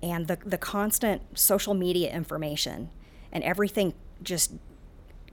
and 0.02 0.26
the 0.26 0.38
the 0.44 0.58
constant 0.58 1.38
social 1.38 1.74
media 1.74 2.10
information 2.12 2.90
and 3.32 3.44
everything 3.44 3.94
just 4.22 4.52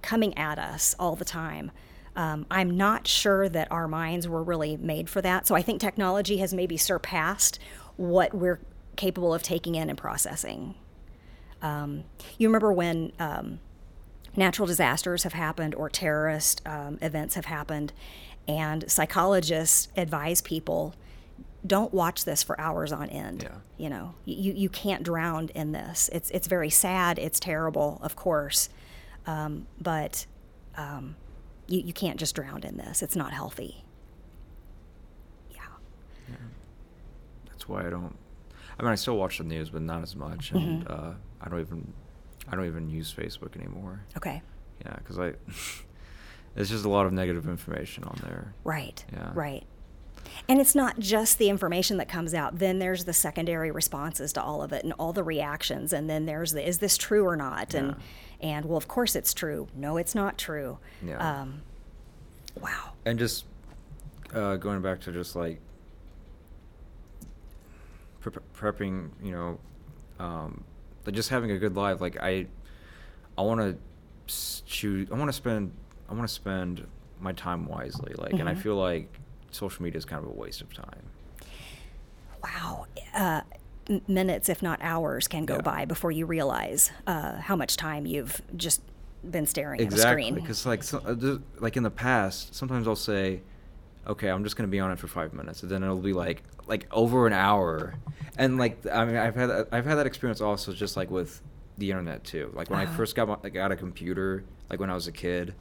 coming 0.01 0.37
at 0.37 0.59
us 0.59 0.95
all 0.99 1.15
the 1.15 1.25
time. 1.25 1.71
Um, 2.15 2.45
I'm 2.49 2.77
not 2.77 3.07
sure 3.07 3.49
that 3.49 3.71
our 3.71 3.87
minds 3.87 4.27
were 4.27 4.43
really 4.43 4.77
made 4.77 5.09
for 5.09 5.21
that. 5.21 5.47
So 5.47 5.55
I 5.55 5.61
think 5.61 5.81
technology 5.81 6.37
has 6.37 6.53
maybe 6.53 6.77
surpassed 6.77 7.59
what 7.97 8.33
we're 8.33 8.59
capable 8.95 9.33
of 9.33 9.43
taking 9.43 9.75
in 9.75 9.89
and 9.89 9.97
processing. 9.97 10.75
Um, 11.61 12.03
you 12.37 12.47
remember 12.47 12.71
when 12.71 13.11
um, 13.19 13.59
natural 14.35 14.67
disasters 14.67 15.23
have 15.23 15.33
happened 15.33 15.75
or 15.75 15.89
terrorist 15.89 16.61
um, 16.65 16.97
events 17.01 17.35
have 17.35 17.45
happened, 17.45 17.91
and 18.47 18.89
psychologists 18.89 19.89
advise 19.97 20.41
people 20.41 20.95
don't 21.65 21.93
watch 21.93 22.25
this 22.25 22.43
for 22.43 22.59
hours 22.61 22.91
on 22.91 23.09
end. 23.09 23.43
Yeah. 23.43 23.57
You 23.77 23.89
know, 23.89 24.13
you, 24.23 24.53
you 24.53 24.69
can't 24.69 25.03
drown 25.03 25.49
in 25.55 25.71
this. 25.71 26.09
It's, 26.13 26.29
it's 26.29 26.47
very 26.47 26.69
sad. 26.69 27.17
It's 27.17 27.39
terrible, 27.39 27.99
of 28.03 28.15
course. 28.15 28.69
Um, 29.25 29.65
but 29.81 30.27
um, 30.77 31.15
you, 31.67 31.79
you 31.81 31.93
can't 31.93 32.17
just 32.19 32.35
drown 32.35 32.63
in 32.63 32.77
this. 32.77 33.01
It's 33.01 33.15
not 33.15 33.33
healthy. 33.33 33.83
Yeah. 35.51 35.57
yeah. 36.29 36.35
That's 37.49 37.67
why 37.67 37.85
I 37.85 37.89
don't. 37.89 38.15
I 38.77 38.83
mean, 38.83 38.91
I 38.91 38.95
still 38.95 39.17
watch 39.17 39.37
the 39.37 39.43
news, 39.43 39.69
but 39.69 39.81
not 39.81 40.03
as 40.03 40.15
much, 40.15 40.51
and 40.51 40.87
uh, 40.87 41.11
I 41.41 41.49
don't 41.49 41.61
even. 41.61 41.93
I 42.47 42.55
don't 42.55 42.67
even 42.67 42.89
use 42.89 43.11
Facebook 43.13 43.55
anymore. 43.55 44.01
Okay. 44.17 44.41
Yeah, 44.85 44.95
because 44.97 45.17
I. 45.17 45.33
it's 46.55 46.69
just 46.69 46.85
a 46.85 46.89
lot 46.89 47.05
of 47.05 47.13
negative 47.13 47.47
information 47.47 48.03
on 48.03 48.19
there. 48.23 48.53
Right. 48.63 49.03
Yeah. 49.11 49.31
Right. 49.33 49.63
And 50.47 50.59
it's 50.61 50.75
not 50.75 50.99
just 50.99 51.37
the 51.37 51.49
information 51.49 51.97
that 51.97 52.07
comes 52.07 52.33
out. 52.33 52.59
Then 52.59 52.79
there's 52.79 53.05
the 53.05 53.13
secondary 53.13 53.71
responses 53.71 54.31
to 54.33 54.41
all 54.41 54.61
of 54.61 54.71
it 54.73 54.83
and 54.83 54.93
all 54.93 55.13
the 55.13 55.23
reactions. 55.23 55.91
And 55.93 56.09
then 56.09 56.25
there's 56.25 56.51
the 56.51 56.67
is 56.67 56.79
this 56.79 56.97
true 56.97 57.25
or 57.25 57.35
not? 57.35 57.73
And 57.73 57.95
and 58.41 58.65
well, 58.65 58.77
of 58.77 58.87
course 58.87 59.15
it's 59.15 59.33
true. 59.33 59.67
No, 59.75 59.97
it's 59.97 60.13
not 60.15 60.37
true. 60.37 60.77
Yeah. 61.05 61.41
Um, 61.41 61.61
wow. 62.59 62.93
And 63.05 63.17
just 63.17 63.45
uh, 64.33 64.55
going 64.57 64.81
back 64.81 64.99
to 65.01 65.11
just 65.11 65.35
like 65.35 65.59
pre- 68.19 68.33
prepping, 68.55 69.09
you 69.23 69.31
know, 69.31 69.59
um, 70.19 70.63
just 71.11 71.29
having 71.29 71.51
a 71.51 71.57
good 71.57 71.75
life. 71.75 72.01
Like 72.01 72.17
I, 72.21 72.47
I 73.37 73.41
want 73.41 73.61
to 73.61 73.77
choose. 74.65 75.09
I 75.11 75.15
want 75.15 75.29
to 75.29 75.33
spend. 75.33 75.71
I 76.09 76.13
want 76.13 76.27
to 76.27 76.33
spend 76.33 76.85
my 77.19 77.31
time 77.33 77.65
wisely. 77.67 78.13
Like, 78.15 78.33
and 78.33 78.47
I 78.49 78.53
Mhm. 78.53 78.61
feel 78.61 78.75
like 78.75 79.11
social 79.55 79.83
media 79.83 79.97
is 79.97 80.05
kind 80.05 80.23
of 80.23 80.29
a 80.29 80.33
waste 80.33 80.61
of 80.61 80.73
time. 80.73 81.03
Wow. 82.43 82.85
Uh, 83.13 83.41
minutes, 84.07 84.49
if 84.49 84.61
not 84.61 84.79
hours, 84.81 85.27
can 85.27 85.45
go 85.45 85.55
Yeah. 85.55 85.61
by 85.61 85.85
before 85.85 86.11
you 86.11 86.25
realize 86.25 86.91
uh, 87.07 87.37
how 87.37 87.55
much 87.55 87.77
time 87.77 88.05
you've 88.05 88.41
just 88.55 88.81
been 89.29 89.47
staring 89.47 89.79
at 89.79 89.83
a 89.83 89.85
exactly 89.87 90.23
screen. 90.23 90.35
because 90.35 90.65
like 90.67 90.83
so, 90.83 90.99
uh, 90.99 91.37
like 91.59 91.75
in 91.75 91.81
the 91.81 91.89
past 91.89 92.53
sometimes 92.53 92.87
i'll 92.87 92.95
say 92.95 93.41
okay 94.05 94.29
i'm 94.29 94.43
just 94.43 94.55
going 94.55 94.67
to 94.67 94.71
be 94.71 94.79
on 94.79 94.91
it 94.91 94.99
for 94.99 95.07
five 95.07 95.33
minutes 95.33 95.63
and 95.63 95.71
then 95.71 95.81
it'll 95.81 95.97
be 95.97 96.13
like 96.13 96.43
like 96.67 96.85
over 96.91 97.25
an 97.25 97.33
hour 97.33 97.95
and 98.37 98.59
like 98.59 98.85
i 98.85 99.03
mean 99.03 99.17
i've 99.17 99.33
had 99.33 99.47
that- 99.49 99.67
i've 99.71 99.83
had 99.83 99.95
that 99.95 100.05
experience 100.05 100.41
also 100.41 100.71
just 100.73 100.95
like 100.95 101.09
with 101.09 101.41
the 101.79 101.89
internet 101.89 102.23
too 102.23 102.51
like 102.53 102.69
when 102.69 102.77
i 102.79 102.83
Oh. 102.85 102.93
first 102.95 103.15
got 103.15 103.27
my, 103.27 103.35
like, 103.41 103.55
got 103.55 103.71
a 103.71 103.75
computer 103.75 104.43
like 104.69 104.79
when 104.79 104.91
i 104.91 104.93
was 104.93 105.07
a 105.07 105.11
kid 105.11 105.55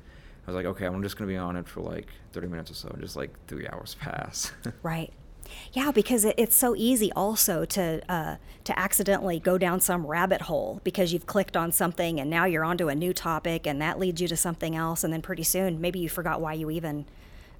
i 0.47 0.51
was 0.51 0.55
like 0.55 0.67
okay 0.67 0.87
i'm 0.87 1.03
just 1.03 1.17
going 1.17 1.29
to 1.29 1.33
be 1.33 1.39
on 1.39 1.57
it 1.57 1.69
for 1.69 1.81
like 1.81 2.09
30 2.33 2.49
minutes 2.49 2.71
or 2.71 2.75
so 2.75 2.89
and 2.89 3.01
just 3.01 3.17
like 3.17 3.31
three 3.47 3.67
hours 3.69 3.95
pass 4.01 4.53
Right. 4.83 5.13
Yeah, 5.73 5.91
because 5.91 6.25
it, 6.25 6.35
it's 6.39 6.57
so 6.57 6.75
easy 6.77 7.13
also 7.13 7.65
to 7.67 8.03
uh, 8.11 8.37
to 8.65 8.79
accidentally 8.79 9.39
go 9.39 9.59
down 9.59 9.81
some 9.81 10.07
rabbit 10.07 10.43
hole 10.43 10.81
because 10.85 11.13
you've 11.13 11.27
clicked 11.27 11.57
on 11.57 11.73
something 11.73 12.19
and 12.19 12.31
now 12.31 12.45
you're 12.45 12.65
onto 12.65 12.89
a 12.89 12.95
new 12.95 13.13
topic 13.13 13.67
and 13.67 13.81
that 13.81 13.99
leads 13.99 14.21
you 14.21 14.29
to 14.29 14.37
something 14.37 14.75
else 14.75 15.05
and 15.05 15.13
then 15.13 15.23
pretty 15.23 15.43
soon 15.43 15.81
maybe 15.81 15.99
you 15.99 16.09
forgot 16.09 16.41
why 16.41 16.53
you 16.53 16.71
even 16.71 17.05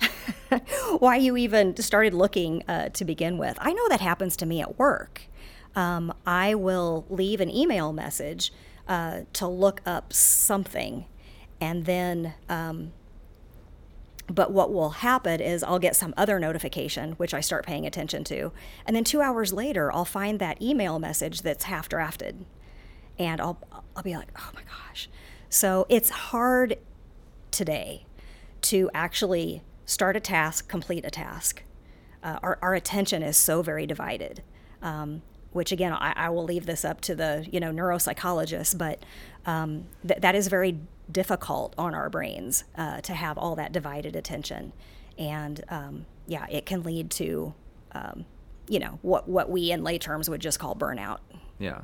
why 0.99 1.17
you 1.17 1.37
even 1.37 1.77
started 1.77 2.15
looking 2.15 2.63
uh, 2.69 2.89
to 2.91 3.05
begin 3.05 3.39
with. 3.39 3.57
I 3.61 3.73
know 3.73 3.89
that 3.89 4.01
happens 4.01 4.37
to 4.39 4.47
me 4.47 4.61
at 4.61 4.79
work. 4.79 5.23
Um, 5.77 6.13
I 6.27 6.55
will 6.55 7.05
leave 7.09 7.41
an 7.41 7.51
email 7.51 7.93
message 7.93 8.53
uh, 8.87 9.21
to 9.35 9.49
look 9.49 9.81
up 9.87 10.13
something 10.13 11.07
and 11.61 11.85
then. 11.85 12.35
Um, 12.49 12.93
but 14.27 14.51
what 14.53 14.73
will 14.73 14.91
happen 14.91 15.41
is 15.41 15.63
I'll 15.63 15.79
get 15.79 15.95
some 15.95 16.15
other 16.17 16.39
notification, 16.41 17.13
which 17.13 17.35
I 17.35 17.41
start 17.41 17.67
paying 17.67 17.87
attention 17.87 18.25
to. 18.25 18.53
And 18.87 18.97
then 18.97 19.05
two 19.05 19.21
hours 19.21 19.53
later, 19.53 19.93
I'll 19.93 20.07
find 20.07 20.39
that 20.39 20.63
email 20.63 20.99
message 20.99 21.43
that's 21.43 21.65
half 21.65 21.91
drafted. 21.91 22.47
And 23.19 23.39
I'll, 23.39 23.59
I'll 23.95 24.03
be 24.03 24.17
like, 24.17 24.29
oh 24.39 24.51
my 24.55 24.63
gosh. 24.63 25.11
So 25.51 25.85
it's 25.91 26.09
hard 26.09 26.79
today 27.51 28.07
to 28.63 28.91
actually 28.95 29.63
start 29.85 30.17
a 30.17 30.21
task, 30.21 30.69
complete 30.69 31.05
a 31.05 31.11
task. 31.11 31.63
Uh, 32.23 32.39
our, 32.43 32.59
our 32.63 32.75
attention 32.75 33.23
is 33.23 33.37
so 33.37 33.61
very 33.61 33.87
divided. 33.87 34.43
Um, 34.81 35.23
which 35.53 35.71
again, 35.71 35.93
I, 35.93 36.13
I 36.17 36.31
will 36.31 36.45
leave 36.45 36.67
this 36.67 36.85
up 36.85 37.01
to 37.03 37.15
the 37.15 37.47
you 37.51 37.61
know 37.61 37.71
neuropsychologists, 37.71 38.77
but 38.77 39.05
um, 39.47 39.85
th- 40.07 40.21
that 40.21 40.35
is 40.35 40.49
very 40.49 40.79
difficult 41.11 41.75
on 41.77 41.95
our 41.95 42.09
brains 42.11 42.65
uh, 42.77 43.01
to 43.03 43.15
have 43.15 43.39
all 43.39 43.57
that 43.57 43.73
divided 43.73 44.17
attention, 44.17 44.73
and 45.19 45.63
um, 45.69 46.07
yeah, 46.27 46.47
it 46.51 46.67
can 46.67 46.83
lead 46.83 47.11
to 47.13 47.55
um, 47.93 48.25
you 48.69 48.79
know 48.79 48.99
what 49.03 49.29
what 49.29 49.51
we 49.51 49.71
in 49.71 49.83
lay 49.85 49.99
terms 49.99 50.29
would 50.29 50.41
just 50.41 50.59
call 50.59 50.75
burnout. 50.75 51.19
yeah. 51.59 51.83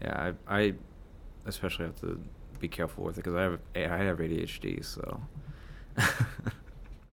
Yeah 0.00 0.32
i, 0.46 0.60
I 0.60 0.74
especially 1.46 1.84
have 1.86 2.00
to 2.00 2.20
be 2.58 2.68
careful 2.68 3.04
with 3.04 3.18
it 3.18 3.24
because 3.24 3.34
i 3.34 3.42
have 3.42 3.58
i 3.74 3.96
have 3.98 4.18
adhd 4.18 4.84
so 4.84 5.20